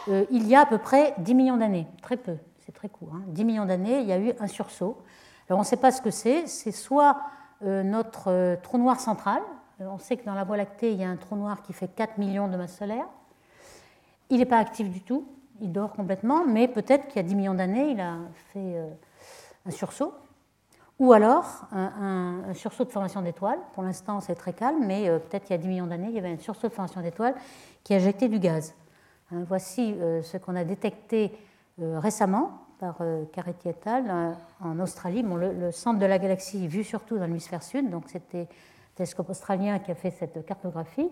Euh, 0.07 0.25
il 0.31 0.47
y 0.47 0.55
a 0.55 0.61
à 0.61 0.65
peu 0.65 0.77
près 0.77 1.13
10 1.19 1.35
millions 1.35 1.57
d'années, 1.57 1.87
très 2.01 2.17
peu, 2.17 2.37
c'est 2.65 2.71
très 2.71 2.89
court, 2.89 3.11
10 3.27 3.41
hein. 3.41 3.45
millions 3.45 3.65
d'années, 3.65 4.01
il 4.01 4.07
y 4.07 4.13
a 4.13 4.19
eu 4.19 4.33
un 4.39 4.47
sursaut. 4.47 4.97
Alors 5.49 5.59
on 5.59 5.63
ne 5.63 5.67
sait 5.67 5.77
pas 5.77 5.91
ce 5.91 6.01
que 6.01 6.11
c'est, 6.11 6.47
c'est 6.47 6.71
soit 6.71 7.17
euh, 7.63 7.83
notre 7.83 8.57
trou 8.63 8.77
noir 8.77 8.99
central, 8.99 9.41
on 9.79 9.99
sait 9.99 10.17
que 10.17 10.25
dans 10.25 10.33
la 10.33 10.43
Voie 10.43 10.57
lactée, 10.57 10.91
il 10.91 10.99
y 10.99 11.03
a 11.03 11.09
un 11.09 11.17
trou 11.17 11.35
noir 11.35 11.61
qui 11.61 11.73
fait 11.73 11.87
4 11.87 12.17
millions 12.17 12.47
de 12.47 12.57
masses 12.57 12.77
solaires. 12.77 13.07
Il 14.29 14.39
n'est 14.39 14.45
pas 14.45 14.57
actif 14.57 14.89
du 14.89 15.01
tout, 15.01 15.27
il 15.61 15.71
dort 15.71 15.93
complètement, 15.93 16.45
mais 16.45 16.67
peut-être 16.67 17.07
qu'il 17.07 17.17
y 17.17 17.19
a 17.19 17.27
10 17.27 17.35
millions 17.35 17.53
d'années, 17.53 17.91
il 17.91 17.99
a 17.99 18.17
fait 18.53 18.81
un 19.65 19.71
sursaut. 19.71 20.13
Ou 20.99 21.13
alors 21.13 21.67
un, 21.71 22.53
sursaut 22.53 22.83
de 22.83 22.89
formation 22.89 23.21
d'étoiles. 23.21 23.59
Pour 23.73 23.83
l'instant, 23.83 24.19
c'est 24.19 24.33
très 24.35 24.53
calme, 24.53 24.83
mais 24.85 25.07
euh, 25.07 25.19
peut-être 25.19 25.49
il 25.49 25.53
y 25.53 25.55
a 25.55 25.59
10 25.59 25.67
millions 25.67 25.87
d'années, 25.87 26.07
il 26.09 26.15
y 26.15 26.19
avait 26.19 26.31
un 26.31 26.37
sursaut 26.39 26.67
de 26.67 26.73
formation 26.73 27.01
d'étoiles 27.01 27.35
qui 27.83 27.93
a 27.93 27.97
injecté 27.97 28.27
du 28.27 28.39
gaz. 28.39 28.73
Hein, 29.31 29.43
voici 29.47 29.93
euh, 29.93 30.23
ce 30.23 30.37
qu'on 30.37 30.55
a 30.55 30.63
détecté 30.63 31.31
euh, 31.81 31.99
récemment 31.99 32.61
par 32.79 32.97
Caretti 33.31 33.69
et 33.69 33.75
al. 33.85 34.35
en 34.63 34.79
Australie. 34.79 35.23
Bon, 35.23 35.35
le, 35.35 35.71
centre 35.71 35.97
de 35.97 36.05
la 36.05 36.19
galaxie 36.19 36.67
vu 36.67 36.83
surtout 36.83 37.17
dans 37.17 37.25
l'hémisphère 37.25 37.63
sud, 37.63 37.89
donc 37.89 38.03
c'était 38.07 38.41
le 38.41 38.95
télescope 38.95 39.31
australien 39.31 39.79
qui 39.79 39.89
a 39.89 39.95
fait 39.95 40.11
cette 40.11 40.45
cartographie. 40.45 41.09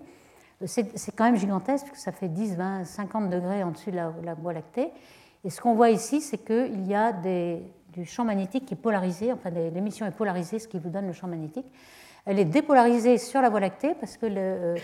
C'est 0.66 1.16
quand 1.16 1.24
même 1.24 1.38
gigantesque, 1.38 1.86
parce 1.88 1.98
que 1.98 2.04
ça 2.04 2.12
fait 2.12 2.30
10, 2.30 2.56
20, 2.56 2.86
50 2.86 3.32
degrés 3.32 3.64
en 3.64 3.72
dessus 3.72 3.90
de 3.90 3.98
la 3.98 4.34
Voie 4.36 4.54
lactée. 4.54 4.92
Et 5.46 5.52
ce 5.52 5.62
qu'on 5.62 5.76
voit 5.76 5.92
ici, 5.92 6.22
c'est 6.22 6.40
qu'il 6.40 6.88
y 6.88 6.96
a 6.96 7.14
des, 7.14 7.62
du 7.96 8.06
champ 8.06 8.26
magnétique 8.26 8.66
qui 8.66 8.74
est 8.74 8.78
polarisé, 8.78 9.32
enfin 9.32 9.50
l'émission 9.50 10.06
est 10.06 10.12
polarisée, 10.12 10.60
ce 10.60 10.68
qui 10.68 10.80
vous 10.80 10.90
donne 10.90 11.08
le 11.08 11.14
champ 11.14 11.28
magnétique. 11.28 11.66
Elle 12.26 12.40
est 12.40 12.46
dépolarisée 12.46 13.18
sur 13.18 13.42
la 13.42 13.50
Voie 13.50 13.60
lactée 13.60 13.94
parce 13.96 14.18
que 14.18 14.26
euh, 14.30 14.76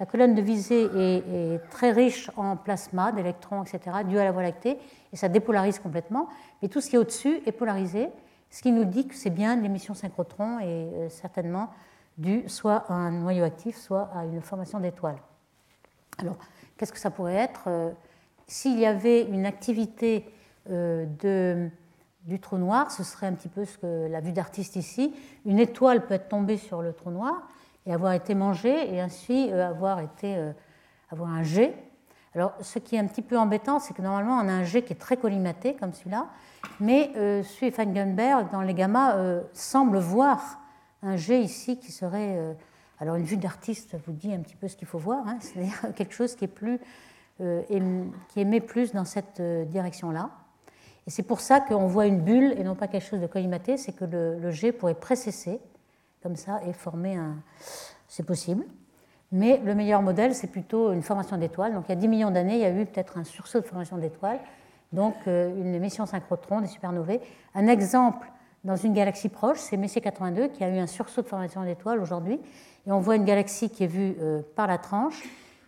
la 0.00 0.06
colonne 0.06 0.34
de 0.34 0.42
visée 0.42 0.88
est, 0.94 1.58
très 1.70 1.92
riche 1.92 2.30
en 2.36 2.56
plasma, 2.56 3.12
d'électrons, 3.12 3.62
etc., 3.62 3.98
dû 4.06 4.18
à 4.18 4.24
la 4.24 4.32
Voie 4.32 4.42
lactée, 4.42 4.78
et 5.12 5.16
ça 5.16 5.28
dépolarise 5.28 5.78
complètement. 5.78 6.28
Mais 6.60 6.68
tout 6.68 6.80
ce 6.80 6.90
qui 6.90 6.96
est 6.96 6.98
au-dessus 6.98 7.40
est 7.46 7.52
polarisé, 7.52 8.08
ce 8.50 8.62
qui 8.62 8.72
nous 8.72 8.84
dit 8.84 9.06
que 9.06 9.14
c'est 9.14 9.30
bien 9.30 9.56
l'émission 9.56 9.94
synchrotron 9.94 10.58
et 10.60 10.64
euh, 10.64 11.08
certainement 11.08 11.70
dû 12.18 12.48
soit 12.48 12.84
à 12.88 12.94
un 12.94 13.10
noyau 13.10 13.44
actif, 13.44 13.76
soit 13.76 14.10
à 14.14 14.24
une 14.24 14.40
formation 14.40 14.80
d'étoiles. 14.80 15.18
Alors, 16.18 16.36
qu'est-ce 16.76 16.92
que 16.92 16.98
ça 16.98 17.10
pourrait 17.10 17.34
être 17.34 17.64
euh, 17.68 17.90
S'il 18.46 18.78
y 18.78 18.86
avait 18.86 19.22
une 19.22 19.46
activité 19.46 20.24
de 20.68 21.70
du 22.26 22.40
trou 22.40 22.58
noir, 22.58 22.90
ce 22.90 23.04
serait 23.04 23.28
un 23.28 23.32
petit 23.32 23.48
peu 23.48 23.64
ce 23.64 23.78
que 23.78 24.08
la 24.08 24.20
vue 24.20 24.32
d'artiste 24.32 24.76
ici. 24.76 25.14
Une 25.44 25.58
étoile 25.58 26.04
peut 26.04 26.14
être 26.14 26.28
tombée 26.28 26.56
sur 26.56 26.82
le 26.82 26.92
trou 26.92 27.10
noir 27.10 27.48
et 27.86 27.92
avoir 27.92 28.12
été 28.12 28.34
mangée 28.34 28.92
et 28.92 29.00
ainsi 29.00 29.48
euh, 29.52 29.68
avoir, 29.68 30.00
été, 30.00 30.36
euh, 30.36 30.52
avoir 31.10 31.30
un 31.30 31.44
jet. 31.44 31.74
Alors, 32.34 32.52
ce 32.60 32.78
qui 32.80 32.96
est 32.96 32.98
un 32.98 33.06
petit 33.06 33.22
peu 33.22 33.38
embêtant, 33.38 33.78
c'est 33.78 33.94
que 33.94 34.02
normalement, 34.02 34.38
on 34.38 34.48
a 34.48 34.52
un 34.52 34.64
jet 34.64 34.82
qui 34.82 34.92
est 34.92 34.96
très 34.96 35.16
collimaté, 35.16 35.74
comme 35.74 35.92
celui-là, 35.92 36.26
mais 36.80 37.12
euh, 37.16 37.42
Feigenberg, 37.42 38.50
dans 38.50 38.60
les 38.60 38.74
gamma, 38.74 39.14
euh, 39.14 39.42
semblent 39.54 39.98
voir 39.98 40.60
un 41.02 41.16
jet 41.16 41.40
ici 41.40 41.78
qui 41.78 41.92
serait. 41.92 42.56
alors, 42.98 43.14
une 43.14 43.24
vue 43.24 43.36
d'artiste 43.36 43.96
vous 44.04 44.12
dit 44.12 44.34
un 44.34 44.40
petit 44.40 44.56
peu 44.56 44.66
ce 44.66 44.76
qu'il 44.76 44.88
faut 44.88 44.98
voir, 44.98 45.26
hein, 45.28 45.38
c'est-à-dire 45.40 45.94
quelque 45.94 46.12
chose 46.12 46.34
qui, 46.34 46.44
est 46.44 46.48
plus, 46.48 46.80
qui 47.38 48.40
émet 48.40 48.60
plus 48.60 48.92
dans 48.92 49.04
cette 49.04 49.40
direction-là. 49.40 50.30
Et 51.06 51.10
c'est 51.10 51.22
pour 51.22 51.40
ça 51.40 51.60
qu'on 51.60 51.86
voit 51.86 52.06
une 52.06 52.20
bulle 52.20 52.54
et 52.58 52.64
non 52.64 52.74
pas 52.74 52.88
quelque 52.88 53.06
chose 53.06 53.20
de 53.20 53.26
collimaté, 53.26 53.76
c'est 53.76 53.92
que 53.92 54.04
le, 54.04 54.50
jet 54.50 54.72
pourrait 54.72 54.94
précesser 54.94 55.60
comme 56.22 56.36
ça 56.36 56.60
et 56.66 56.72
former 56.72 57.16
un. 57.16 57.36
C'est 58.08 58.24
possible. 58.24 58.64
Mais 59.32 59.60
le 59.64 59.74
meilleur 59.74 60.02
modèle, 60.02 60.34
c'est 60.34 60.46
plutôt 60.46 60.92
une 60.92 61.02
formation 61.02 61.36
d'étoiles. 61.36 61.74
Donc 61.74 61.84
il 61.88 61.90
y 61.90 61.92
a 61.92 61.96
10 61.96 62.08
millions 62.08 62.30
d'années, 62.30 62.54
il 62.54 62.60
y 62.60 62.64
a 62.64 62.70
eu 62.70 62.86
peut-être 62.86 63.18
un 63.18 63.24
sursaut 63.24 63.60
de 63.60 63.66
formation 63.66 63.98
d'étoiles, 63.98 64.38
donc 64.92 65.14
euh, 65.26 65.50
une 65.60 65.74
émission 65.74 66.06
synchrotron, 66.06 66.60
des 66.60 66.68
supernovae. 66.68 67.20
Un 67.54 67.66
exemple 67.66 68.28
dans 68.64 68.76
une 68.76 68.94
galaxie 68.94 69.28
proche, 69.28 69.58
c'est 69.58 69.76
Messier 69.76 70.00
82 70.00 70.48
qui 70.48 70.64
a 70.64 70.68
eu 70.68 70.78
un 70.78 70.86
sursaut 70.86 71.22
de 71.22 71.28
formation 71.28 71.62
d'étoiles 71.62 72.00
aujourd'hui. 72.00 72.40
Et 72.86 72.92
on 72.92 73.00
voit 73.00 73.16
une 73.16 73.24
galaxie 73.24 73.70
qui 73.70 73.84
est 73.84 73.88
vue 73.88 74.16
euh, 74.20 74.42
par 74.54 74.66
la 74.66 74.78
tranche. 74.78 75.22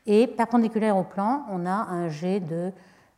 Et 0.07 0.27
perpendiculaire 0.27 0.97
au 0.97 1.05
plan, 1.05 1.45
on 1.51 1.67
a 1.67 1.71
un 1.71 2.09
jet 2.09 2.41
de 2.41 2.73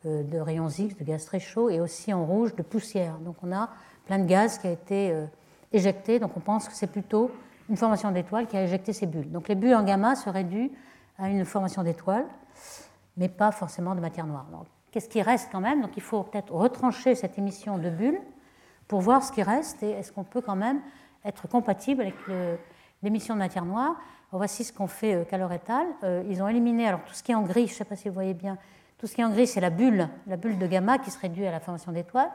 de 0.05 0.39
rayons 0.39 0.69
X, 0.69 0.97
de 0.97 1.05
gaz 1.05 1.25
très 1.25 1.41
chaud, 1.41 1.69
et 1.69 1.81
aussi 1.81 2.13
en 2.13 2.25
rouge 2.25 2.55
de 2.55 2.63
poussière. 2.63 3.19
Donc 3.19 3.37
on 3.43 3.53
a 3.53 3.69
plein 4.07 4.19
de 4.19 4.25
gaz 4.25 4.59
qui 4.59 4.67
a 4.67 4.71
été 4.71 5.11
euh, 5.11 5.27
éjecté, 5.73 6.19
donc 6.19 6.37
on 6.37 6.41
pense 6.41 6.69
que 6.69 6.75
c'est 6.75 6.87
plutôt 6.87 7.31
une 7.69 7.77
formation 7.77 8.11
d'étoile 8.11 8.47
qui 8.47 8.57
a 8.57 8.65
éjecté 8.65 8.93
ces 8.93 9.07
bulles. 9.07 9.31
Donc 9.31 9.49
les 9.49 9.55
bulles 9.55 9.75
en 9.75 9.85
gamma 9.85 10.17
seraient 10.17 10.45
dues 10.45 10.71
à 11.19 11.29
une 11.29 11.45
formation 11.45 11.83
d'étoile, 11.83 12.25
mais 13.17 13.29
pas 13.29 13.53
forcément 13.53 13.95
de 13.95 14.01
matière 14.01 14.27
noire. 14.27 14.47
Qu'est-ce 14.91 15.09
qui 15.09 15.23
reste 15.23 15.51
quand 15.53 15.61
même? 15.61 15.83
Donc 15.83 15.93
il 15.97 16.03
faut 16.03 16.23
peut-être 16.23 16.53
retrancher 16.53 17.15
cette 17.15 17.39
émission 17.39 17.79
de 17.79 17.91
bulles 17.91 18.21
pour 18.89 19.01
voir 19.01 19.23
ce 19.23 19.31
qui 19.31 19.43
reste 19.43 19.83
et 19.83 19.91
est-ce 19.91 20.11
qu'on 20.13 20.25
peut 20.25 20.41
quand 20.41 20.57
même 20.57 20.81
être 21.25 21.47
compatible 21.47 22.01
avec 22.01 22.17
l'émission 23.03 23.35
de 23.35 23.39
matière 23.39 23.65
noire? 23.65 23.97
voici 24.33 24.63
ce 24.63 24.73
qu'ont 24.73 24.87
fait 24.87 25.29
Calor 25.29 25.53
et 25.53 25.61
al. 25.69 26.25
Ils 26.29 26.43
ont 26.43 26.49
éliminé 26.49 26.87
alors 26.87 27.03
tout 27.05 27.15
ce 27.15 27.23
qui 27.23 27.33
est 27.33 27.35
en 27.35 27.43
gris, 27.43 27.67
je 27.67 27.73
ne 27.73 27.77
sais 27.79 27.85
pas 27.85 27.97
si 27.97 28.09
vous 28.09 28.15
voyez 28.15 28.35
bien, 28.35 28.59
tout 29.01 29.07
ce 29.07 29.15
qui 29.15 29.23
est 29.23 29.25
en 29.25 29.31
gris, 29.31 29.47
c'est 29.47 29.63
la 29.63 29.71
bulle, 29.71 30.11
la 30.27 30.37
bulle 30.37 30.59
de 30.59 30.67
gamma 30.67 30.99
qui 30.99 31.11
serait 31.11 31.31
due 31.31 31.47
à 31.47 31.51
la 31.51 31.59
formation 31.59 31.91
d'étoiles. 31.91 32.31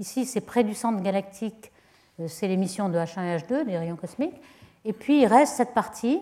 Ici, 0.00 0.26
c'est 0.26 0.40
près 0.40 0.64
du 0.64 0.74
centre 0.74 1.00
galactique, 1.00 1.70
euh, 2.18 2.26
c'est 2.26 2.48
l'émission 2.48 2.88
de 2.88 2.98
H1 2.98 3.22
et 3.22 3.36
H2, 3.36 3.64
des 3.64 3.78
rayons 3.78 3.94
cosmiques. 3.94 4.34
Et 4.84 4.92
puis, 4.92 5.20
il 5.22 5.26
reste 5.26 5.54
cette 5.54 5.72
partie 5.72 6.20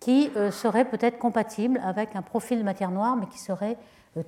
qui 0.00 0.30
euh, 0.34 0.50
serait 0.50 0.86
peut-être 0.86 1.18
compatible 1.18 1.78
avec 1.84 2.16
un 2.16 2.22
profil 2.22 2.58
de 2.58 2.64
matière 2.64 2.90
noire, 2.90 3.16
mais 3.16 3.26
qui 3.26 3.38
serait 3.38 3.76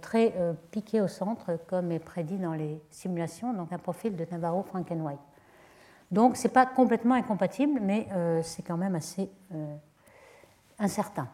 très 0.02 0.34
piqué 0.70 1.00
au 1.00 1.08
centre, 1.08 1.58
comme 1.66 1.90
est 1.90 1.98
prédit 1.98 2.36
dans 2.36 2.52
les 2.52 2.80
simulations, 2.90 3.52
donc 3.54 3.72
un 3.72 3.78
profil 3.78 4.14
de 4.14 4.24
Navarro-Frankenwhite. 4.30 5.18
Donc 6.12 6.36
ce 6.36 6.46
n'est 6.46 6.52
pas 6.52 6.64
complètement 6.64 7.14
incompatible, 7.14 7.80
mais 7.82 8.06
c'est 8.42 8.62
quand 8.62 8.76
même 8.76 8.94
assez 8.94 9.28
incertain. 10.78 11.26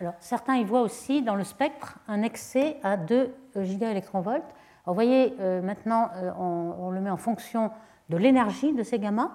Alors, 0.00 0.14
certains 0.20 0.56
y 0.56 0.64
voient 0.64 0.82
aussi 0.82 1.22
dans 1.22 1.36
le 1.36 1.44
spectre 1.44 1.98
un 2.08 2.22
excès 2.22 2.76
à 2.82 2.96
2 2.96 3.32
gigaélectronvolts. 3.56 4.42
Vous 4.86 4.94
voyez, 4.94 5.34
maintenant, 5.62 6.10
on, 6.38 6.74
on, 6.78 6.90
le 6.90 7.00
met 7.00 7.10
en 7.10 7.16
fonction 7.16 7.70
de 8.10 8.16
l'énergie 8.16 8.72
de 8.72 8.82
ces 8.82 8.98
gammas. 8.98 9.30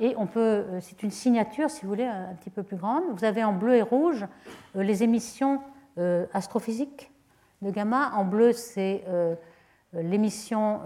Et 0.00 0.14
on 0.16 0.26
peut, 0.26 0.40
euh, 0.40 0.80
c'est 0.80 1.02
une 1.02 1.10
signature, 1.10 1.70
si 1.70 1.82
vous 1.82 1.88
voulez, 1.88 2.04
un 2.04 2.34
petit 2.34 2.50
peu 2.50 2.62
plus 2.62 2.76
grande. 2.76 3.04
Vous 3.14 3.24
avez 3.24 3.44
en 3.44 3.52
bleu 3.52 3.76
et 3.76 3.82
rouge 3.82 4.26
euh, 4.76 4.82
les 4.82 5.02
émissions 5.02 5.60
euh, 5.98 6.26
astrophysiques 6.32 7.10
de 7.60 7.70
gamma. 7.70 8.12
En 8.14 8.24
bleu, 8.24 8.52
c'est 8.52 9.04
l'émission 9.92 10.80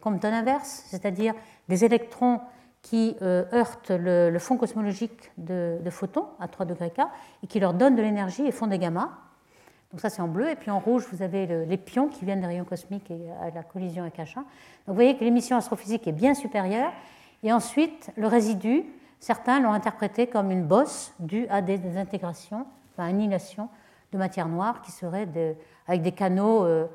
Compton 0.00 0.32
inverse, 0.32 0.84
c'est-à-dire 0.86 1.34
des 1.68 1.84
électrons 1.84 2.40
qui 2.82 3.16
heurtent 3.22 3.90
le, 3.90 4.36
fond 4.38 4.56
cosmologique 4.56 5.30
de, 5.38 5.78
photons 5.90 6.26
à 6.40 6.48
3 6.48 6.66
degrés 6.66 6.90
K 6.90 7.02
et 7.42 7.46
qui 7.46 7.60
leur 7.60 7.74
donnent 7.74 7.94
de 7.94 8.02
l'énergie 8.02 8.44
et 8.44 8.52
font 8.52 8.66
des 8.66 8.78
gamma. 8.78 9.10
Donc 9.92 10.00
ça 10.00 10.10
c'est 10.10 10.22
en 10.22 10.28
bleu, 10.28 10.50
et 10.50 10.56
puis 10.56 10.70
en 10.70 10.80
rouge 10.80 11.06
vous 11.12 11.22
avez 11.22 11.46
les 11.66 11.76
pions 11.76 12.08
qui 12.08 12.24
viennent 12.24 12.40
des 12.40 12.46
rayons 12.46 12.64
cosmiques 12.64 13.10
et 13.10 13.30
à 13.40 13.50
la 13.50 13.62
collision 13.62 14.02
avec 14.02 14.16
H1. 14.18 14.34
Donc 14.36 14.44
vous 14.88 14.94
voyez 14.94 15.16
que 15.16 15.22
l'émission 15.22 15.56
astrophysique 15.56 16.08
est 16.08 16.12
bien 16.12 16.34
supérieure, 16.34 16.92
et 17.42 17.52
ensuite, 17.52 18.10
le 18.16 18.26
résidu, 18.26 18.84
certains 19.18 19.60
l'ont 19.60 19.72
interprété 19.72 20.26
comme 20.26 20.50
une 20.50 20.64
bosse 20.64 21.12
due 21.18 21.46
à 21.48 21.60
des 21.60 21.78
désintégrations, 21.78 22.66
enfin 22.92 23.08
annihilation 23.08 23.68
de 24.12 24.18
matière 24.18 24.46
noire 24.46 24.82
qui 24.82 24.92
serait 24.92 25.26
avec 25.88 26.02
des 26.02 26.12
canaux 26.12 26.64
euh, 26.64 26.86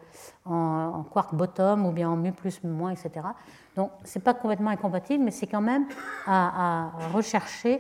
en, 0.46 1.04
quark 1.04 1.34
bottom 1.34 1.86
ou 1.86 1.92
bien 1.92 2.10
en 2.10 2.16
mu 2.16 2.32
plus, 2.32 2.64
mu 2.64 2.70
moins, 2.70 2.92
etc. 2.92 3.26
Donc, 3.78 3.92
ce 4.04 4.18
n'est 4.18 4.24
pas 4.24 4.34
complètement 4.34 4.72
incompatible, 4.72 5.24
mais 5.24 5.30
c'est 5.30 5.46
quand 5.46 5.62
même 5.62 5.86
à, 6.26 6.90
rechercher 7.14 7.80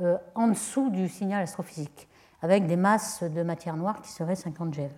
euh, 0.00 0.18
en 0.34 0.48
dessous 0.48 0.90
du 0.90 1.08
signal 1.08 1.42
astrophysique, 1.42 2.06
avec 2.42 2.66
des 2.66 2.76
masses 2.76 3.22
de 3.22 3.42
matière 3.42 3.74
noire 3.74 4.02
qui 4.02 4.10
seraient 4.10 4.36
50 4.36 4.74
GeV. 4.74 4.90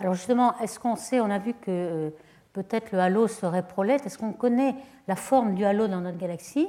Alors 0.00 0.14
justement, 0.14 0.58
est-ce 0.58 0.80
qu'on 0.80 0.96
sait, 0.96 1.20
on 1.20 1.30
a 1.30 1.38
vu 1.38 1.54
que 1.54 1.68
euh, 1.68 2.10
peut-être 2.52 2.90
le 2.90 2.98
halo 2.98 3.28
serait 3.28 3.62
prolète. 3.62 4.04
Est-ce 4.04 4.18
qu'on 4.18 4.32
connaît 4.32 4.74
la 5.06 5.14
forme 5.14 5.54
du 5.54 5.64
halo 5.64 5.86
dans 5.86 6.00
notre 6.00 6.18
galaxie? 6.18 6.68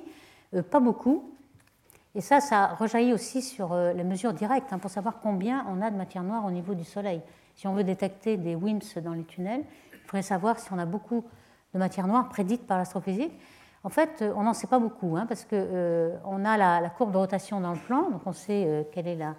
Euh, 0.54 0.62
Pas 0.62 0.80
beaucoup. 0.80 1.32
Et 2.14 2.22
ça, 2.22 2.42
ça 2.42 2.76
rejaillit 2.76 3.14
aussi 3.14 3.42
sur 3.42 3.76
les 3.76 4.04
mesures 4.04 4.34
directes, 4.34 4.72
hein, 4.72 4.80
pour 4.80 4.90
savoir 4.90 5.20
combien 5.22 5.66
on 5.70 5.82
a 5.82 5.90
de 5.90 5.96
matière 5.96 6.24
noire 6.24 6.44
au 6.46 6.52
niveau 6.52 6.74
du 6.74 6.84
Soleil. 6.84 7.22
Si 7.56 7.68
on 7.68 7.74
veut 7.74 7.84
détecter 7.84 8.36
des 8.38 8.56
WIMPs 8.56 9.00
dans 9.04 9.14
les 9.14 9.24
tunnels, 9.24 9.64
il 9.94 10.00
faudrait 10.06 10.24
savoir 10.24 10.60
si 10.60 10.74
on 10.74 10.80
a 10.80 10.86
beaucoup 10.86 11.24
de 11.74 11.80
matière 11.80 12.08
noire 12.08 12.30
prédite 12.30 12.66
par 12.66 12.78
l'astrophysique. 12.78 13.34
En 13.84 13.90
fait, 13.90 14.22
euh, 14.22 14.34
on 14.36 14.44
n'en 14.44 14.54
sait 14.54 14.68
pas 14.68 14.80
beaucoup, 14.80 15.16
hein, 15.18 15.26
parce 15.26 15.46
qu'on 15.46 16.46
a 16.46 16.58
la, 16.58 16.90
courbe 16.90 17.12
de 17.12 17.18
rotation 17.18 17.62
dans 17.62 17.74
le 17.74 17.80
plan, 17.80 18.10
donc 18.10 18.22
on 18.26 18.34
sait 18.34 18.88
quelle 18.92 19.08
est 19.08 19.16
la, 19.16 19.36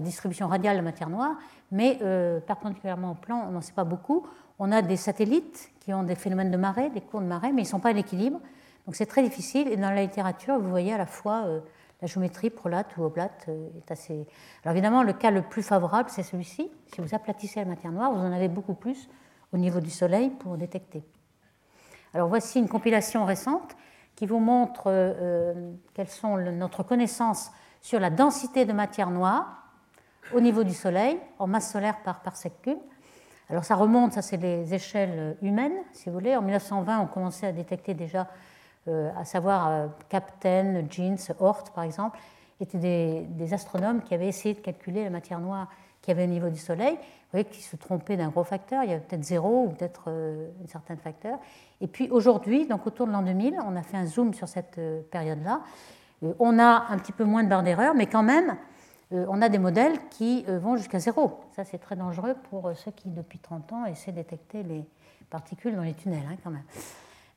distribution 0.00 0.46
radiale 0.46 0.76
de 0.76 0.82
matière 0.82 1.08
noire, 1.08 1.36
mais 1.72 1.98
perpendiculairement 2.46 3.12
au 3.12 3.14
plan, 3.14 3.46
on 3.48 3.52
n'en 3.52 3.62
sait 3.62 3.72
pas 3.72 3.84
beaucoup. 3.84 4.26
On 4.58 4.70
a 4.70 4.82
des 4.82 4.96
satellites 4.96 5.70
qui 5.80 5.94
ont 5.94 6.02
des 6.02 6.14
phénomènes 6.14 6.50
de 6.50 6.56
marée, 6.56 6.90
des 6.90 7.00
cours 7.00 7.20
de 7.20 7.26
marée, 7.26 7.52
mais 7.52 7.62
ils 7.62 7.66
ne 7.66 7.70
sont 7.70 7.80
pas 7.80 7.90
à 7.90 7.92
l'équilibre. 7.92 8.40
Donc 8.86 8.94
c'est 8.94 9.06
très 9.06 9.22
difficile. 9.22 9.68
Et 9.68 9.76
dans 9.76 9.90
la 9.90 10.02
littérature, 10.02 10.58
vous 10.58 10.70
voyez 10.70 10.94
à 10.94 10.98
la 10.98 11.06
fois 11.06 11.44
euh, 11.46 11.60
la 12.00 12.08
géométrie 12.08 12.50
prolate 12.50 12.96
ou 12.96 13.02
oblate 13.02 13.46
euh, 13.48 13.68
est 13.76 13.90
assez. 13.90 14.26
Alors 14.64 14.74
évidemment, 14.74 15.02
le 15.02 15.12
cas 15.12 15.30
le 15.30 15.42
plus 15.42 15.62
favorable, 15.62 16.08
c'est 16.10 16.22
celui-ci. 16.22 16.70
Si 16.94 17.00
vous 17.00 17.14
aplatissez 17.14 17.60
la 17.60 17.66
matière 17.66 17.92
noire, 17.92 18.12
vous 18.12 18.20
en 18.20 18.32
avez 18.32 18.48
beaucoup 18.48 18.74
plus 18.74 19.08
au 19.52 19.58
niveau 19.58 19.80
du 19.80 19.90
Soleil 19.90 20.30
pour 20.30 20.56
détecter. 20.56 21.04
Alors 22.16 22.28
voici 22.28 22.58
une 22.58 22.68
compilation 22.70 23.26
récente 23.26 23.76
qui 24.14 24.24
vous 24.24 24.38
montre 24.38 24.84
euh, 24.86 25.74
quelles 25.92 26.08
sont 26.08 26.38
notre 26.38 26.82
connaissance 26.82 27.50
sur 27.82 28.00
la 28.00 28.08
densité 28.08 28.64
de 28.64 28.72
matière 28.72 29.10
noire 29.10 29.68
au 30.32 30.40
niveau 30.40 30.64
du 30.64 30.72
Soleil 30.72 31.18
en 31.38 31.46
masse 31.46 31.70
solaire 31.70 32.00
par 32.04 32.22
parsec 32.22 32.54
cube. 32.62 32.78
Alors 33.50 33.64
ça 33.64 33.74
remonte, 33.74 34.14
ça 34.14 34.22
c'est 34.22 34.38
les 34.38 34.72
échelles 34.72 35.36
humaines, 35.42 35.76
si 35.92 36.08
vous 36.08 36.14
voulez. 36.14 36.34
En 36.34 36.40
1920, 36.40 37.00
on 37.00 37.06
commençait 37.06 37.48
à 37.48 37.52
détecter 37.52 37.92
déjà, 37.92 38.28
euh, 38.88 39.10
à 39.14 39.26
savoir 39.26 39.68
euh, 39.68 39.86
Captain, 40.08 40.86
Jeans, 40.88 41.18
Hort 41.38 41.64
par 41.74 41.84
exemple, 41.84 42.18
étaient 42.62 43.26
des, 43.28 43.52
astronomes 43.52 44.00
qui 44.00 44.14
avaient 44.14 44.28
essayé 44.28 44.54
de 44.54 44.60
calculer 44.60 45.04
la 45.04 45.10
matière 45.10 45.38
noire 45.38 45.68
qu'il 46.06 46.16
y 46.16 46.20
avait 46.20 46.28
au 46.28 46.32
niveau 46.32 46.48
du 46.48 46.58
Soleil. 46.58 46.94
Vous 46.94 47.30
voyez 47.32 47.44
qu'ils 47.44 47.64
se 47.64 47.76
trompaient 47.76 48.16
d'un 48.16 48.28
gros 48.28 48.44
facteur, 48.44 48.82
il 48.84 48.90
y 48.90 48.92
avait 48.92 49.02
peut-être 49.02 49.24
zéro 49.24 49.64
ou 49.64 49.68
peut-être 49.70 50.04
euh, 50.08 50.48
un 50.64 50.68
certain 50.68 50.96
facteur. 50.96 51.38
Et 51.80 51.86
puis 51.86 52.08
aujourd'hui, 52.10 52.66
donc 52.66 52.86
autour 52.86 53.06
de 53.06 53.12
l'an 53.12 53.22
2000, 53.22 53.58
on 53.66 53.76
a 53.76 53.82
fait 53.82 53.96
un 53.96 54.06
zoom 54.06 54.32
sur 54.32 54.48
cette 54.48 54.80
période-là. 55.10 55.60
on 56.38 56.58
a 56.58 56.86
un 56.88 56.98
petit 56.98 57.12
peu 57.12 57.24
moins 57.24 57.44
de 57.44 57.48
barres 57.48 57.62
d'erreur, 57.62 57.94
mais 57.94 58.06
quand 58.06 58.22
même, 58.22 58.56
euh, 59.12 59.24
on 59.28 59.40
a 59.40 59.48
des 59.48 59.58
modèles 59.58 59.98
qui 60.10 60.44
euh, 60.48 60.58
vont 60.58 60.76
jusqu'à 60.76 60.98
zéro. 60.98 61.40
Ça, 61.54 61.64
c'est 61.64 61.78
très 61.78 61.94
dangereux 61.94 62.34
pour 62.50 62.66
euh, 62.66 62.74
ceux 62.74 62.90
qui, 62.90 63.08
depuis 63.08 63.38
30 63.38 63.72
ans, 63.72 63.84
essaient 63.84 64.10
de 64.10 64.16
détecter 64.16 64.62
les 64.64 64.84
particules 65.30 65.76
dans 65.76 65.82
les 65.82 65.94
tunnels, 65.94 66.26
hein, 66.28 66.36
quand 66.42 66.50
même. 66.50 66.64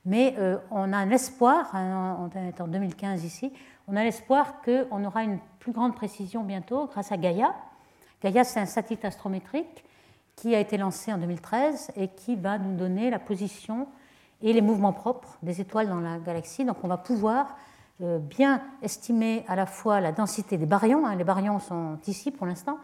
Mais 0.05 0.33
on 0.71 0.93
a 0.93 0.97
un 0.97 1.09
espoir, 1.11 1.75
hein, 1.75 2.17
on 2.19 2.29
est 2.39 2.61
en 2.61 2.69
2015 2.69 3.25
ici, 3.25 3.51
on 3.85 3.97
a 3.97 4.03
l'espoir 4.03 4.61
qu'on 4.61 5.03
aura 5.03 5.23
une 5.23 5.39
plus 5.59 5.73
grande 5.73 5.93
précision 5.93 6.43
bientôt 6.43 6.87
grâce 6.87 7.11
à 7.11 7.17
Gaia. 7.17 7.53
Gaia, 8.21 8.43
c'est 8.43 8.59
un 8.59 8.65
satellite 8.65 9.05
astrométrique 9.05 9.85
qui 10.35 10.55
a 10.55 10.59
été 10.59 10.77
lancé 10.77 11.11
en 11.13 11.17
2013 11.17 11.91
et 11.95 12.09
qui 12.09 12.35
va 12.35 12.57
nous 12.57 12.75
donner 12.75 13.09
la 13.09 13.19
position 13.19 13.87
et 14.41 14.53
les 14.53 14.61
mouvements 14.61 14.93
propres 14.93 15.37
des 15.43 15.61
étoiles 15.61 15.89
dans 15.89 15.99
la 15.99 16.17
galaxie. 16.17 16.65
Donc 16.65 16.77
on 16.83 16.87
va 16.87 16.97
pouvoir 16.97 17.57
euh, 18.01 18.19
bien 18.19 18.61
estimer 18.81 19.43
à 19.47 19.55
la 19.55 19.65
fois 19.65 19.99
la 20.01 20.11
densité 20.11 20.57
des 20.57 20.65
baryons. 20.65 21.05
Hein. 21.05 21.15
les 21.15 21.23
baryons 21.23 21.59
sont 21.59 21.97
ici 22.07 22.31
pour 22.31 22.45
l'instant, 22.45 22.77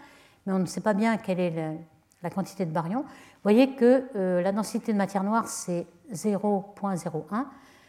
mais 0.45 0.53
on 0.53 0.59
ne 0.59 0.65
sait 0.65 0.81
pas 0.81 0.93
bien 0.93 1.17
quelle 1.17 1.39
est 1.39 1.77
la, 2.21 2.29
quantité 2.29 2.65
de 2.65 2.71
baryons. 2.71 3.01
Vous 3.01 3.43
voyez 3.43 3.75
que 3.75 4.03
euh, 4.15 4.41
la 4.41 4.51
densité 4.51 4.91
de 4.91 4.97
matière 4.97 5.23
noire, 5.23 5.47
c'est 5.47 5.85
0,01. 6.13 7.45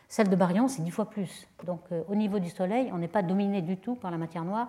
Celle 0.09 0.29
de 0.29 0.37
baryons, 0.37 0.69
c'est 0.69 0.83
10 0.83 0.91
fois 0.91 1.11
plus. 1.11 1.49
Donc 1.65 1.81
euh, 1.91 2.03
au 2.09 2.15
niveau 2.15 2.39
du 2.39 2.51
Soleil, 2.51 2.91
on 2.93 2.99
n'est 2.99 3.09
pas 3.09 3.23
dominé 3.23 3.63
du 3.63 3.77
tout 3.77 3.95
par 3.95 4.11
la 4.11 4.19
matière 4.19 4.45
noire, 4.45 4.69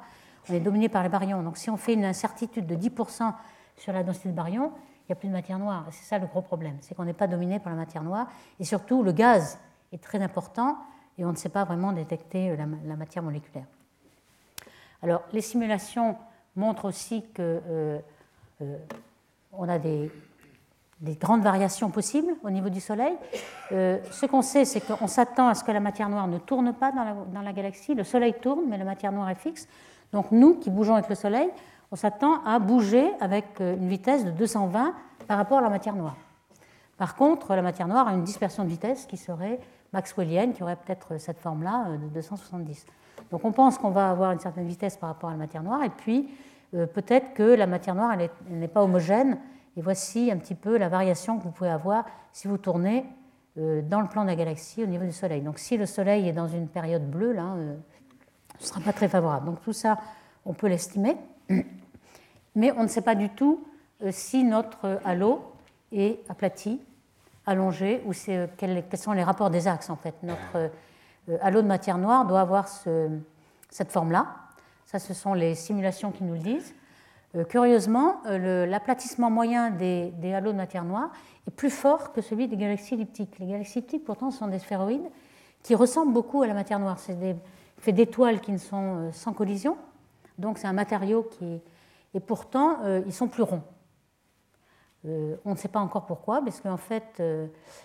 on 0.49 0.53
est 0.53 0.59
dominé 0.59 0.89
par 0.89 1.03
les 1.03 1.09
baryons. 1.09 1.43
Donc 1.43 1.57
si 1.57 1.69
on 1.69 1.77
fait 1.77 1.93
une 1.93 2.05
incertitude 2.05 2.65
de 2.65 2.75
10% 2.75 3.33
sur 3.77 3.93
la 3.93 4.03
densité 4.03 4.29
de 4.29 4.33
baryons, 4.33 4.71
il 5.07 5.11
n'y 5.11 5.13
a 5.13 5.15
plus 5.15 5.27
de 5.29 5.33
matière 5.33 5.59
noire. 5.59 5.85
C'est 5.91 6.05
ça 6.05 6.19
le 6.19 6.27
gros 6.27 6.41
problème, 6.41 6.77
c'est 6.81 6.95
qu'on 6.95 7.05
n'est 7.05 7.13
pas 7.13 7.27
dominé 7.27 7.59
par 7.59 7.71
la 7.71 7.77
matière 7.77 8.03
noire. 8.03 8.27
Et 8.59 8.65
surtout, 8.65 9.03
le 9.03 9.13
gaz 9.13 9.57
est 9.93 10.01
très 10.03 10.21
important 10.21 10.77
et 11.17 11.25
on 11.25 11.31
ne 11.31 11.37
sait 11.37 11.49
pas 11.49 11.63
vraiment 11.63 11.93
détecter 11.93 12.51
euh, 12.51 12.55
la, 12.57 12.95
matière 12.95 13.23
moléculaire. 13.23 13.65
Alors, 15.01 15.23
les 15.31 15.41
simulations 15.41 16.17
montrent 16.55 16.85
aussi 16.85 17.21
qu'on 17.21 17.41
euh, 17.41 17.99
euh, 18.61 19.67
a 19.67 19.79
des, 19.79 20.11
grandes 21.19 21.43
variations 21.43 21.89
possibles 21.89 22.33
au 22.43 22.49
niveau 22.49 22.69
du 22.69 22.81
Soleil. 22.81 23.15
ce 23.69 24.25
qu'on 24.25 24.41
sait, 24.41 24.65
c'est 24.65 24.81
qu'on 24.81 25.07
s'attend 25.07 25.47
à 25.47 25.53
ce 25.53 25.63
que 25.63 25.71
la 25.71 25.79
matière 25.79 26.09
noire 26.09 26.27
ne 26.27 26.39
tourne 26.39 26.73
pas 26.73 26.91
dans 26.91 27.03
la, 27.03 27.13
dans 27.13 27.41
la, 27.41 27.53
galaxie. 27.53 27.93
Le 27.93 28.03
Soleil 28.03 28.33
tourne, 28.41 28.65
mais 28.67 28.77
la 28.77 28.85
matière 28.85 29.11
noire 29.11 29.29
est 29.29 29.35
fixe. 29.35 29.67
Donc 30.13 30.31
nous, 30.31 30.55
qui 30.55 30.69
bougeons 30.69 30.95
avec 30.95 31.09
le 31.09 31.15
Soleil, 31.15 31.49
on 31.91 31.95
s'attend 31.95 32.43
à 32.43 32.59
bouger 32.59 33.09
avec 33.19 33.59
une 33.59 33.87
vitesse 33.87 34.25
de 34.25 34.31
220 34.31 34.93
par 35.27 35.37
rapport 35.37 35.59
à 35.59 35.61
la 35.61 35.69
matière 35.69 35.95
noire. 35.95 36.15
Par 36.97 37.15
contre, 37.15 37.55
la 37.55 37.61
matière 37.61 37.87
noire 37.87 38.07
a 38.07 38.13
une 38.13 38.23
dispersion 38.23 38.63
de 38.63 38.69
vitesse 38.69 39.05
qui 39.05 39.17
serait 39.17 39.59
maxwellienne 39.93 40.53
qui 40.53 40.63
aurait 40.63 40.75
peut-être 40.75 41.17
cette 41.19 41.39
forme-là 41.39 41.87
euh, 41.89 41.97
de 41.97 42.07
270. 42.07 42.85
Donc 43.31 43.45
on 43.45 43.51
pense 43.51 43.77
qu'on 43.77 43.89
va 43.89 44.09
avoir 44.09 44.31
une 44.31 44.39
certaine 44.39 44.67
vitesse 44.67 44.97
par 44.97 45.09
rapport 45.09 45.29
à 45.29 45.33
la 45.33 45.37
matière 45.37 45.63
noire, 45.63 45.83
et 45.83 45.89
puis 45.89 46.29
euh, 46.73 46.85
peut-être 46.85 47.33
que 47.33 47.43
la 47.43 47.67
matière 47.67 47.95
noire 47.95 48.15
n'est 48.49 48.67
pas 48.67 48.83
homogène, 48.83 49.39
et 49.75 49.81
voici 49.81 50.31
un 50.31 50.37
petit 50.37 50.55
peu 50.55 50.77
la 50.77 50.89
variation 50.89 51.37
que 51.37 51.43
vous 51.43 51.51
pouvez 51.51 51.69
avoir 51.69 52.05
si 52.31 52.47
vous 52.47 52.57
tournez 52.57 53.05
euh, 53.57 53.81
dans 53.81 54.01
le 54.01 54.07
plan 54.07 54.23
de 54.23 54.27
la 54.27 54.35
galaxie 54.35 54.83
au 54.83 54.87
niveau 54.87 55.05
du 55.05 55.11
Soleil. 55.11 55.41
Donc 55.41 55.59
si 55.59 55.77
le 55.77 55.85
Soleil 55.85 56.27
est 56.27 56.33
dans 56.33 56.47
une 56.47 56.67
période 56.67 57.09
bleue, 57.09 57.33
là, 57.33 57.55
ne 58.61 58.65
sera 58.65 58.79
pas 58.81 58.93
très 58.93 59.07
favorable. 59.07 59.45
Donc 59.45 59.61
tout 59.61 59.73
ça, 59.73 59.97
on 60.45 60.53
peut 60.53 60.67
l'estimer, 60.67 61.17
mais 62.55 62.71
on 62.77 62.83
ne 62.83 62.87
sait 62.87 63.01
pas 63.01 63.15
du 63.15 63.29
tout 63.29 63.63
si 64.11 64.43
notre 64.43 64.99
halo 65.03 65.51
est 65.91 66.19
aplati 66.29 66.79
allongé, 67.47 68.03
ou 68.05 68.11
euh, 68.29 68.47
quels, 68.57 68.83
sont 68.95 69.13
les 69.13 69.23
rapports 69.23 69.49
des 69.49 69.67
axes 69.67 69.89
en 69.89 69.95
fait. 69.95 70.13
Notre 70.21 70.69
euh, 71.29 71.37
halo 71.41 71.61
de 71.63 71.67
matière 71.67 71.97
noire 71.97 72.27
doit 72.27 72.41
avoir 72.41 72.67
cette 72.67 73.91
forme-là. 73.91 74.27
Ça, 74.85 74.99
ce 74.99 75.13
sont 75.13 75.33
les 75.33 75.55
simulations 75.55 76.11
qui 76.11 76.23
nous 76.23 76.33
le 76.33 76.39
disent. 76.39 76.75
Euh, 77.35 77.43
curieusement, 77.45 78.21
l'aplatissement 78.25 79.29
moyen 79.29 79.71
des, 79.71 80.11
des, 80.17 80.33
halos 80.33 80.51
de 80.51 80.57
matière 80.57 80.83
noire 80.83 81.09
est 81.47 81.51
plus 81.51 81.69
fort 81.69 82.13
que 82.13 82.21
celui 82.21 82.47
des 82.47 82.57
galaxies 82.57 82.93
elliptiques. 82.93 83.39
Les 83.39 83.47
galaxies 83.47 83.79
elliptiques, 83.79 84.05
pourtant, 84.05 84.29
sont 84.29 84.47
des 84.47 84.59
sphéroïdes 84.59 85.09
qui 85.63 85.73
ressemblent 85.75 86.13
beaucoup 86.13 86.41
à 86.43 86.47
la 86.47 86.53
matière 86.53 86.79
noire. 86.79 86.99
C'est 86.99 87.19
des, 87.19 87.35
fait 87.79 87.91
d'étoiles 87.91 88.41
qui 88.41 88.51
ne 88.51 88.57
sont 88.57 89.11
sans 89.11 89.33
collision, 89.33 89.77
donc 90.37 90.57
c'est 90.57 90.67
un 90.67 90.73
matériau 90.73 91.23
qui. 91.23 91.61
Et 92.13 92.19
pourtant, 92.19 92.77
ils 93.05 93.13
sont 93.13 93.27
plus 93.27 93.43
ronds. 93.43 93.61
on 95.03 95.51
ne 95.51 95.55
sait 95.55 95.67
pas 95.67 95.79
encore 95.79 96.05
pourquoi, 96.05 96.41
parce 96.41 96.61
qu'en 96.61 96.77
fait, 96.77 97.21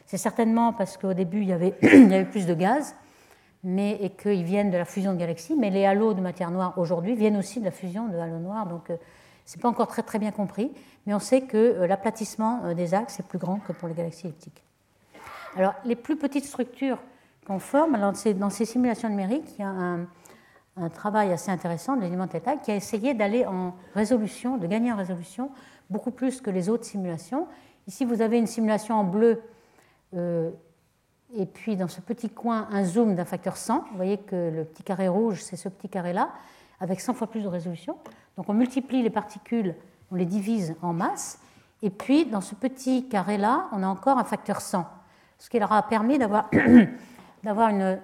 c'est 0.06 0.16
certainement 0.16 0.72
parce 0.72 0.96
qu'au 0.96 1.12
début, 1.12 1.42
il 1.42 1.48
y, 1.48 1.52
avait, 1.52 1.74
il 1.82 2.10
y 2.10 2.14
avait 2.14 2.24
plus 2.24 2.46
de 2.46 2.54
gaz, 2.54 2.94
mais, 3.62 3.98
et 4.00 4.10
qu'ils 4.10 4.44
viennent 4.44 4.70
de 4.70 4.78
la 4.78 4.84
fusion 4.84 5.12
de 5.12 5.18
galaxies, 5.18 5.56
mais 5.58 5.70
les 5.70 5.84
halos 5.84 6.14
de 6.14 6.20
matière 6.20 6.50
noire 6.50 6.78
aujourd'hui 6.78 7.14
viennent 7.14 7.36
aussi 7.36 7.60
de 7.60 7.64
la 7.64 7.72
fusion 7.72 8.08
de 8.08 8.16
halos 8.16 8.38
noirs, 8.38 8.66
donc 8.66 8.90
ce 9.44 9.56
n'est 9.56 9.60
pas 9.60 9.68
encore 9.68 9.88
très, 9.88 10.02
très 10.02 10.18
bien 10.18 10.30
compris, 10.30 10.72
mais 11.06 11.14
on 11.14 11.18
sait 11.18 11.42
que 11.42 11.84
l'aplatissement 11.84 12.74
des 12.74 12.94
axes 12.94 13.20
est 13.20 13.26
plus 13.26 13.38
grand 13.38 13.58
que 13.58 13.72
pour 13.72 13.88
les 13.88 13.94
galaxies 13.94 14.26
elliptiques. 14.26 14.62
Alors, 15.56 15.74
les 15.84 15.96
plus 15.96 16.16
petites 16.16 16.46
structures 16.46 16.98
qu'on 17.46 17.58
forme, 17.58 17.98
dans 17.98 18.50
ces 18.50 18.64
simulations 18.64 19.08
numériques, 19.08 19.54
il 19.58 19.62
y 19.62 19.64
a 19.64 19.68
un, 19.68 20.06
un 20.76 20.88
travail 20.88 21.32
assez 21.32 21.50
intéressant 21.50 21.96
de 21.96 22.02
l'élément 22.02 22.26
θ 22.26 22.40
qui 22.62 22.70
a 22.70 22.76
essayé 22.76 23.14
d'aller 23.14 23.46
en 23.46 23.74
résolution, 23.94 24.56
de 24.56 24.66
gagner 24.66 24.92
en 24.92 24.96
résolution 24.96 25.50
beaucoup 25.90 26.10
plus 26.10 26.40
que 26.40 26.50
les 26.50 26.68
autres 26.68 26.84
simulations. 26.84 27.46
Ici, 27.86 28.04
vous 28.04 28.22
avez 28.22 28.38
une 28.38 28.46
simulation 28.46 28.94
en 28.94 29.04
bleu 29.04 29.42
euh, 30.14 30.50
et 31.34 31.46
puis 31.46 31.76
dans 31.76 31.88
ce 31.88 32.00
petit 32.00 32.30
coin, 32.30 32.68
un 32.70 32.84
zoom 32.84 33.14
d'un 33.14 33.24
facteur 33.24 33.56
100. 33.56 33.84
Vous 33.90 33.96
voyez 33.96 34.18
que 34.18 34.50
le 34.54 34.64
petit 34.64 34.82
carré 34.82 35.08
rouge, 35.08 35.42
c'est 35.42 35.56
ce 35.56 35.68
petit 35.68 35.88
carré-là, 35.88 36.30
avec 36.80 37.00
100 37.00 37.14
fois 37.14 37.26
plus 37.26 37.42
de 37.42 37.48
résolution. 37.48 37.96
Donc 38.36 38.48
on 38.48 38.54
multiplie 38.54 39.02
les 39.02 39.10
particules, 39.10 39.74
on 40.10 40.14
les 40.14 40.26
divise 40.26 40.74
en 40.82 40.92
masse. 40.92 41.40
Et 41.82 41.90
puis 41.90 42.26
dans 42.26 42.40
ce 42.40 42.54
petit 42.54 43.08
carré-là, 43.08 43.68
on 43.72 43.82
a 43.82 43.86
encore 43.86 44.18
un 44.18 44.24
facteur 44.24 44.60
100, 44.60 44.86
ce 45.38 45.50
qui 45.50 45.58
leur 45.58 45.72
a 45.72 45.82
permis 45.82 46.18
d'avoir 46.18 46.50
une 47.44 48.00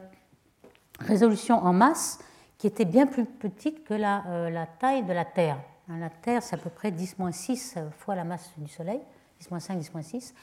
résolution 1.00 1.58
en 1.58 1.72
masse 1.72 2.18
qui 2.58 2.66
était 2.66 2.84
bien 2.84 3.06
plus 3.06 3.24
petite 3.24 3.84
que 3.84 3.94
la, 3.94 4.24
euh, 4.26 4.64
taille 4.80 5.04
de 5.04 5.12
la 5.12 5.24
Terre. 5.24 5.58
Hein, 5.88 5.98
la 5.98 6.10
Terre, 6.10 6.42
c'est 6.42 6.56
à 6.56 6.58
peu 6.58 6.70
près 6.70 6.90
10-6 6.90 7.78
fois 7.98 8.14
la 8.14 8.24
masse 8.24 8.50
du 8.56 8.68
Soleil, 8.68 9.00
10-5, 9.40 9.78
10-6. 9.78 10.34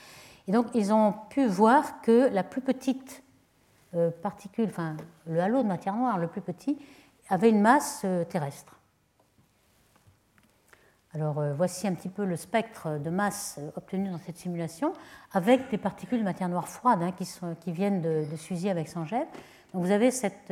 Et 0.47 0.51
donc, 0.51 0.67
ils 0.73 0.93
ont 0.93 1.13
pu 1.29 1.45
voir 1.45 2.01
que 2.01 2.29
la 2.31 2.43
plus 2.43 2.61
petite 2.61 3.23
euh, 3.95 4.11
particule, 4.21 4.67
enfin, 4.69 4.95
le 5.27 5.39
halo 5.39 5.61
de 5.61 5.67
matière 5.67 5.95
noire, 5.95 6.17
le 6.17 6.27
plus 6.27 6.41
petit, 6.41 6.77
avait 7.29 7.49
une 7.49 7.61
masse 7.61 8.01
euh, 8.05 8.23
terrestre. 8.23 8.79
Alors, 11.15 11.41
voici 11.55 11.87
un 11.87 11.93
petit 11.93 12.09
peu 12.09 12.25
le 12.25 12.35
spectre 12.35 12.99
de 12.99 13.09
masse 13.09 13.57
obtenu 13.75 14.09
dans 14.09 14.19
cette 14.19 14.37
simulation, 14.37 14.91
avec 15.31 15.71
des 15.71 15.77
particules 15.77 16.19
de 16.19 16.23
matière 16.23 16.49
noire 16.49 16.67
froide 16.67 16.99
hein, 17.01 17.13
qui, 17.61 17.71
viennent 17.71 18.01
de, 18.01 18.25
de 18.29 18.69
avec 18.69 18.89
Sangev. 18.89 19.25
Donc, 19.73 19.83
vous 19.85 19.91
avez 19.91 20.11
cette 20.11 20.51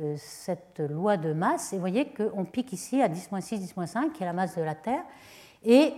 euh, 0.00 0.16
cette 0.18 0.80
loi 0.80 1.16
de 1.16 1.32
masse. 1.32 1.72
Et 1.72 1.76
vous 1.76 1.80
voyez 1.80 2.06
qu'on 2.06 2.44
pique 2.44 2.72
ici 2.72 3.00
à 3.00 3.08
10-6, 3.08 3.74
10-5, 3.74 4.10
qui 4.10 4.24
est 4.24 4.26
la 4.26 4.32
masse 4.32 4.56
de 4.56 4.62
la 4.62 4.74
Terre, 4.74 5.04
et 5.64 5.94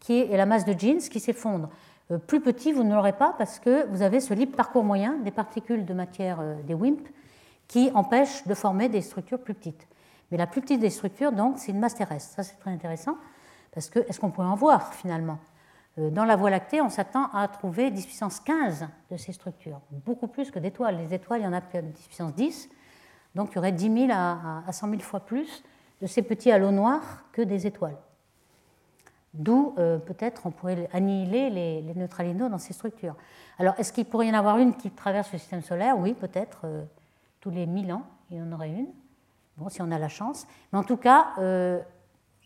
qui 0.00 0.20
est 0.20 0.36
la 0.36 0.44
masse 0.44 0.66
de 0.66 0.78
Jeans 0.78 0.98
qui 0.98 1.18
s'effondre. 1.18 1.70
Euh, 2.10 2.18
plus 2.18 2.42
petit, 2.42 2.72
vous 2.72 2.84
ne 2.84 2.94
l'aurez 2.94 3.14
pas 3.14 3.34
parce 3.38 3.58
que 3.58 3.86
vous 3.86 4.02
avez 4.02 4.20
ce 4.20 4.34
libre 4.34 4.54
parcours 4.54 4.84
moyen 4.84 5.16
des 5.24 5.30
particules 5.30 5.86
de 5.86 5.94
matière 5.94 6.40
euh, 6.40 6.60
des 6.64 6.74
WIMP 6.74 7.08
qui 7.68 7.90
empêche 7.94 8.46
de 8.46 8.52
former 8.52 8.90
des 8.90 9.00
structures 9.00 9.40
plus 9.40 9.54
petites. 9.54 9.88
Mais 10.30 10.38
la 10.38 10.46
plus 10.46 10.60
petite 10.60 10.80
des 10.80 10.90
structures, 10.90 11.32
donc, 11.32 11.58
c'est 11.58 11.72
une 11.72 11.80
masse 11.80 11.94
terrestre. 11.94 12.34
Ça, 12.34 12.42
c'est 12.42 12.56
très 12.56 12.70
intéressant 12.70 13.16
parce 13.72 13.88
que 13.88 14.00
est-ce 14.00 14.20
qu'on 14.20 14.30
pourrait 14.30 14.48
en 14.48 14.56
voir 14.56 14.94
finalement? 14.94 15.38
Dans 15.96 16.24
la 16.24 16.36
Voie 16.36 16.50
lactée, 16.50 16.80
on 16.80 16.90
s'attend 16.90 17.28
à 17.32 17.48
trouver 17.48 17.90
10 17.90 18.06
puissance 18.06 18.38
15 18.40 18.86
de 19.10 19.16
ces 19.16 19.32
structures, 19.32 19.80
beaucoup 20.06 20.28
plus 20.28 20.52
que 20.52 20.60
d'étoiles. 20.60 20.96
Les 20.96 21.12
étoiles, 21.12 21.40
il 21.40 21.44
y 21.44 21.46
en 21.46 21.52
a 21.52 21.60
que 21.60 21.78
10 21.78 22.06
puissance 22.06 22.34
10. 22.34 22.68
Donc 23.34 23.52
il 23.52 23.56
y 23.56 23.58
aurait 23.58 23.72
10 23.72 24.06
000 24.06 24.12
à, 24.12 24.62
100 24.70 24.90
000 24.90 25.00
fois 25.00 25.20
plus 25.20 25.62
de 26.00 26.06
ces 26.06 26.22
petits 26.22 26.50
halos 26.50 26.70
noirs 26.70 27.24
que 27.32 27.42
des 27.42 27.66
étoiles. 27.66 27.96
D'où 29.34 29.74
euh, 29.78 29.98
peut-être 29.98 30.46
on 30.46 30.50
pourrait 30.50 30.88
annihiler 30.92 31.50
les, 31.50 31.94
neutralinos 31.94 32.50
dans 32.50 32.58
ces 32.58 32.72
structures. 32.72 33.14
Alors 33.58 33.74
est-ce 33.78 33.92
qu'il 33.92 34.06
pourrait 34.06 34.26
y 34.28 34.30
en 34.30 34.34
avoir 34.34 34.58
une 34.58 34.74
qui 34.74 34.90
traverse 34.90 35.32
le 35.32 35.38
système 35.38 35.62
solaire? 35.62 35.98
Oui, 35.98 36.14
peut-être. 36.14 36.60
Euh, 36.64 36.84
tous 37.40 37.50
les 37.50 37.66
1000 37.66 37.92
ans, 37.92 38.02
il 38.30 38.38
y 38.38 38.42
en 38.42 38.50
aurait 38.50 38.70
une. 38.70 38.88
Bon, 39.58 39.68
si 39.68 39.82
on 39.82 39.90
a 39.90 39.98
la 39.98 40.08
chance. 40.08 40.46
Mais 40.72 40.78
en 40.78 40.84
tout 40.84 40.96
cas, 40.96 41.28
euh, 41.38 41.80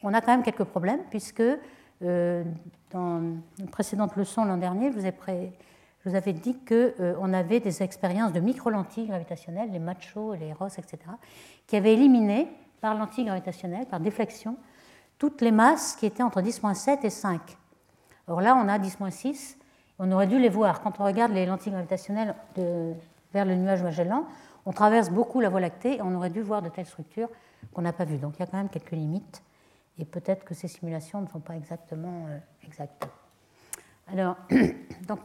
on 0.03 0.13
a 0.15 0.21
quand 0.21 0.33
même 0.33 0.43
quelques 0.43 0.65
problèmes, 0.65 1.01
puisque 1.11 1.43
dans 2.01 3.21
une 3.61 3.69
précédente 3.71 4.17
leçon 4.17 4.45
l'an 4.45 4.57
dernier, 4.57 4.91
je 4.91 4.99
vous 4.99 5.07
ai 5.07 5.13
vous 6.05 6.15
avais 6.15 6.33
dit 6.33 6.55
qu'on 6.65 6.75
euh, 7.01 7.33
avait 7.33 7.61
des 7.61 7.83
expériences 7.83 8.33
de 8.33 8.41
micro-lentilles 8.41 9.07
gravitationnelles, 9.07 9.71
les 9.71 9.79
machos, 9.79 10.35
les 10.35 10.53
Ross, 10.53 10.79
etc., 10.79 10.99
qui 11.67 11.77
avaient 11.77 11.95
éliminé 11.95 12.49
par 12.81 12.97
lentille 12.97 13.25
gravitationnelle, 13.25 13.87
par 13.87 14.01
déflexion, 14.01 14.57
toutes 15.19 15.41
les 15.41 15.53
masses 15.53 15.95
qui 15.95 16.07
étaient 16.07 16.23
entre 16.23 16.41
10-7 16.41 17.05
et 17.05 17.11
5. 17.11 17.41
Or 18.27 18.41
là, 18.41 18.57
on 18.57 18.69
a 18.69 18.79
10-6, 18.79 19.57
on 19.99 20.11
aurait 20.11 20.27
dû 20.27 20.39
les 20.39 20.49
voir. 20.49 20.81
Quand 20.81 20.99
on 20.99 21.05
regarde 21.05 21.33
les 21.33 21.47
lentilles 21.47 21.73
gravitationnelles 21.73 22.35
vers 23.33 23.45
le 23.45 23.55
nuage 23.55 23.83
Magellan, 23.83 24.27
on 24.67 24.73
traverse 24.73 25.11
beaucoup 25.11 25.41
la 25.41 25.49
Voie 25.49 25.61
lactée 25.61 25.97
et 25.97 26.03
on 26.03 26.15
aurait 26.15 26.31
dû 26.31 26.41
voir 26.41 26.63
de 26.63 26.69
telles 26.69 26.87
structures 26.87 27.29
qu'on 27.73 27.83
n'a 27.83 27.93
pas 27.93 28.05
vues. 28.05 28.19
Donc 28.19 28.35
il 28.37 28.41
y 28.41 28.43
a 28.43 28.47
quand 28.47 28.59
même 28.59 28.69
quelques 28.69 28.93
limites 28.93 29.43
et 29.99 30.05
peut-être 30.05 30.45
que 30.45 30.55
ces 30.55 30.69
simulations 30.69 31.21
ne 31.21 31.29
sont 31.29 31.41
pas 31.41 31.57
exactement 31.57 32.27
euh, 32.29 32.39
exactes. 32.67 33.07
Alors, 34.11 34.37
donc, 35.09 35.21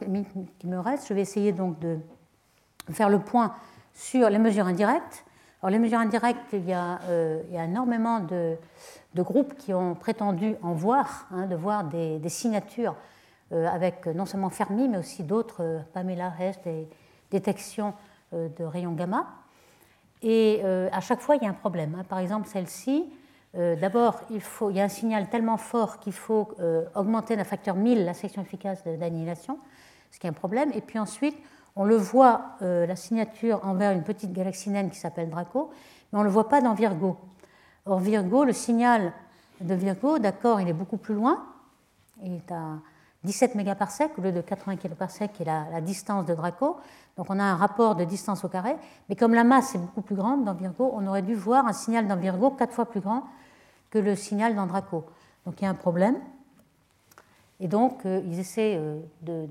qui 0.58 0.66
me 0.66 0.78
reste, 0.78 1.08
je 1.08 1.14
vais 1.14 1.22
essayer 1.22 1.52
donc 1.52 1.78
de 1.78 1.98
faire 2.90 3.08
le 3.08 3.18
point 3.18 3.54
sur 3.94 4.30
les 4.30 4.38
mesures 4.38 4.66
indirectes. 4.66 5.24
Alors, 5.62 5.70
les 5.70 5.78
mesures 5.78 5.98
indirectes, 5.98 6.52
il 6.52 6.66
y 6.66 6.72
a, 6.72 7.00
euh, 7.08 7.42
énormément 7.52 8.20
de, 8.20 8.56
groupes 9.16 9.56
qui 9.56 9.74
ont 9.74 9.96
prétendu 9.96 10.54
en 10.62 10.74
voir, 10.74 11.26
hein, 11.32 11.46
de 11.46 11.56
voir 11.56 11.84
des, 11.84 12.28
signatures 12.28 12.94
euh, 13.52 13.66
avec 13.66 14.06
non 14.06 14.26
seulement 14.26 14.50
Fermi, 14.50 14.88
mais 14.88 14.98
aussi 14.98 15.24
d'autres, 15.24 15.82
Pamela 15.92 16.32
Hess, 16.38 16.60
des 16.62 16.88
détections 17.30 17.94
de 18.32 18.64
rayons 18.64 18.92
gamma. 18.92 19.26
Et 20.22 20.62
à 20.64 21.00
chaque 21.00 21.20
fois, 21.20 21.36
il 21.36 21.42
y 21.42 21.46
a 21.46 21.50
un 21.50 21.54
problème. 21.54 21.96
Hein. 21.98 22.04
Par 22.08 22.18
exemple, 22.18 22.48
celle-ci, 22.48 23.06
euh, 23.56 23.76
d'abord, 23.76 24.20
il, 24.30 24.40
il, 24.70 24.76
y 24.76 24.80
a 24.80 24.84
un 24.84 24.88
signal 24.88 25.28
tellement 25.30 25.56
fort 25.56 25.98
qu'il 26.00 26.12
faut 26.12 26.48
euh, 26.60 26.84
augmenter 26.94 27.34
d'un 27.36 27.44
facteur 27.44 27.76
1000 27.76 28.04
la 28.04 28.14
section 28.14 28.42
efficace 28.42 28.84
d'annihilation, 28.84 29.58
ce 30.10 30.18
qui 30.18 30.26
est 30.26 30.30
un 30.30 30.34
problème. 30.34 30.70
Et 30.74 30.80
puis 30.80 30.98
ensuite, 30.98 31.36
on 31.74 31.84
le 31.84 31.96
voit, 31.96 32.56
euh, 32.62 32.86
la 32.86 32.96
signature 32.96 33.64
envers 33.64 33.92
une 33.92 34.02
petite 34.02 34.32
galaxie 34.32 34.70
naine 34.70 34.90
qui 34.90 34.98
s'appelle 34.98 35.30
Draco, 35.30 35.70
mais 36.12 36.18
on 36.18 36.22
ne 36.22 36.26
le 36.26 36.32
voit 36.32 36.48
pas 36.48 36.60
dans 36.60 36.74
Virgo. 36.74 37.16
Or, 37.86 38.00
Virgo, 38.00 38.44
le 38.44 38.52
signal 38.52 39.12
de 39.60 39.74
Virgo, 39.74 40.18
d'accord, 40.18 40.60
il 40.60 40.68
est 40.68 40.74
beaucoup 40.74 40.98
plus 40.98 41.14
loin, 41.14 41.46
il 42.22 42.34
est 42.34 42.52
à 42.52 42.78
17 43.24 43.56
mégaparsecs 43.56 44.12
au 44.16 44.22
lieu 44.22 44.32
de 44.32 44.40
80 44.40 44.76
kiloparsecs 44.76 45.32
qui 45.32 45.42
est 45.42 45.46
la, 45.46 45.80
distance 45.80 46.24
de 46.24 46.34
Draco. 46.34 46.76
Donc 47.16 47.26
on 47.30 47.38
a 47.38 47.42
un 47.42 47.56
rapport 47.56 47.96
de 47.96 48.04
distance 48.04 48.44
au 48.44 48.48
carré, 48.48 48.76
mais 49.08 49.16
comme 49.16 49.34
la 49.34 49.44
masse 49.44 49.74
est 49.74 49.78
beaucoup 49.78 50.02
plus 50.02 50.14
grande 50.14 50.44
dans 50.44 50.54
Virgo, 50.54 50.90
on 50.94 51.06
aurait 51.06 51.22
dû 51.22 51.34
voir 51.34 51.66
un 51.66 51.72
signal 51.72 52.06
dans 52.06 52.16
Virgo 52.16 52.50
quatre 52.50 52.72
fois 52.72 52.86
plus 52.86 53.00
grand 53.00 53.24
que 53.90 53.98
le 53.98 54.14
signal 54.14 54.54
dans 54.54 54.66
Draco. 54.66 55.04
Donc 55.46 55.60
il 55.60 55.64
y 55.64 55.66
a 55.66 55.70
un 55.70 55.74
problème. 55.74 56.16
Et 57.58 57.66
donc 57.66 58.06
euh, 58.06 58.22
ils 58.24 58.38
essaient 58.38 58.76
euh, 58.76 59.00
de, 59.22 59.48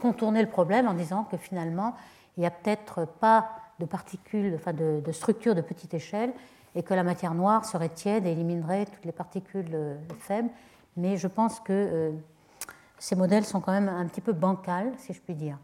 contourner 0.00 0.42
le 0.42 0.48
problème 0.48 0.88
en 0.88 0.94
disant 0.94 1.24
que 1.24 1.36
finalement 1.36 1.94
il 2.36 2.40
n'y 2.40 2.46
a 2.46 2.50
peut-être 2.50 3.04
pas 3.04 3.50
de 3.78 3.84
particules, 3.84 4.54
enfin 4.56 4.72
de, 4.72 5.00
de 5.04 5.12
structures 5.12 5.54
de 5.54 5.60
petite 5.60 5.94
échelle, 5.94 6.32
et 6.74 6.82
que 6.82 6.94
la 6.94 7.04
matière 7.04 7.34
noire 7.34 7.64
serait 7.64 7.88
tiède 7.88 8.26
et 8.26 8.32
éliminerait 8.32 8.86
toutes 8.86 9.04
les 9.04 9.12
particules 9.12 9.70
euh, 9.74 9.96
faibles. 10.18 10.50
Mais 10.96 11.16
je 11.16 11.28
pense 11.28 11.60
que 11.60 12.12
ces 13.02 13.16
modèles 13.16 13.44
sont 13.44 13.60
quand 13.60 13.72
même 13.72 13.88
un 13.88 14.06
petit 14.06 14.20
peu 14.20 14.32
bancals, 14.32 14.92
si 14.96 15.12
je 15.12 15.20
puis 15.20 15.34
dire. 15.34 15.58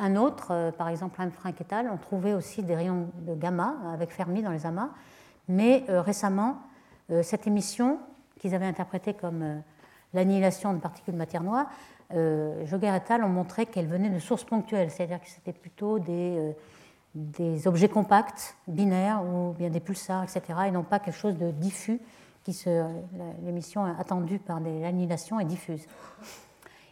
Un 0.00 0.16
autre, 0.16 0.48
euh, 0.50 0.72
par 0.72 0.88
exemple, 0.88 1.14
Frank 1.32 1.60
et 1.60 1.74
al., 1.74 1.88
ont 1.88 1.96
trouvé 1.96 2.34
aussi 2.34 2.64
des 2.64 2.74
rayons 2.74 3.08
de 3.20 3.36
gamma 3.36 3.76
avec 3.92 4.10
Fermi 4.10 4.42
dans 4.42 4.50
les 4.50 4.66
amas, 4.66 4.88
mais 5.46 5.84
euh, 5.88 6.02
récemment, 6.02 6.58
euh, 7.12 7.22
cette 7.22 7.46
émission 7.46 8.00
qu'ils 8.40 8.52
avaient 8.52 8.66
interprétée 8.66 9.14
comme 9.14 9.62
l'annihilation 10.12 10.74
de 10.74 10.80
particules 10.80 11.14
de 11.14 11.18
matière 11.18 11.44
noire, 11.44 11.66
Joger 12.10 12.88
et 12.88 13.12
al. 13.12 13.22
ont 13.22 13.28
montré 13.28 13.66
qu'elle 13.66 13.86
venait 13.86 14.10
de 14.10 14.18
sources 14.18 14.44
ponctuelles, 14.44 14.90
c'est-à-dire 14.90 15.20
que 15.20 15.28
c'était 15.28 15.52
plutôt 15.52 16.00
des, 16.00 16.52
des 17.14 17.68
objets 17.68 17.88
compacts, 17.88 18.56
binaires, 18.66 19.22
ou 19.24 19.52
bien 19.52 19.70
des 19.70 19.80
pulsars, 19.80 20.24
etc., 20.24 20.42
et 20.66 20.70
non 20.72 20.82
pas 20.82 20.98
quelque 20.98 21.16
chose 21.16 21.38
de 21.38 21.52
diffus 21.52 22.00
l'émission 23.42 23.84
attendue 23.84 24.38
par 24.38 24.60
l'annihilation 24.60 25.40
est 25.40 25.44
diffuse. 25.44 25.86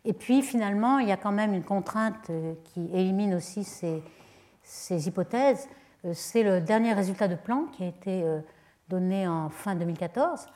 Et 0.04 0.12
puis 0.12 0.42
finalement, 0.42 0.98
il 0.98 1.08
y 1.08 1.12
a 1.12 1.16
quand 1.16 1.32
même 1.32 1.54
une 1.54 1.64
contrainte 1.64 2.30
euh, 2.30 2.54
qui 2.64 2.88
élimine 2.92 3.34
aussi 3.34 3.64
ces, 3.64 5.08
hypothèses. 5.08 5.68
Euh, 6.04 6.12
c'est 6.14 6.42
le 6.42 6.60
dernier 6.60 6.94
résultat 6.94 7.28
de 7.28 7.34
Planck 7.34 7.72
qui 7.72 7.84
a 7.84 7.86
été 7.86 8.22
euh, 8.22 8.40
donné 8.88 9.28
en 9.28 9.50
fin 9.50 9.74
2014, 9.74 10.46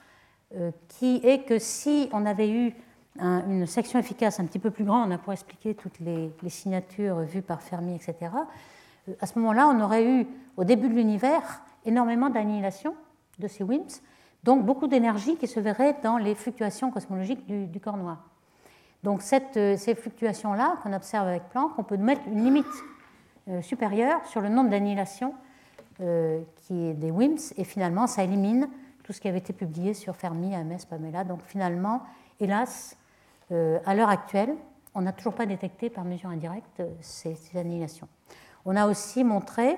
qui 0.89 1.21
est 1.25 1.45
que 1.45 1.59
si 1.59 2.09
on 2.13 2.27
avait 2.27 2.49
eu 2.49 2.75
une 3.19 3.67
section 3.67 3.99
efficace 3.99 4.39
un 4.39 4.45
petit 4.45 4.61
peu 4.61 4.71
plus 4.71 4.85
grande 4.85 5.17
pour 5.23 5.33
expliquer 5.33 5.75
toutes 5.75 5.99
les, 5.99 6.31
les 6.43 6.49
signatures 6.49 7.21
vues 7.21 7.43
par 7.43 7.61
Fermi, 7.61 7.97
etc., 7.97 8.31
à 9.21 9.27
ce 9.27 9.39
moment-là, 9.39 9.69
on 9.69 9.81
aurait 9.81 10.05
eu 10.05 10.27
au 10.57 10.65
début 10.65 10.89
de 10.89 10.95
l'univers 10.95 11.63
énormément 11.85 12.31
d'annihilation 12.31 12.95
de 13.39 13.49
ces 13.49 13.65
WIMPs, 13.65 14.01
Donc 14.45 14.65
beaucoup 14.65 14.87
d'énergie 14.87 15.37
qui 15.37 15.47
se 15.47 15.59
verrait 15.59 15.97
dans 16.03 16.19
les 16.19 16.35
fluctuations 16.35 16.91
cosmologiques 16.91 17.47
du, 17.47 17.81
corps 17.81 17.97
noir. 17.97 18.19
Donc 19.03 19.23
cette, 19.23 19.55
ces 19.55 19.95
fluctuations-là 19.95 20.77
qu'on 20.83 20.93
observe 20.93 21.27
avec 21.27 21.49
Planck, 21.49 21.73
on 21.79 21.83
peut 21.83 21.97
mettre 21.97 22.23
une 22.27 22.45
limite 22.45 22.67
supérieure 23.63 24.25
sur 24.27 24.41
le 24.41 24.49
nombre 24.49 24.71
d'annihilations 24.71 25.35
qui 25.99 26.87
est 26.87 26.95
des 26.95 27.11
WIMPs, 27.11 27.55
et 27.57 27.65
finalement 27.65 28.07
ça 28.07 28.23
élimine 28.23 28.69
tout 29.03 29.13
ce 29.13 29.21
qui 29.21 29.29
avait 29.29 29.39
été 29.39 29.53
publié 29.53 29.95
sur 29.95 30.17
Fermi, 30.17 30.55
AMS, 30.55 30.87
Pamela. 30.89 31.25
Donc 31.25 31.41
finalement, 31.47 32.03
hélas, 32.41 32.97
à 33.51 33.95
l'heure 33.95 34.09
actuelle, 34.09 34.55
on 34.95 35.03
n'a 35.03 35.13
toujours 35.13 35.35
pas 35.35 35.47
détecté 35.47 35.91
par 35.91 36.05
mesure 36.05 36.31
indirecte 36.31 36.83
ces, 37.01 37.37
annihilations. 37.57 38.09
On 38.65 38.77
a 38.77 38.87
aussi 38.87 39.25
montré 39.25 39.77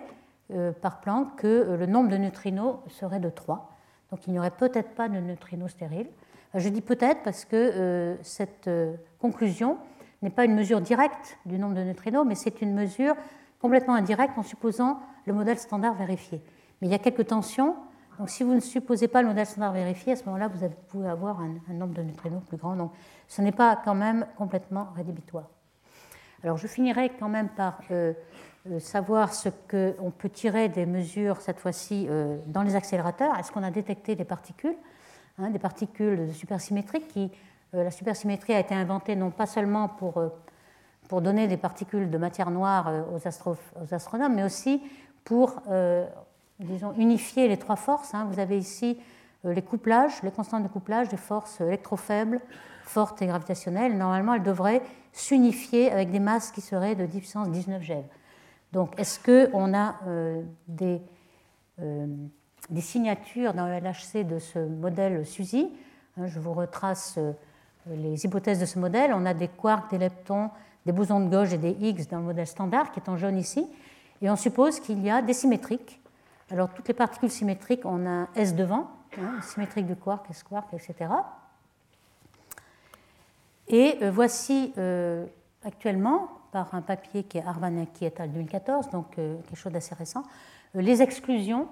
euh, 0.53 0.73
par 0.73 1.01
Planck 1.01 1.37
que 1.37 1.47
euh, 1.47 1.77
le 1.77 1.87
nombre 1.87 2.09
de 2.11 2.17
neutrinos 2.17 2.77
serait 2.89 3.19
de 3.19 3.31
3. 3.31 3.76
Donc 4.11 4.27
il 4.27 4.33
n'y 4.33 4.39
aurait 4.39 4.51
peut-être 4.51 4.95
pas 4.95 5.09
de 5.09 5.19
neutrinos 5.19 5.71
stériles. 5.71 6.09
Je 6.55 6.69
dis 6.69 6.81
peut-être 6.81 7.23
parce 7.23 7.45
que 7.45 7.57
euh, 7.57 8.17
cette 8.23 8.71
conclusion 9.19 9.79
n'est 10.23 10.31
pas 10.31 10.45
une 10.45 10.55
mesure 10.55 10.81
directe 10.81 11.39
du 11.45 11.59
nombre 11.59 11.75
de 11.75 11.83
neutrinos, 11.83 12.25
mais 12.27 12.35
c'est 12.35 12.63
une 12.63 12.75
mesure 12.75 13.15
complètement 13.61 13.95
indirecte 13.95 14.39
en 14.39 14.43
supposant 14.43 15.01
le 15.27 15.33
modèle 15.33 15.59
standard 15.59 15.95
vérifié. 15.95 16.41
Mais 16.81 16.89
il 16.89 16.91
y 16.91 16.95
a 16.95 16.99
quelques 16.99 17.27
tensions 17.27 17.77
donc 18.19 18.31
si 18.31 18.43
vous 18.43 18.55
ne 18.55 18.61
supposez 18.61 19.09
pas 19.09 19.21
le 19.21 19.29
modèle 19.29 19.47
standard 19.47 19.73
vérifié, 19.73 20.13
à 20.13 20.17
ce 20.17 20.25
moment-là, 20.25 20.49
vous 20.49 20.67
pouvez 20.89 21.09
avoir 21.09 21.41
un, 21.41 21.75
nombre 21.75 21.95
de 21.95 22.03
neutrinos 22.03 22.43
plus 22.45 22.57
grand. 22.57 22.77
Donc 22.77 22.93
ce 23.29 23.43
n'est 23.43 23.53
pas 23.53 23.77
quand 23.85 23.95
même 23.95 24.27
complètement 24.37 24.89
rédhibitoire. 24.97 25.49
Alors 26.43 26.57
je 26.57 26.67
finirai 26.67 27.11
quand 27.19 27.29
même 27.29 27.49
par 27.49 27.81
euh, 27.91 28.13
euh, 28.13 28.15
savoir 28.79 29.35
ce 29.35 29.49
qu'on 29.49 30.11
peut 30.11 30.29
tirer 30.29 30.69
des 30.69 30.87
mesures, 30.87 31.41
cette 31.41 31.59
fois-ci, 31.59 32.07
euh, 32.09 32.39
dans 32.47 32.63
les 32.63 32.77
accélérateurs. 32.77 33.37
Est-ce 33.39 33.53
qu'on 33.53 33.63
a 33.63 33.71
détecté 33.71 34.15
des 34.15 34.25
particules, 34.25 34.77
hein, 35.39 35.51
des 35.51 35.59
particules 35.59 36.33
supersymétriques 36.35 37.09
qui, 37.09 37.31
La 37.73 37.91
supersymétrie 37.91 38.55
a 38.55 38.61
été 38.61 38.75
inventée 38.75 39.17
non 39.17 39.31
pas 39.31 39.47
seulement 39.47 39.89
pour, 39.89 40.23
pour 41.09 41.21
donner 41.21 41.49
des 41.49 41.57
particules 41.57 42.11
de 42.11 42.19
matière 42.19 42.51
noire 42.51 42.91
aux, 43.13 43.19
aux 43.19 43.95
astronomes, 43.95 44.35
mais 44.35 44.45
aussi 44.45 44.83
pour 45.25 45.63
disons, 46.61 46.93
unifier 46.97 47.49
les 47.49 47.57
trois 47.57 47.77
forces. 47.77 48.15
Hein. 48.15 48.27
Vous 48.31 48.39
avez 48.39 48.59
ici 48.59 48.99
euh, 49.45 49.53
les 49.53 49.63
couplages, 49.63 50.23
les 50.23 50.31
constantes 50.31 50.63
de 50.63 50.69
couplage 50.69 51.09
des 51.09 51.17
forces 51.17 51.61
électrofaibles, 51.61 52.41
fortes 52.85 53.21
et 53.23 53.27
gravitationnelles. 53.27 53.97
Normalement, 53.97 54.35
elles 54.35 54.43
devraient 54.43 54.83
s'unifier 55.13 55.91
avec 55.91 56.11
des 56.11 56.21
masses 56.21 56.51
qui 56.51 56.61
seraient 56.61 56.95
de 56.95 57.07
10 57.07 57.19
puissance 57.19 57.51
19 57.51 57.83
GeV. 57.83 58.03
Donc, 58.73 58.99
est-ce 58.99 59.21
qu'on 59.21 59.75
a 59.75 59.97
euh, 60.07 60.43
des, 60.69 61.01
euh, 61.81 62.07
des, 62.69 62.81
signatures 62.81 63.55
dans 63.55 63.67
le 63.67 63.79
LHC 63.79 64.25
de 64.27 64.39
ce 64.39 64.59
modèle 64.59 65.25
SUSY 65.25 65.73
hein, 66.19 66.27
Je 66.27 66.39
vous 66.41 66.53
retrace 66.53 67.19
les 67.89 68.25
hypothèses 68.25 68.61
de 68.61 68.67
ce 68.67 68.79
modèle. 68.79 69.13
On 69.15 69.25
a 69.25 69.35
des 69.35 69.49
quarks, 69.49 69.91
des 69.91 69.99
leptons, 69.99 70.51
des 70.85 70.93
bosons 70.93 71.21
de 71.21 71.31
gauche 71.31 71.53
et 71.53 71.59
des 71.59 71.71
Higgs 71.71 72.09
dans 72.11 72.19
le 72.19 72.25
modèle 72.25 72.47
standard, 72.47 72.93
qui 72.93 73.01
est 73.01 73.09
en 73.09 73.17
jaune 73.17 73.39
ici. 73.39 73.67
Et 74.21 74.29
on 74.29 74.37
suppose 74.37 74.81
qu'il 74.81 75.03
y 75.03 75.11
a 75.11 75.23
des 75.23 75.35
symétriques 75.35 76.01
alors, 76.51 76.73
toutes 76.73 76.87
les 76.87 76.95
particules 76.95 77.31
symétriques, 77.31 77.85
on 77.85 78.07
a 78.07 78.11
un 78.11 78.29
S 78.37 78.55
devant, 78.55 78.91
hein, 79.19 79.41
symétrique 79.43 79.87
du 79.87 79.97
quark, 79.97 80.31
S-quark, 80.31 80.73
etc. 80.73 81.11
Et 83.67 83.99
euh, 84.03 84.13
voici 84.13 84.73
euh, 84.79 85.27
actuellement, 85.65 86.29
par 86.57 86.75
un 86.75 86.81
papier 86.81 87.23
qui 87.23 87.37
est 87.37 87.45
Arvanaki 87.45 88.07
et 88.07 88.13
al. 88.19 88.33
2014, 88.33 88.89
donc 88.89 89.19
euh, 89.19 89.37
quelque 89.43 89.59
chose 89.59 89.73
d'assez 89.73 89.95
récent, 89.95 90.23
les 90.73 91.03
exclusions 91.03 91.69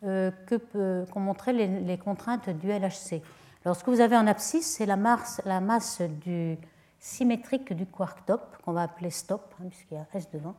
qu'ont 0.00 1.20
montré 1.20 1.52
les, 1.52 1.98
contraintes 1.98 2.48
du 2.48 2.68
LHC. 2.68 3.22
Alors, 3.64 3.76
ce 3.76 3.84
que 3.84 3.90
vous 3.90 4.00
avez 4.00 4.16
en 4.16 4.26
abscisse, 4.26 4.66
c'est 4.66 4.86
la 4.86 4.96
masse, 4.96 5.42
la 5.44 5.60
masse 5.60 6.00
du 6.00 6.56
symétrique 6.98 7.74
du 7.74 7.84
quark 7.84 8.24
top, 8.24 8.56
qu'on 8.64 8.72
va 8.72 8.82
appeler 8.82 9.10
stop, 9.10 9.54
hein, 9.60 9.66
puisqu'il 9.68 9.94
y 9.94 9.98
a 9.98 10.06
S 10.14 10.28
devant. 10.32 10.54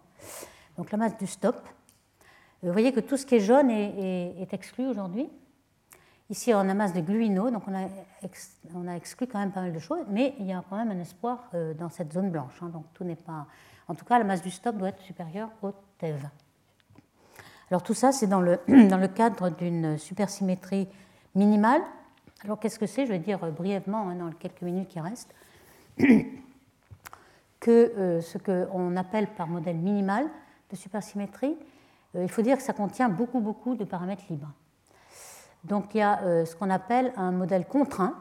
Donc, 0.78 0.92
la 0.92 0.98
masse 1.00 1.18
du 1.18 1.28
stop. 1.28 1.58
Vous 2.62 2.72
voyez 2.72 2.94
que 2.94 3.00
tout 3.00 3.18
ce 3.18 3.26
qui 3.26 3.36
est 3.36 3.40
jaune 3.40 3.72
est, 3.72 4.54
exclu 4.54 4.86
aujourd'hui. 4.86 5.28
Ici, 6.30 6.54
on 6.54 6.60
a 6.60 6.74
masse 6.74 6.94
de 6.94 7.02
gluino, 7.02 7.52
donc 7.52 7.64
on 7.68 8.88
a, 8.88 8.96
exclu 8.96 9.28
quand 9.28 9.40
même 9.40 9.52
pas 9.52 9.62
mal 9.62 9.74
de 9.74 9.80
choses, 9.80 10.06
mais 10.10 10.34
il 10.40 10.46
y 10.46 10.54
a 10.54 10.64
quand 10.70 10.78
même 10.78 10.92
un 10.92 11.00
espoir 11.00 11.50
euh, 11.54 11.74
dans 11.74 11.90
cette 11.90 12.14
zone 12.14 12.32
blanche. 12.32 12.54
Hein, 12.62 12.70
donc 12.70 12.86
tout 12.94 13.04
n'est 13.04 13.16
pas. 13.16 13.46
En 13.88 13.96
tout 13.96 14.06
cas, 14.06 14.18
la 14.18 14.24
masse 14.24 14.42
du 14.42 14.50
stop 14.50 14.78
doit 14.78 14.90
être 14.90 15.02
supérieure 15.02 15.50
au 15.62 15.74
TEV. 15.98 16.26
Alors 17.70 17.84
tout 17.84 17.94
ça, 17.94 18.12
c'est 18.12 18.28
dans 18.28 18.40
le, 18.40 19.08
cadre 19.08 19.50
d'une 19.50 19.98
supersymétrie 19.98 20.88
minimale. 21.36 21.82
Alors 22.44 22.60
qu'est-ce 22.60 22.80
que 22.80 22.88
c'est? 22.88 23.06
Je 23.06 23.12
vais 23.12 23.20
dire 23.20 23.40
brièvement 23.52 24.10
hein, 24.10 24.16
dans 24.16 24.28
les 24.28 24.36
quelques 24.36 24.62
minutes 24.62 24.88
qui 24.88 25.00
restent 25.00 25.34
que 27.60 27.70
euh, 27.70 28.22
ce 28.22 28.38
qu'on 28.38 28.96
appelle 28.96 29.28
par 29.28 29.48
modèle 29.48 29.78
minimal 29.78 30.28
de 30.70 30.76
supersymétrie, 30.76 31.58
euh, 32.16 32.24
il 32.24 32.30
faut 32.30 32.42
dire 32.42 32.58
que 32.58 32.64
ça 32.64 32.74
contient 32.74 33.10
beaucoup, 33.10 33.40
beaucoup 33.40 33.76
de 33.76 33.84
paramètres 33.84 34.24
libres. 34.30 34.52
Donc 35.64 35.96
il 35.96 36.00
y 36.00 36.02
a 36.02 36.22
euh, 36.24 36.46
ce 36.46 36.56
qu'on 36.56 36.70
appelle 36.70 37.14
un 37.16 37.32
modèle 37.32 37.66
contraint, 37.66 38.16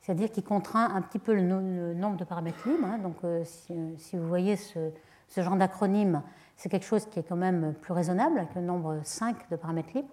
c'est-à-dire 0.00 0.30
qui 0.30 0.42
contraint 0.42 0.94
un 0.94 1.02
petit 1.02 1.18
peu 1.18 1.34
le, 1.34 1.42
nombre 1.94 2.16
de 2.16 2.24
paramètres 2.24 2.68
libres. 2.68 2.86
Hein. 2.86 2.98
Donc 2.98 3.16
euh, 3.24 3.42
si, 3.44 4.16
vous 4.16 4.26
voyez 4.26 4.56
ce, 4.56 4.90
genre 5.36 5.56
d'acronyme, 5.56 6.22
c'est 6.56 6.68
quelque 6.68 6.86
chose 6.86 7.06
qui 7.06 7.18
est 7.18 7.22
quand 7.22 7.36
même 7.36 7.74
plus 7.80 7.92
raisonnable, 7.92 8.38
avec 8.38 8.54
le 8.54 8.62
nombre 8.62 9.00
5 9.02 9.50
de 9.50 9.56
paramètres 9.56 9.90
libres. 9.94 10.10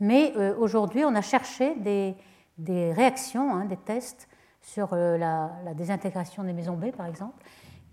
Mais 0.00 0.32
aujourd'hui, 0.58 1.04
on 1.04 1.14
a 1.16 1.22
cherché 1.22 1.74
des, 1.74 2.92
réactions, 2.92 3.52
hein, 3.52 3.64
des 3.64 3.76
tests 3.76 4.28
sur 4.62 4.94
la, 4.94 5.50
désintégration 5.74 6.44
des 6.44 6.52
maisons 6.52 6.76
B, 6.76 6.92
par 6.92 7.06
exemple, 7.06 7.42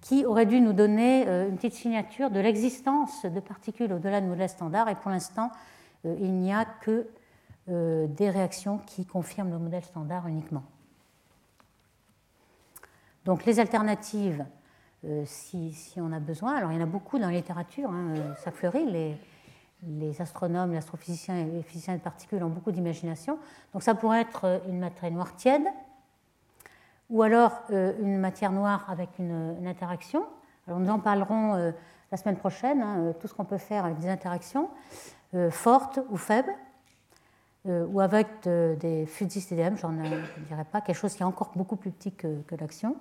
qui 0.06 0.24
aurait 0.24 0.46
dû 0.46 0.62
nous 0.62 0.74
donner 0.74 1.28
euh, 1.28 1.50
une 1.50 1.56
petite 1.56 1.74
signature 1.74 2.30
de 2.30 2.40
l'existence 2.40 3.26
de 3.26 3.40
particules 3.40 3.92
au-delà 3.92 4.22
de 4.22 4.28
modèle 4.28 4.50
standard. 4.50 4.88
Et 4.88 4.94
pour 4.94 5.10
l'instant, 5.10 5.50
euh, 6.06 6.16
il 6.20 6.32
n'y 6.34 6.54
a 6.54 6.64
que 6.64 6.92
euh, 6.92 7.04
des 7.68 8.30
réactions 8.30 8.78
qui 8.78 9.06
confirment 9.06 9.52
le 9.52 9.58
modèle 9.58 9.84
standard 9.84 10.28
uniquement. 10.28 10.64
Donc 13.26 13.44
les 13.46 13.60
alternatives, 13.60 14.46
si, 15.26 15.74
on 15.98 16.12
a 16.12 16.20
besoin, 16.20 16.56
alors 16.56 16.72
il 16.72 16.76
y 16.76 16.78
en 16.78 16.84
a 16.84 16.86
beaucoup 16.86 17.18
dans 17.18 17.26
la 17.26 17.34
littérature, 17.34 17.90
hein, 17.90 18.14
ça 18.44 18.52
fleurit, 18.52 19.18
les, 19.88 20.22
astronomes, 20.22 20.72
les 20.72 20.78
astrophysiciens 20.78 21.38
et 21.38 21.46
les 21.46 21.64
physiciens 21.64 21.96
de 21.96 22.02
particules 22.02 22.44
ont 22.44 22.50
beaucoup 22.50 22.72
d'imagination. 22.72 23.40
Donc 23.74 23.82
ça 23.82 23.96
pourrait 23.96 24.22
être 24.22 24.62
une 24.68 24.78
matière 24.78 25.12
noire 25.12 25.36
tiède, 25.36 25.66
ou 27.10 27.22
alors 27.22 27.62
euh, 27.72 27.94
une 28.00 28.18
matière 28.18 28.52
noire 28.52 28.86
avec 28.90 29.10
une, 29.20 29.68
interaction. 29.68 30.26
Alors 30.68 30.80
nous 30.80 30.90
en 30.90 31.00
parlerons 31.00 31.56
euh, 31.56 31.72
la 32.12 32.18
semaine 32.18 32.38
prochaine, 32.38 32.82
hein, 32.82 32.98
euh, 32.98 33.14
tout 33.14 33.28
ce 33.28 33.34
qu'on 33.34 33.46
peut 33.46 33.58
faire 33.58 33.86
avec 33.86 34.00
des 34.00 34.10
interactions 34.10 34.70
fortes 35.50 36.00
ou 36.12 36.16
faibles, 36.16 36.54
ou 37.66 38.00
avec 38.00 38.28
des 38.44 39.06
fusils 39.08 39.42
CDM, 39.42 39.76
j'en 39.76 39.92
dirais 39.92 40.66
pas, 40.72 40.82
quelque 40.82 40.96
chose 40.96 41.16
qui 41.16 41.24
est 41.24 41.26
encore 41.26 41.52
beaucoup 41.56 41.76
plus 41.76 41.92
petit 41.92 42.12
que, 42.12 42.28
l'action. 42.60 42.96